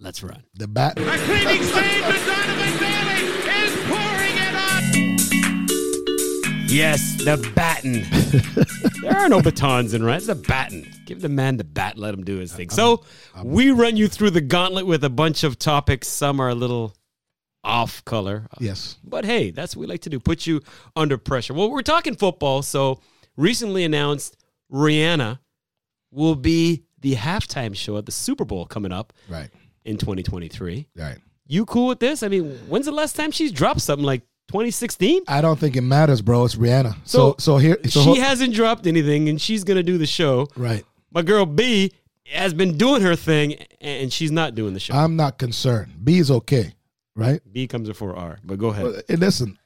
Let's 0.00 0.20
run. 0.24 0.42
The 0.54 0.66
bat. 0.66 0.98
A 0.98 1.02
cleaning 1.04 1.62
save, 1.62 2.04
and 2.04 2.26
Donovan 2.26 2.78
Bailey 2.80 3.41
Yes, 6.72 7.16
the 7.22 7.36
baton. 7.54 8.02
there 9.02 9.16
are 9.18 9.28
no 9.28 9.42
batons 9.42 9.92
in 9.94 10.02
right. 10.02 10.16
It's 10.16 10.28
a 10.28 10.34
baton. 10.34 10.90
Give 11.04 11.20
the 11.20 11.28
man 11.28 11.58
the 11.58 11.64
bat. 11.64 11.98
Let 11.98 12.14
him 12.14 12.24
do 12.24 12.38
his 12.38 12.52
thing. 12.52 12.70
So 12.70 13.04
we 13.44 13.70
run 13.70 13.96
you 13.96 14.08
through 14.08 14.30
the 14.30 14.40
gauntlet 14.40 14.86
with 14.86 15.04
a 15.04 15.10
bunch 15.10 15.44
of 15.44 15.58
topics. 15.58 16.08
Some 16.08 16.40
are 16.40 16.48
a 16.48 16.54
little 16.54 16.94
off 17.62 18.02
color. 18.06 18.46
Yes. 18.58 18.96
But 19.04 19.24
hey, 19.26 19.50
that's 19.50 19.76
what 19.76 19.80
we 19.82 19.86
like 19.86 20.00
to 20.02 20.10
do. 20.10 20.18
Put 20.18 20.46
you 20.46 20.62
under 20.96 21.18
pressure. 21.18 21.52
Well, 21.52 21.70
we're 21.70 21.82
talking 21.82 22.16
football. 22.16 22.62
So 22.62 23.00
recently 23.36 23.84
announced 23.84 24.36
Rihanna 24.72 25.38
will 26.10 26.34
be 26.36 26.84
the 27.00 27.16
halftime 27.16 27.76
show 27.76 27.98
at 27.98 28.06
the 28.06 28.12
Super 28.12 28.44
Bowl 28.46 28.64
coming 28.64 28.92
up 28.92 29.12
Right. 29.28 29.50
in 29.84 29.98
2023. 29.98 30.86
Right. 30.96 31.18
You 31.46 31.66
cool 31.66 31.88
with 31.88 32.00
this? 32.00 32.22
I 32.22 32.28
mean, 32.28 32.56
when's 32.68 32.86
the 32.86 32.92
last 32.92 33.14
time 33.14 33.30
she's 33.30 33.52
dropped 33.52 33.80
something 33.82 34.06
like 34.06 34.22
2016? 34.48 35.22
I 35.28 35.40
don't 35.40 35.58
think 35.58 35.76
it 35.76 35.80
matters, 35.82 36.20
bro. 36.22 36.44
It's 36.44 36.56
Rihanna. 36.56 36.96
So- 37.04 37.30
So 37.32 37.34
so 37.38 37.56
here. 37.58 37.78
So 37.88 38.02
she 38.02 38.20
ho- 38.20 38.26
hasn't 38.26 38.54
dropped 38.54 38.86
anything 38.86 39.28
and 39.28 39.40
she's 39.40 39.64
going 39.64 39.76
to 39.78 39.82
do 39.82 39.98
the 39.98 40.06
show. 40.06 40.48
right. 40.56 40.84
My 41.14 41.20
girl 41.22 41.44
B 41.44 41.92
has 42.26 42.54
been 42.54 42.78
doing 42.78 43.02
her 43.02 43.14
thing 43.16 43.56
and 43.82 44.10
she's 44.12 44.30
not 44.30 44.54
doing 44.54 44.72
the 44.74 44.80
show. 44.80 44.94
I'm 44.94 45.14
not 45.16 45.38
concerned. 45.38 45.92
B 46.02 46.18
is 46.18 46.30
okay. 46.30 46.72
Right. 47.14 47.40
B 47.52 47.66
comes 47.66 47.88
before 47.88 48.16
R, 48.16 48.38
but 48.42 48.58
go 48.58 48.68
ahead. 48.68 48.86
Uh, 48.86 49.16
listen, 49.16 49.58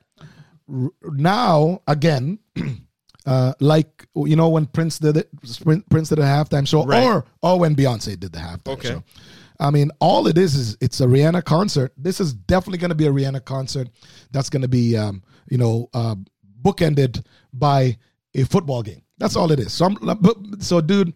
now 0.68 1.80
again, 1.86 2.40
uh, 3.26 3.52
like 3.60 4.06
you 4.16 4.34
know 4.34 4.48
when 4.48 4.66
Prince 4.66 4.98
did 4.98 5.16
it, 5.16 5.28
Prince 5.88 6.08
did 6.08 6.18
a 6.18 6.22
halftime 6.22 6.66
show, 6.66 6.84
Right. 6.84 7.04
or 7.04 7.24
or 7.42 7.58
when 7.60 7.76
Beyonce 7.76 8.18
did 8.18 8.32
the 8.32 8.38
halftime 8.40 8.72
Okay. 8.72 8.88
show. 8.88 9.04
I 9.58 9.70
mean, 9.70 9.90
all 10.00 10.26
it 10.26 10.38
is 10.38 10.54
is 10.54 10.76
it's 10.80 11.00
a 11.00 11.06
Rihanna 11.06 11.44
concert. 11.44 11.92
This 11.96 12.20
is 12.20 12.34
definitely 12.34 12.78
going 12.78 12.90
to 12.90 12.94
be 12.94 13.06
a 13.06 13.10
Rihanna 13.10 13.44
concert. 13.44 13.88
That's 14.30 14.50
going 14.50 14.62
to 14.62 14.68
be, 14.68 14.96
um, 14.96 15.22
you 15.48 15.58
know, 15.58 15.88
uh, 15.94 16.16
bookended 16.62 17.24
by 17.52 17.96
a 18.34 18.44
football 18.44 18.82
game. 18.82 19.02
That's 19.18 19.36
all 19.36 19.50
it 19.52 19.60
is. 19.60 19.72
So, 19.72 19.86
I'm, 19.86 20.60
so 20.60 20.80
dude, 20.80 21.14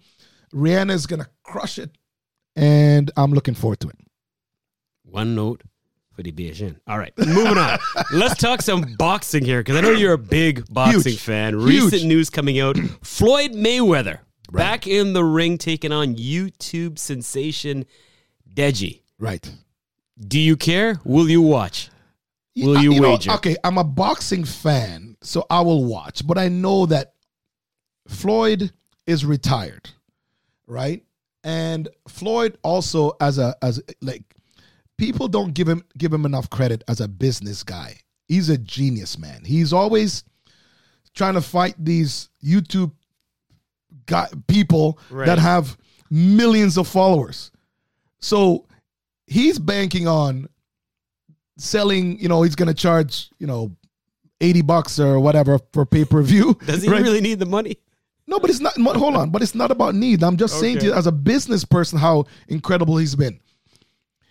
Rihanna 0.54 0.92
is 0.92 1.06
going 1.06 1.20
to 1.20 1.28
crush 1.42 1.78
it, 1.78 1.90
and 2.56 3.10
I'm 3.16 3.32
looking 3.32 3.54
forward 3.54 3.80
to 3.80 3.88
it. 3.88 3.96
One 5.04 5.34
note 5.34 5.62
for 6.12 6.22
the 6.22 6.32
BHN. 6.32 6.76
All 6.86 6.98
right, 6.98 7.12
moving 7.18 7.58
on. 7.58 7.78
Let's 8.12 8.40
talk 8.40 8.62
some 8.62 8.94
boxing 8.98 9.44
here 9.44 9.60
because 9.60 9.76
I 9.76 9.80
know 9.80 9.90
you're 9.90 10.14
a 10.14 10.18
big 10.18 10.64
boxing 10.72 11.12
Huge. 11.12 11.20
fan. 11.20 11.58
Huge. 11.58 11.82
Recent 11.82 12.04
news 12.04 12.30
coming 12.30 12.58
out 12.60 12.76
Floyd 13.02 13.52
Mayweather 13.52 14.20
back 14.52 14.86
in 14.86 15.12
the 15.12 15.24
ring 15.24 15.58
taking 15.58 15.92
on 15.92 16.16
YouTube 16.16 16.98
sensation 16.98 17.86
Deji. 18.54 19.00
Right. 19.18 19.50
Do 20.18 20.38
you 20.38 20.56
care? 20.56 21.00
Will 21.04 21.28
you 21.30 21.42
watch? 21.42 21.90
Will 22.56 22.82
you 22.82 23.00
know, 23.00 23.10
wager? 23.12 23.30
okay, 23.32 23.56
I'm 23.64 23.78
a 23.78 23.84
boxing 23.84 24.44
fan, 24.44 25.16
so 25.22 25.46
I 25.48 25.60
will 25.60 25.84
watch. 25.84 26.26
But 26.26 26.36
I 26.36 26.48
know 26.48 26.84
that 26.86 27.14
Floyd 28.08 28.72
is 29.06 29.24
retired, 29.24 29.88
right? 30.66 31.02
And 31.44 31.88
Floyd 32.08 32.58
also 32.62 33.12
as 33.20 33.38
a 33.38 33.54
as 33.62 33.80
like 34.02 34.22
people 34.98 35.26
don't 35.28 35.54
give 35.54 35.68
him 35.68 35.82
give 35.96 36.12
him 36.12 36.26
enough 36.26 36.50
credit 36.50 36.82
as 36.88 37.00
a 37.00 37.08
business 37.08 37.62
guy. 37.62 37.96
He's 38.28 38.48
a 38.50 38.58
genius, 38.58 39.18
man. 39.18 39.42
He's 39.44 39.72
always 39.72 40.24
trying 41.14 41.34
to 41.34 41.40
fight 41.40 41.74
these 41.78 42.28
YouTube 42.44 42.92
guy, 44.06 44.28
people 44.48 44.98
Right. 45.10 45.26
that 45.26 45.38
have 45.38 45.78
millions 46.10 46.76
of 46.76 46.86
followers. 46.88 47.50
So 48.20 48.66
he's 49.26 49.58
banking 49.58 50.06
on 50.06 50.48
selling, 51.56 52.18
you 52.18 52.28
know, 52.28 52.42
he's 52.42 52.54
going 52.54 52.68
to 52.68 52.74
charge, 52.74 53.30
you 53.38 53.46
know, 53.46 53.74
80 54.40 54.62
bucks 54.62 54.98
or 54.98 55.20
whatever 55.20 55.58
for 55.72 55.84
pay 55.84 56.04
per 56.04 56.22
view. 56.22 56.58
Does 56.66 56.82
he 56.82 56.88
really 56.88 57.20
need 57.20 57.38
the 57.38 57.46
money? 57.46 57.76
No, 58.26 58.38
but 58.38 58.48
it's 58.48 58.60
not. 58.60 58.76
Hold 58.76 59.16
on, 59.16 59.30
but 59.30 59.42
it's 59.42 59.56
not 59.56 59.72
about 59.72 59.94
need. 59.96 60.22
I'm 60.22 60.36
just 60.36 60.60
saying 60.60 60.78
to 60.78 60.84
you, 60.86 60.92
as 60.92 61.08
a 61.08 61.12
business 61.12 61.64
person, 61.64 61.98
how 61.98 62.26
incredible 62.46 62.96
he's 62.96 63.16
been. 63.16 63.40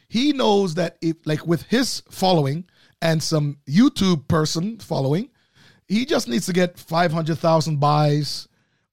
He 0.07 0.31
knows 0.31 0.75
that 0.75 0.97
if, 1.01 1.17
like, 1.25 1.45
with 1.45 1.63
his 1.63 2.01
following 2.09 2.63
and 3.01 3.21
some 3.21 3.57
YouTube 3.67 4.27
person 4.29 4.79
following, 4.79 5.29
he 5.89 6.05
just 6.05 6.29
needs 6.29 6.45
to 6.45 6.53
get 6.53 6.79
five 6.79 7.11
hundred 7.11 7.39
thousand 7.39 7.81
buys 7.81 8.47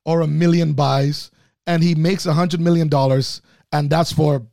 or 0.05 0.23
a 0.23 0.27
million 0.27 0.73
buys, 0.73 1.31
and 1.69 1.85
he 1.85 1.95
makes 1.95 2.27
a 2.27 2.33
hundred 2.33 2.61
million 2.61 2.89
dollars, 2.89 3.43
and 3.71 3.89
that's 3.89 4.13
for 4.13 4.45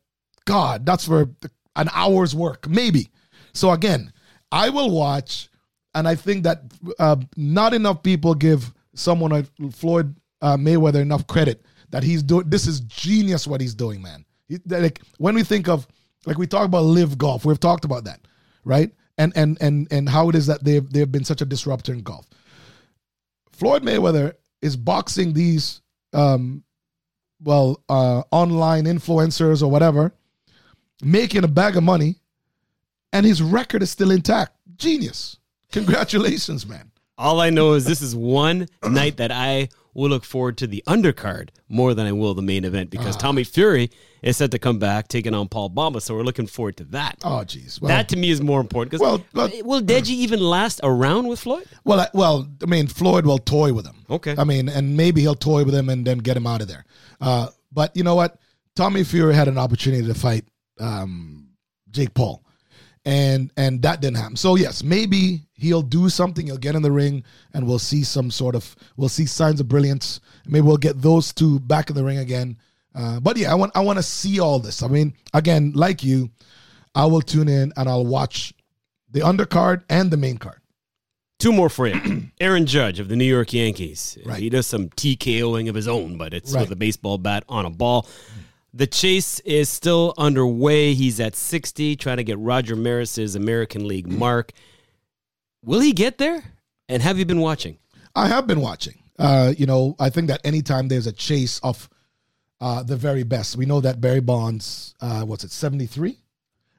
God, 0.46 0.86
that's 0.86 1.06
for 1.06 1.30
an 1.76 1.90
hour's 1.94 2.36
work, 2.36 2.68
maybe. 2.68 3.10
So 3.54 3.72
again, 3.72 4.12
I 4.52 4.70
will 4.70 4.92
watch, 4.92 5.50
and 5.96 6.08
I 6.08 6.16
think 6.16 6.44
that 6.44 6.62
uh, 7.00 7.18
not 7.36 7.74
enough 7.74 8.04
people 8.04 8.36
give 8.36 8.74
someone 8.96 9.32
like 9.32 9.46
Floyd 9.72 10.16
uh, 10.42 10.58
Mayweather 10.58 11.02
enough 11.02 11.26
credit 11.28 11.66
that 11.92 12.04
he's 12.04 12.24
doing. 12.24 12.50
This 12.50 12.68
is 12.68 12.82
genius 12.82 13.48
what 13.48 13.62
he's 13.62 13.76
doing, 13.76 14.02
man. 14.02 14.26
He- 14.48 14.60
like 14.68 15.02
when 15.18 15.36
we 15.36 15.44
think 15.44 15.68
of, 15.68 15.88
like 16.26 16.38
we 16.38 16.48
talk 16.48 16.66
about 16.66 16.84
live 16.84 17.18
golf, 17.18 17.46
we've 17.46 17.60
talked 17.60 17.86
about 17.86 18.04
that, 18.06 18.20
right? 18.64 18.92
And 19.18 19.32
and 19.36 19.58
and 19.62 19.88
and 19.92 20.10
how 20.10 20.30
it 20.30 20.36
is 20.36 20.48
that 20.48 20.64
they've 20.64 20.88
they've 20.92 21.12
been 21.12 21.24
such 21.24 21.42
a 21.42 21.46
disruptor 21.46 21.94
in 21.94 22.02
golf. 22.02 22.28
Floyd 23.52 23.84
Mayweather 23.84 24.34
is 24.62 24.76
boxing 24.76 25.34
these 25.34 25.82
um, 26.14 26.64
well, 27.44 27.84
uh, 27.90 28.24
online 28.32 28.86
influencers 28.86 29.62
or 29.62 29.70
whatever, 29.70 30.14
making 31.04 31.44
a 31.44 31.48
bag 31.48 31.76
of 31.76 31.84
money, 31.84 32.16
and 33.12 33.26
his 33.26 33.42
record 33.42 33.84
is 33.84 33.92
still 33.92 34.12
intact. 34.12 34.54
Genius. 34.78 35.38
Congratulations, 35.72 36.66
man. 36.66 36.92
All 37.18 37.40
I 37.42 37.50
know 37.50 37.74
is 37.74 37.86
this 37.86 38.02
is 38.02 38.16
one 38.16 38.68
night 38.84 39.18
that 39.18 39.32
I 39.32 39.70
will 39.94 40.10
look 40.10 40.24
forward 40.26 40.58
to 40.58 40.66
the 40.66 40.84
undercard 40.88 41.50
more 41.70 41.94
than 41.94 42.08
I 42.08 42.12
will 42.12 42.34
the 42.34 42.42
main 42.42 42.66
event 42.66 42.90
Ah. 42.92 42.98
because 42.98 43.16
Tommy 43.16 43.44
Fury 43.44 43.92
is 44.24 44.38
set 44.38 44.50
to 44.52 44.58
come 44.60 44.80
back 44.80 45.08
taking 45.08 45.36
on 45.36 45.48
Paul 45.48 45.70
Bamba, 45.70 46.02
so 46.02 46.16
we're 46.16 46.24
looking 46.24 46.48
forward 46.48 46.78
to 46.78 46.84
that. 46.86 47.18
Oh, 47.24 47.44
jeez. 47.46 47.80
Well, 47.80 47.90
that 47.90 48.10
to 48.10 48.16
me 48.18 48.32
is 48.32 48.42
more 48.42 48.60
important 48.60 48.90
because 48.92 49.02
Well, 49.02 49.24
well- 49.34 49.52
will 49.64 49.82
Deji 49.82 50.10
even 50.10 50.40
last 50.40 50.80
around 50.82 51.28
with 51.28 51.40
Floyd? 51.40 51.66
well, 51.84 52.00
I, 52.00 52.08
well, 52.16 52.48
I 52.64 52.66
mean, 52.66 52.88
Floyd 52.88 53.26
will 53.28 53.38
toy 53.38 53.72
with 53.74 53.86
him. 53.86 53.98
Okay. 54.10 54.34
I 54.38 54.44
mean, 54.44 54.68
and 54.70 54.98
maybe 54.98 55.22
he'll 55.22 55.36
toy 55.36 55.64
with 55.64 55.76
him 55.76 55.90
and 55.90 56.06
then 56.08 56.18
get 56.20 56.36
him 56.36 56.48
out 56.48 56.62
of 56.62 56.68
there. 56.68 56.86
Uh, 57.22 57.50
but 57.72 57.96
you 57.96 58.04
know 58.04 58.16
what? 58.16 58.40
Tommy 58.76 59.04
Fury 59.04 59.36
had 59.36 59.48
an 59.48 59.60
opportunity 59.60 60.08
to 60.08 60.16
fight 60.16 60.46
um, 60.80 61.50
Jake 61.92 62.14
Paul, 62.14 62.44
and 63.06 63.52
and 63.58 63.82
that 63.82 64.02
didn't 64.02 64.18
happen. 64.18 64.36
So 64.36 64.56
yes, 64.56 64.84
maybe 64.84 65.42
he'll 65.54 65.82
do 65.82 66.10
something. 66.10 66.46
He'll 66.46 66.58
get 66.58 66.76
in 66.76 66.82
the 66.82 66.92
ring, 66.92 67.24
and 67.54 67.68
we'll 67.68 67.80
see 67.80 68.04
some 68.04 68.32
sort 68.32 68.56
of 68.56 68.76
we'll 68.98 69.10
see 69.10 69.26
signs 69.26 69.60
of 69.60 69.68
brilliance. 69.68 70.20
Maybe 70.46 70.62
we'll 70.66 70.78
get 70.78 71.02
those 71.02 71.34
two 71.34 71.60
back 71.60 71.90
in 71.90 71.96
the 71.96 72.04
ring 72.04 72.18
again. 72.18 72.58
Uh, 72.96 73.20
but 73.20 73.38
yeah, 73.38 73.52
I 73.52 73.56
want 73.56 73.72
I 73.76 73.80
want 73.82 73.98
to 73.98 74.04
see 74.04 74.40
all 74.40 74.60
this. 74.60 74.84
I 74.84 74.88
mean, 74.88 75.14
again, 75.34 75.72
like 75.76 76.04
you, 76.04 76.30
I 76.96 77.06
will 77.06 77.22
tune 77.22 77.48
in 77.48 77.74
and 77.76 77.90
I'll 77.90 78.06
watch 78.06 78.54
the 79.12 79.22
undercard 79.22 79.84
and 79.90 80.12
the 80.12 80.18
main 80.18 80.38
card. 80.38 80.60
Two 81.40 81.52
more 81.52 81.70
for 81.70 81.88
you. 81.88 82.30
Aaron 82.40 82.66
Judge 82.66 83.00
of 83.00 83.10
the 83.10 83.16
New 83.16 83.26
York 83.26 83.52
Yankees. 83.52 84.18
Right. 84.26 84.40
He 84.40 84.50
does 84.50 84.66
some 84.68 84.90
TKOing 84.90 85.68
of 85.68 85.76
his 85.76 85.88
own, 85.88 86.18
but 86.18 86.34
it's 86.34 86.54
Right. 86.54 86.62
with 86.62 86.72
a 86.72 86.76
baseball 86.76 87.18
bat 87.18 87.44
on 87.50 87.66
a 87.66 87.70
ball. 87.70 88.08
The 88.74 88.88
chase 88.88 89.40
is 89.42 89.70
still 89.70 90.14
underway. 90.18 90.94
He's 90.94 91.20
at 91.20 91.36
60, 91.36 91.96
trying 91.96 92.18
to 92.18 92.24
get 92.24 92.40
Roger 92.40 92.76
Maris's 92.76 93.36
American 93.36 93.88
League 93.88 94.08
mark. 94.08 94.52
Will 95.64 95.80
he 95.80 95.94
get 95.94 96.18
there? 96.18 96.44
And 96.90 97.02
have 97.02 97.20
you 97.20 97.26
been 97.26 97.40
watching? 97.40 97.78
I 98.16 98.28
have 98.28 98.48
been 98.48 98.62
watching. 98.62 99.04
Uh, 99.20 99.54
you 99.58 99.66
know, 99.66 99.96
I 100.00 100.10
think 100.10 100.28
that 100.28 100.42
anytime 100.44 100.88
there's 100.88 101.08
a 101.08 101.12
chase 101.12 101.60
of 101.60 101.88
uh, 102.60 102.82
the 102.84 102.98
very 102.98 103.24
best, 103.24 103.56
we 103.56 103.66
know 103.66 103.80
that 103.82 104.02
Barry 104.02 104.22
Bonds, 104.22 104.96
uh, 105.02 105.22
what's 105.22 105.44
it, 105.44 105.52
73? 105.52 106.18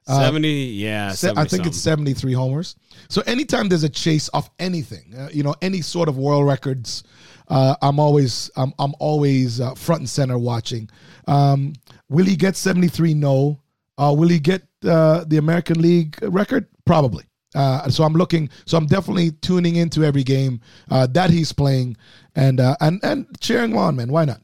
70, 0.06 0.48
yeah. 0.48 1.10
Se- 1.12 1.28
70 1.28 1.40
I 1.40 1.44
think 1.48 1.66
it's 1.66 1.78
73 1.80 2.32
homers. 2.34 2.76
So 3.08 3.22
anytime 3.26 3.68
there's 3.68 3.84
a 3.84 3.88
chase 3.88 4.28
of 4.28 4.50
anything, 4.58 5.14
uh, 5.16 5.28
you 5.32 5.42
know, 5.42 5.54
any 5.62 5.80
sort 5.80 6.08
of 6.08 6.18
world 6.18 6.46
records, 6.46 7.04
uh, 7.48 7.76
I'm 7.80 7.98
always 7.98 8.50
I'm, 8.56 8.72
I'm 8.78 8.94
always 8.98 9.60
uh, 9.60 9.74
front 9.74 10.00
and 10.00 10.08
center 10.08 10.38
watching. 10.38 10.90
Um, 11.26 11.74
will 12.08 12.24
he 12.24 12.36
get 12.36 12.56
73? 12.56 13.14
No. 13.14 13.60
Uh, 13.96 14.14
will 14.16 14.28
he 14.28 14.38
get 14.38 14.62
uh, 14.84 15.24
the 15.26 15.36
American 15.36 15.80
League 15.80 16.18
record? 16.22 16.66
Probably. 16.84 17.24
Uh, 17.54 17.88
so 17.88 18.02
I'm 18.02 18.14
looking. 18.14 18.50
So 18.66 18.76
I'm 18.76 18.86
definitely 18.86 19.30
tuning 19.30 19.76
into 19.76 20.04
every 20.04 20.24
game 20.24 20.60
uh, 20.90 21.06
that 21.12 21.30
he's 21.30 21.52
playing, 21.52 21.96
and 22.34 22.58
uh, 22.58 22.76
and 22.80 22.98
and 23.04 23.26
cheering 23.40 23.76
on, 23.76 23.94
man. 23.94 24.10
Why 24.10 24.24
not? 24.24 24.40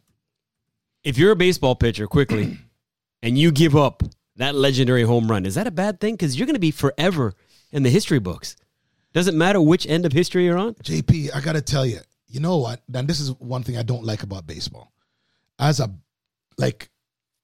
If 1.02 1.18
you're 1.18 1.32
a 1.32 1.36
baseball 1.36 1.74
pitcher, 1.74 2.06
quickly, 2.06 2.56
and 3.22 3.36
you 3.36 3.50
give 3.50 3.74
up 3.74 4.04
that 4.36 4.54
legendary 4.54 5.02
home 5.02 5.28
run, 5.28 5.44
is 5.44 5.56
that 5.56 5.66
a 5.66 5.72
bad 5.72 5.98
thing? 5.98 6.14
Because 6.14 6.38
you're 6.38 6.46
going 6.46 6.54
to 6.54 6.60
be 6.60 6.70
forever 6.70 7.34
in 7.72 7.82
the 7.82 7.90
history 7.90 8.20
books. 8.20 8.56
Doesn't 9.12 9.36
matter 9.36 9.60
which 9.60 9.88
end 9.88 10.06
of 10.06 10.12
history 10.12 10.44
you're 10.44 10.58
on. 10.58 10.74
JP, 10.74 11.34
I 11.34 11.40
gotta 11.40 11.60
tell 11.60 11.84
you, 11.84 11.98
you 12.28 12.38
know 12.38 12.58
what? 12.58 12.80
And 12.94 13.08
this 13.08 13.18
is 13.18 13.32
one 13.40 13.62
thing 13.64 13.76
I 13.76 13.82
don't 13.82 14.04
like 14.04 14.22
about 14.22 14.46
baseball. 14.46 14.92
As 15.58 15.80
a 15.80 15.90
like, 16.58 16.90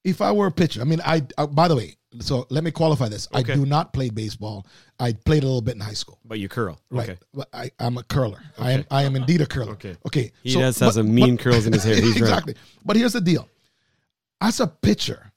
if 0.07 0.23
I 0.23 0.33
were 0.33 0.47
a 0.47 0.53
pitcher, 0.53 0.81
I 0.81 0.85
mean, 0.85 1.01
I 1.05 1.23
uh, 1.37 1.47
by 1.47 1.69
the 1.69 1.77
way, 1.77 1.97
so 2.21 2.47
let 2.49 2.65
me 2.65 2.71
qualify 2.71 3.09
this. 3.09 3.29
I 3.35 3.43
do 3.43 3.67
not 3.67 3.93
play 3.93 4.09
baseball. 4.09 4.67
I 4.99 5.13
played 5.13 5.43
a 5.43 5.47
little 5.47 5.61
bit 5.61 5.75
in 5.75 5.81
high 5.81 5.93
school. 5.93 6.19
But 6.25 6.39
you 6.39 6.49
curl. 6.49 6.81
Right. 6.91 7.11
Okay. 7.11 7.19
But 7.35 7.49
I, 7.53 7.71
I'm 7.79 7.99
a 7.99 8.03
curler. 8.05 8.41
I 8.59 8.73
am 8.73 8.85
I 8.91 9.03
am 9.03 9.17
indeed 9.17 9.41
a 9.43 9.47
curler. 9.47 9.73
Okay. 9.73 9.97
Okay. 10.07 10.33
He 10.43 10.55
does 10.55 10.79
have 10.79 10.95
some 10.95 11.15
mean 11.15 11.37
curls 11.37 11.67
in 11.67 11.73
his 11.73 11.85
hair. 11.85 11.97
He's 11.97 12.05
right. 12.21 12.21
exactly. 12.23 12.55
But 12.85 12.97
here's 12.97 13.13
the 13.13 13.21
deal. 13.21 13.49
As 14.41 14.61
a 14.61 14.67
pitcher, 14.67 15.33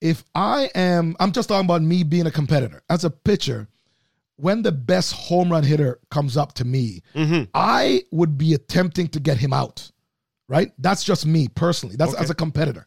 if 0.00 0.24
I 0.34 0.70
am 0.74 1.16
I'm 1.20 1.32
just 1.32 1.48
talking 1.48 1.66
about 1.66 1.82
me 1.82 2.04
being 2.04 2.26
a 2.26 2.30
competitor. 2.30 2.82
As 2.88 3.04
a 3.04 3.10
pitcher, 3.10 3.68
when 4.36 4.62
the 4.62 4.72
best 4.72 5.12
home 5.12 5.50
run 5.52 5.64
hitter 5.64 5.98
comes 6.10 6.36
up 6.36 6.52
to 6.54 6.64
me, 6.64 7.02
Mm-hmm. 7.14 7.44
I 7.54 8.02
would 8.12 8.38
be 8.38 8.54
attempting 8.54 9.08
to 9.08 9.20
get 9.20 9.36
him 9.38 9.52
out. 9.52 9.90
Right? 10.48 10.72
That's 10.78 11.02
just 11.04 11.26
me 11.26 11.48
personally. 11.48 11.96
That's 11.96 12.14
as 12.14 12.30
a 12.30 12.34
competitor. 12.34 12.86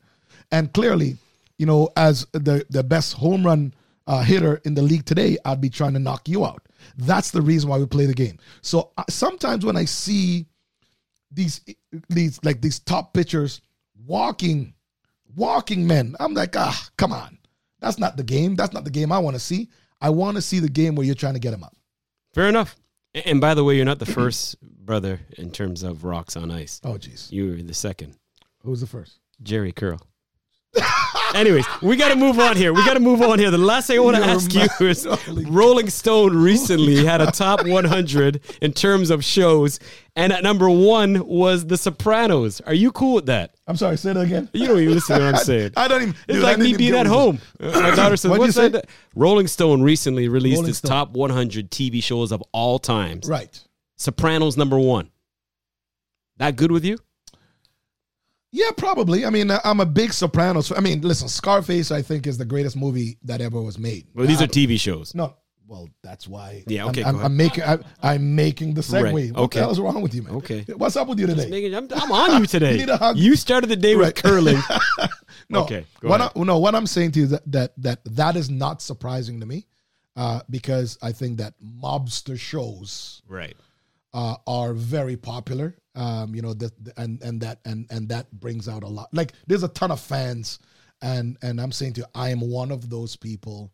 And 0.52 0.72
clearly, 0.74 1.18
you 1.58 1.66
know, 1.66 1.90
as 1.96 2.26
the 2.34 2.66
the 2.70 2.84
best 2.84 3.14
home 3.14 3.46
run 3.46 3.74
uh, 4.08 4.22
hitter 4.22 4.62
in 4.66 4.74
the 4.74 4.82
league 4.82 5.06
today, 5.06 5.38
I'd 5.46 5.62
be 5.62 5.70
trying 5.70 5.94
to 5.94 6.00
knock 6.00 6.28
you 6.28 6.46
out. 6.46 6.62
That's 6.98 7.32
the 7.32 7.42
reason 7.42 7.70
why 7.70 7.78
we 7.78 7.86
play 7.86 8.06
the 8.06 8.14
game. 8.14 8.38
So 8.62 8.92
uh, 8.98 9.04
sometimes 9.10 9.66
when 9.66 9.78
I 9.78 9.86
see 9.86 10.46
these 11.32 11.62
these 12.10 12.40
like 12.44 12.62
these 12.62 12.80
top 12.80 13.14
pitchers 13.14 13.62
walking 14.06 14.74
walking 15.36 15.88
men, 15.88 16.16
I'm 16.20 16.34
like, 16.34 16.56
ah, 16.56 16.90
come 16.98 17.12
on. 17.12 17.38
That's 17.80 18.00
not 18.00 18.18
the 18.18 18.24
game. 18.24 18.56
That's 18.56 18.74
not 18.74 18.84
the 18.84 18.90
game 18.90 19.12
I 19.12 19.20
want 19.20 19.36
to 19.36 19.40
see. 19.40 19.70
I 20.02 20.10
want 20.10 20.36
to 20.36 20.42
see 20.42 20.60
the 20.60 20.70
game 20.70 20.96
where 20.96 21.06
you're 21.06 21.16
trying 21.16 21.34
to 21.34 21.40
get 21.40 21.54
him 21.54 21.64
up. 21.64 21.76
Fair 22.34 22.48
enough. 22.48 22.76
And 23.14 23.40
by 23.40 23.54
the 23.54 23.64
way, 23.64 23.76
you're 23.76 23.86
not 23.86 24.00
the 24.00 24.06
first 24.06 24.58
brother 24.62 25.22
in 25.38 25.52
terms 25.52 25.84
of 25.84 26.04
rocks 26.04 26.36
on 26.36 26.52
ice. 26.52 26.82
Oh, 26.84 26.94
jeez. 26.94 27.32
You 27.32 27.50
were 27.50 27.56
the 27.56 27.74
second, 27.74 28.18
Who 28.64 28.72
was 28.72 28.82
the 28.82 28.88
first? 28.88 29.20
Jerry 29.42 29.72
Curl. 29.72 30.02
Anyways, 31.34 31.66
we 31.82 31.96
got 31.98 32.10
to 32.10 32.16
move 32.16 32.40
on 32.40 32.56
here. 32.56 32.74
We 32.74 32.86
got 32.86 32.94
to 32.94 33.00
move 33.00 33.22
on 33.22 33.40
here. 33.40 33.52
The 33.52 33.58
last 33.58 33.88
thing 33.88 33.98
I 33.98 34.02
want 34.02 34.16
to 34.18 34.24
ask 34.24 34.54
mad. 34.54 34.70
you 34.80 34.88
is 34.88 35.06
Holy- 35.06 35.46
Rolling 35.46 35.90
Stone 35.90 36.36
recently 36.36 37.04
had 37.06 37.20
a 37.22 37.30
top 37.32 37.66
100 37.66 38.42
in 38.62 38.72
terms 38.72 39.10
of 39.10 39.24
shows, 39.24 39.80
and 40.16 40.32
at 40.32 40.44
number 40.44 40.70
one 40.70 41.28
was 41.28 41.66
The 41.68 41.78
Sopranos. 41.78 42.62
Are 42.62 42.74
you 42.74 42.92
cool 42.92 43.16
with 43.16 43.26
that? 43.26 43.56
I'm 43.68 43.76
sorry. 43.76 43.98
Say 43.98 44.14
that 44.14 44.22
again. 44.22 44.50
You 44.54 44.68
don't 44.68 44.80
even 44.80 44.94
listen 44.94 45.20
to 45.20 45.26
what 45.26 45.36
I'm 45.36 45.42
saying. 45.44 45.72
I 45.76 45.88
don't 45.90 46.02
even. 46.04 46.16
It's 46.28 46.36
dude, 46.36 46.44
like 46.44 46.58
me 46.58 46.76
being 46.78 46.96
at 46.96 47.06
home. 47.08 47.40
My 47.60 47.92
daughter 47.96 48.16
says, 48.16 48.32
"What's 48.32 48.56
that?" 48.56 48.86
Rolling 49.16 49.48
Stone 49.48 49.82
recently 49.82 50.30
released 50.30 50.58
Rolling 50.58 50.70
its 50.70 50.78
Stone. 50.80 50.90
top 50.90 51.10
100 51.12 51.70
TV 51.72 52.02
shows 52.02 52.32
of 52.32 52.42
all 52.54 52.80
times. 52.80 53.28
Right. 53.28 53.60
Sopranos 53.98 54.56
number 54.56 54.80
one. 54.80 55.10
That 56.38 56.56
good 56.56 56.72
with 56.72 56.84
you? 56.86 56.98
Yeah, 58.52 58.72
probably. 58.78 59.26
I 59.26 59.30
mean, 59.30 59.52
I'm 59.64 59.80
a 59.82 59.86
big 59.86 60.14
Sopranos. 60.14 60.72
I 60.72 60.80
mean, 60.80 61.02
listen, 61.02 61.28
Scarface, 61.28 61.92
I 61.92 62.02
think, 62.02 62.26
is 62.26 62.38
the 62.38 62.46
greatest 62.46 62.78
movie 62.78 63.18
that 63.24 63.42
ever 63.42 63.62
was 63.62 63.78
made. 63.78 64.08
Well, 64.14 64.28
these 64.28 64.42
Uh, 64.42 64.46
are 64.46 64.48
TV 64.48 64.80
shows. 64.80 65.14
No, 65.14 65.36
well, 65.68 65.90
that's 66.02 66.26
why. 66.28 66.64
Yeah, 66.68 66.82
I'm- 66.82 66.90
okay, 66.92 67.04
I'm. 67.04 67.20
I'm 67.20 67.36
making. 67.36 67.64
I, 67.64 67.80
I'm 68.02 68.36
making 68.36 68.74
the 68.76 68.82
segue. 68.82 69.04
Right, 69.14 69.32
What 69.34 69.42
okay. 69.46 69.60
the 69.60 69.64
hell 69.66 69.72
is 69.72 69.80
wrong 69.80 70.02
with 70.02 70.14
you, 70.16 70.24
man? 70.24 70.36
Okay. 70.36 70.64
What's 70.78 70.96
up 70.96 71.08
with 71.10 71.20
you 71.20 71.28
today? 71.28 71.50
Megan, 71.50 71.74
I'm, 71.76 71.88
I'm 72.02 72.12
on 72.12 72.40
you 72.42 72.48
today. 72.56 72.74
You 72.74 72.78
need 72.80 72.90
a 72.90 72.98
hug. 72.98 73.18
You 73.18 73.36
started 73.36 73.68
the 73.68 73.76
day 73.76 73.96
with 73.96 74.06
Right. 74.06 74.16
curling. 74.16 74.58
No, 75.48 75.64
Okay, 75.64 75.86
what. 76.02 76.22
I, 76.22 76.32
no, 76.36 76.58
what 76.58 76.74
I'm 76.74 76.88
saying 76.88 77.12
to 77.12 77.20
you 77.20 77.28
that 77.28 77.52
that 77.52 77.74
that 77.78 78.00
that 78.16 78.36
is 78.36 78.50
not 78.50 78.82
surprising 78.82 79.42
to 79.42 79.46
me, 79.46 79.68
uh, 80.16 80.40
because 80.50 80.98
I 81.04 81.12
think 81.12 81.38
that 81.38 81.54
mobster 81.62 82.40
shows 82.40 83.22
right. 83.28 83.56
Uh, 84.16 84.36
are 84.48 84.74
very 84.74 85.16
popular. 85.18 85.76
Um, 85.94 86.34
you 86.34 86.42
know, 86.42 86.54
the, 86.56 86.72
the- 86.82 87.00
and 87.00 87.22
and 87.22 87.40
that 87.42 87.60
and 87.66 87.86
and 87.92 88.10
that 88.10 88.32
brings 88.40 88.68
out 88.68 88.82
a 88.84 88.88
lot. 88.88 89.10
Like, 89.14 89.34
there's 89.46 89.64
a 89.64 89.68
ton 89.70 89.92
of 89.92 90.00
fans, 90.00 90.58
and 91.02 91.38
and 91.44 91.60
I'm 91.62 91.72
saying 91.72 91.94
to 91.94 92.02
you, 92.02 92.08
I 92.16 92.30
am 92.30 92.40
one 92.42 92.72
of 92.72 92.90
those 92.90 93.16
people, 93.16 93.72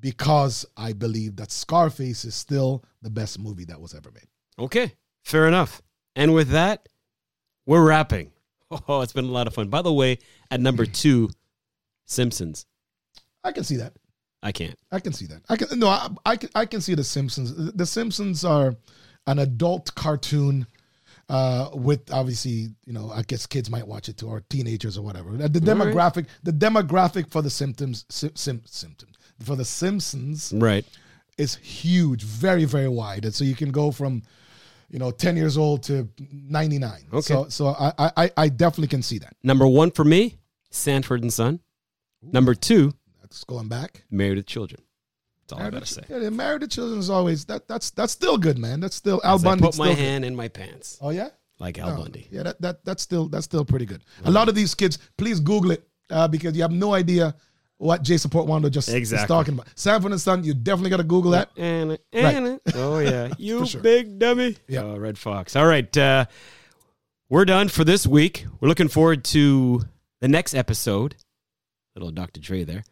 because 0.00 0.64
I 0.76 0.92
believe 0.92 1.36
that 1.36 1.50
Scarface 1.50 2.24
is 2.24 2.34
still 2.34 2.84
the 3.02 3.10
best 3.10 3.38
movie 3.38 3.64
that 3.66 3.80
was 3.80 3.94
ever 3.94 4.10
made. 4.12 4.28
Okay. 4.58 4.92
Fair 5.24 5.46
enough. 5.48 5.80
And 6.16 6.34
with 6.34 6.48
that, 6.50 6.88
we're 7.66 7.84
wrapping. 7.86 8.30
Oh, 8.88 9.02
it's 9.02 9.12
been 9.12 9.26
a 9.26 9.30
lot 9.30 9.46
of 9.46 9.52
fun. 9.54 9.68
By 9.68 9.82
the 9.82 9.92
way, 9.92 10.16
at 10.50 10.58
number 10.58 10.86
two, 11.02 11.28
Simpsons. 12.06 12.64
I 13.44 13.52
can 13.52 13.64
see 13.64 13.76
that. 13.76 13.92
I 14.42 14.50
can't. 14.50 14.78
I 14.90 14.98
can 14.98 15.12
see 15.12 15.26
that. 15.26 15.42
I 15.50 15.56
can 15.56 15.78
no. 15.78 15.88
I, 15.88 16.08
I 16.24 16.36
can. 16.36 16.48
I 16.54 16.64
can 16.66 16.80
see 16.80 16.94
the 16.94 17.04
Simpsons. 17.04 17.54
The 17.74 17.84
Simpsons 17.86 18.44
are 18.46 18.74
an 19.26 19.38
adult 19.38 19.94
cartoon. 19.94 20.66
Uh, 21.28 21.70
with 21.72 22.12
obviously, 22.12 22.68
you 22.84 22.92
know, 22.92 23.10
I 23.10 23.22
guess 23.22 23.46
kids 23.46 23.70
might 23.70 23.86
watch 23.86 24.10
it 24.10 24.18
too, 24.18 24.28
or 24.28 24.42
teenagers 24.50 24.98
or 24.98 25.02
whatever. 25.02 25.30
The 25.30 25.60
demographic, 25.60 26.26
the 26.42 26.52
demographic 26.52 27.30
for 27.30 27.40
the 27.40 27.48
symptoms, 27.48 28.04
sim, 28.10 28.32
sim, 28.34 28.60
symptoms 28.66 29.16
for 29.42 29.56
the 29.56 29.64
Simpsons 29.64 30.52
Right. 30.54 30.84
is 31.38 31.54
huge, 31.56 32.22
very, 32.24 32.66
very 32.66 32.88
wide, 32.88 33.24
and 33.24 33.34
so 33.34 33.44
you 33.44 33.54
can 33.54 33.70
go 33.70 33.90
from, 33.92 34.22
you 34.90 34.98
know, 34.98 35.10
ten 35.10 35.36
years 35.36 35.56
old 35.56 35.84
to 35.84 36.06
ninety 36.30 36.78
nine. 36.78 37.04
Okay. 37.10 37.22
So, 37.22 37.48
so 37.48 37.68
I, 37.68 38.10
I, 38.16 38.30
I 38.36 38.48
definitely 38.50 38.88
can 38.88 39.02
see 39.02 39.18
that. 39.20 39.34
Number 39.42 39.66
one 39.66 39.90
for 39.90 40.04
me, 40.04 40.36
Sanford 40.70 41.22
and 41.22 41.32
Son. 41.32 41.60
Number 42.20 42.54
two, 42.54 42.92
That's 43.22 43.44
going 43.44 43.68
back. 43.68 44.04
Married 44.10 44.36
with 44.36 44.46
Children. 44.46 44.82
All 45.52 45.58
I 45.58 45.62
Married 45.70 45.72
gotta 45.74 45.86
to, 45.86 45.94
say. 45.94 46.02
Yeah, 46.08 46.18
the 46.18 46.30
married 46.30 46.60
to 46.62 46.68
children 46.68 46.98
is 46.98 47.10
always 47.10 47.44
that. 47.46 47.68
That's 47.68 47.90
that's 47.90 48.12
still 48.12 48.38
good, 48.38 48.58
man. 48.58 48.80
That's 48.80 48.96
still 48.96 49.20
Al 49.24 49.38
I 49.38 49.42
Bundy. 49.42 49.62
put 49.64 49.78
my 49.78 49.92
hand 49.92 50.24
in 50.24 50.34
my 50.34 50.48
pants, 50.48 50.98
Oh 51.00 51.10
yeah. 51.10 51.28
like 51.58 51.78
Al 51.78 51.90
Oh, 51.90 51.96
Bundy. 52.02 52.28
Yeah, 52.30 52.42
that, 52.44 52.60
that 52.62 52.84
that's 52.84 53.02
still 53.02 53.28
that's 53.28 53.44
still 53.44 53.64
pretty 53.64 53.86
good. 53.86 54.02
A 54.24 54.30
lot 54.30 54.48
of 54.48 54.54
these 54.54 54.74
kids, 54.74 54.98
please 55.16 55.40
Google 55.40 55.72
it 55.72 55.86
uh, 56.10 56.28
because 56.28 56.54
you 56.56 56.62
have 56.62 56.72
no 56.72 56.94
idea 56.94 57.34
what 57.78 58.02
Jason 58.02 58.30
Portuondo 58.30 58.70
just 58.70 58.88
is 58.88 58.94
Exactly. 58.94 59.26
talking 59.26 59.54
about. 59.54 59.66
Sanford 59.74 60.12
and 60.12 60.20
Son, 60.20 60.44
you 60.44 60.54
definitely 60.54 60.90
got 60.90 60.98
to 60.98 61.02
Google 61.04 61.32
that. 61.32 61.50
And, 61.56 61.98
and 62.12 62.60
oh 62.76 63.00
yeah, 63.00 63.32
you 63.38 63.66
sure. 63.66 63.80
big 63.80 64.18
dummy. 64.20 64.56
Yeah. 64.68 64.82
Oh, 64.82 64.96
Redd 64.96 65.18
Foxx. 65.18 65.56
All 65.56 65.66
right, 65.66 65.96
uh, 65.98 66.26
we're 67.28 67.44
done 67.44 67.68
for 67.68 67.82
this 67.84 68.06
week. 68.06 68.46
We're 68.60 68.68
looking 68.68 68.88
forward 68.88 69.24
to 69.26 69.82
the 70.20 70.28
next 70.28 70.54
episode. 70.54 71.16
Little 71.96 72.10
Dr. 72.12 72.40
Dre 72.40 72.62
there, 72.64 72.84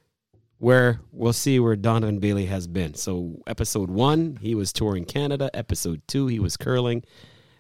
where 0.61 1.01
we'll 1.11 1.33
see 1.33 1.59
where 1.59 1.75
Donovan 1.75 2.19
Bailey 2.21 2.45
has 2.47 2.67
been. 2.67 2.95
So, 2.95 3.43
episode 3.47 3.91
one, 3.91 4.39
he 4.41 4.55
was 4.55 4.73
touring 4.73 5.07
Canada. 5.07 5.51
Episode 5.55 6.03
two, 6.07 6.27
he 6.29 6.39
was 6.39 6.57
curling. 6.57 7.03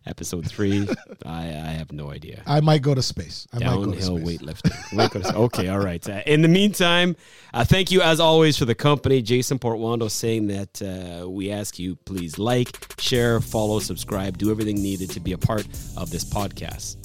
Episode 0.06 0.46
three, 0.46 0.88
I, 1.26 1.40
I 1.44 1.72
have 1.76 1.92
no 1.92 2.10
idea. 2.10 2.42
I 2.46 2.60
might 2.60 2.80
go 2.82 2.94
to 2.94 3.02
space. 3.02 3.46
I 3.52 3.58
might 3.58 3.64
go 3.66 3.84
to 3.86 3.98
Downhill 3.98 4.18
space. 4.18 4.38
weightlifting. 4.38 4.92
Might 4.94 5.10
go 5.10 5.20
to- 5.20 5.34
okay, 5.36 5.68
all 5.68 5.78
right. 5.78 6.06
Uh, 6.08 6.22
in 6.26 6.40
the 6.42 6.48
meantime, 6.48 7.16
uh, 7.52 7.64
thank 7.64 7.90
you 7.90 8.00
as 8.02 8.18
always 8.20 8.56
for 8.56 8.64
the 8.66 8.74
company. 8.74 9.20
Jason 9.22 9.58
Portuondo 9.58 10.10
saying 10.10 10.46
that 10.48 10.82
uh, 11.22 11.28
we 11.28 11.50
ask 11.50 11.78
you 11.78 11.96
please 11.96 12.38
like, 12.38 12.94
share, 12.98 13.40
follow, 13.40 13.78
subscribe, 13.78 14.38
do 14.38 14.50
everything 14.50 14.76
needed 14.82 15.10
to 15.10 15.20
be 15.20 15.32
a 15.32 15.38
part 15.38 15.66
of 15.96 16.10
this 16.10 16.24
podcast. 16.24 16.96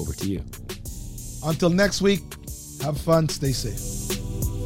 Over 0.00 0.12
to 0.14 0.26
you. 0.28 0.42
Until 1.44 1.70
next 1.70 2.00
week, 2.02 2.22
have 2.82 2.98
fun, 2.98 3.28
stay 3.28 3.52
safe. 3.52 4.21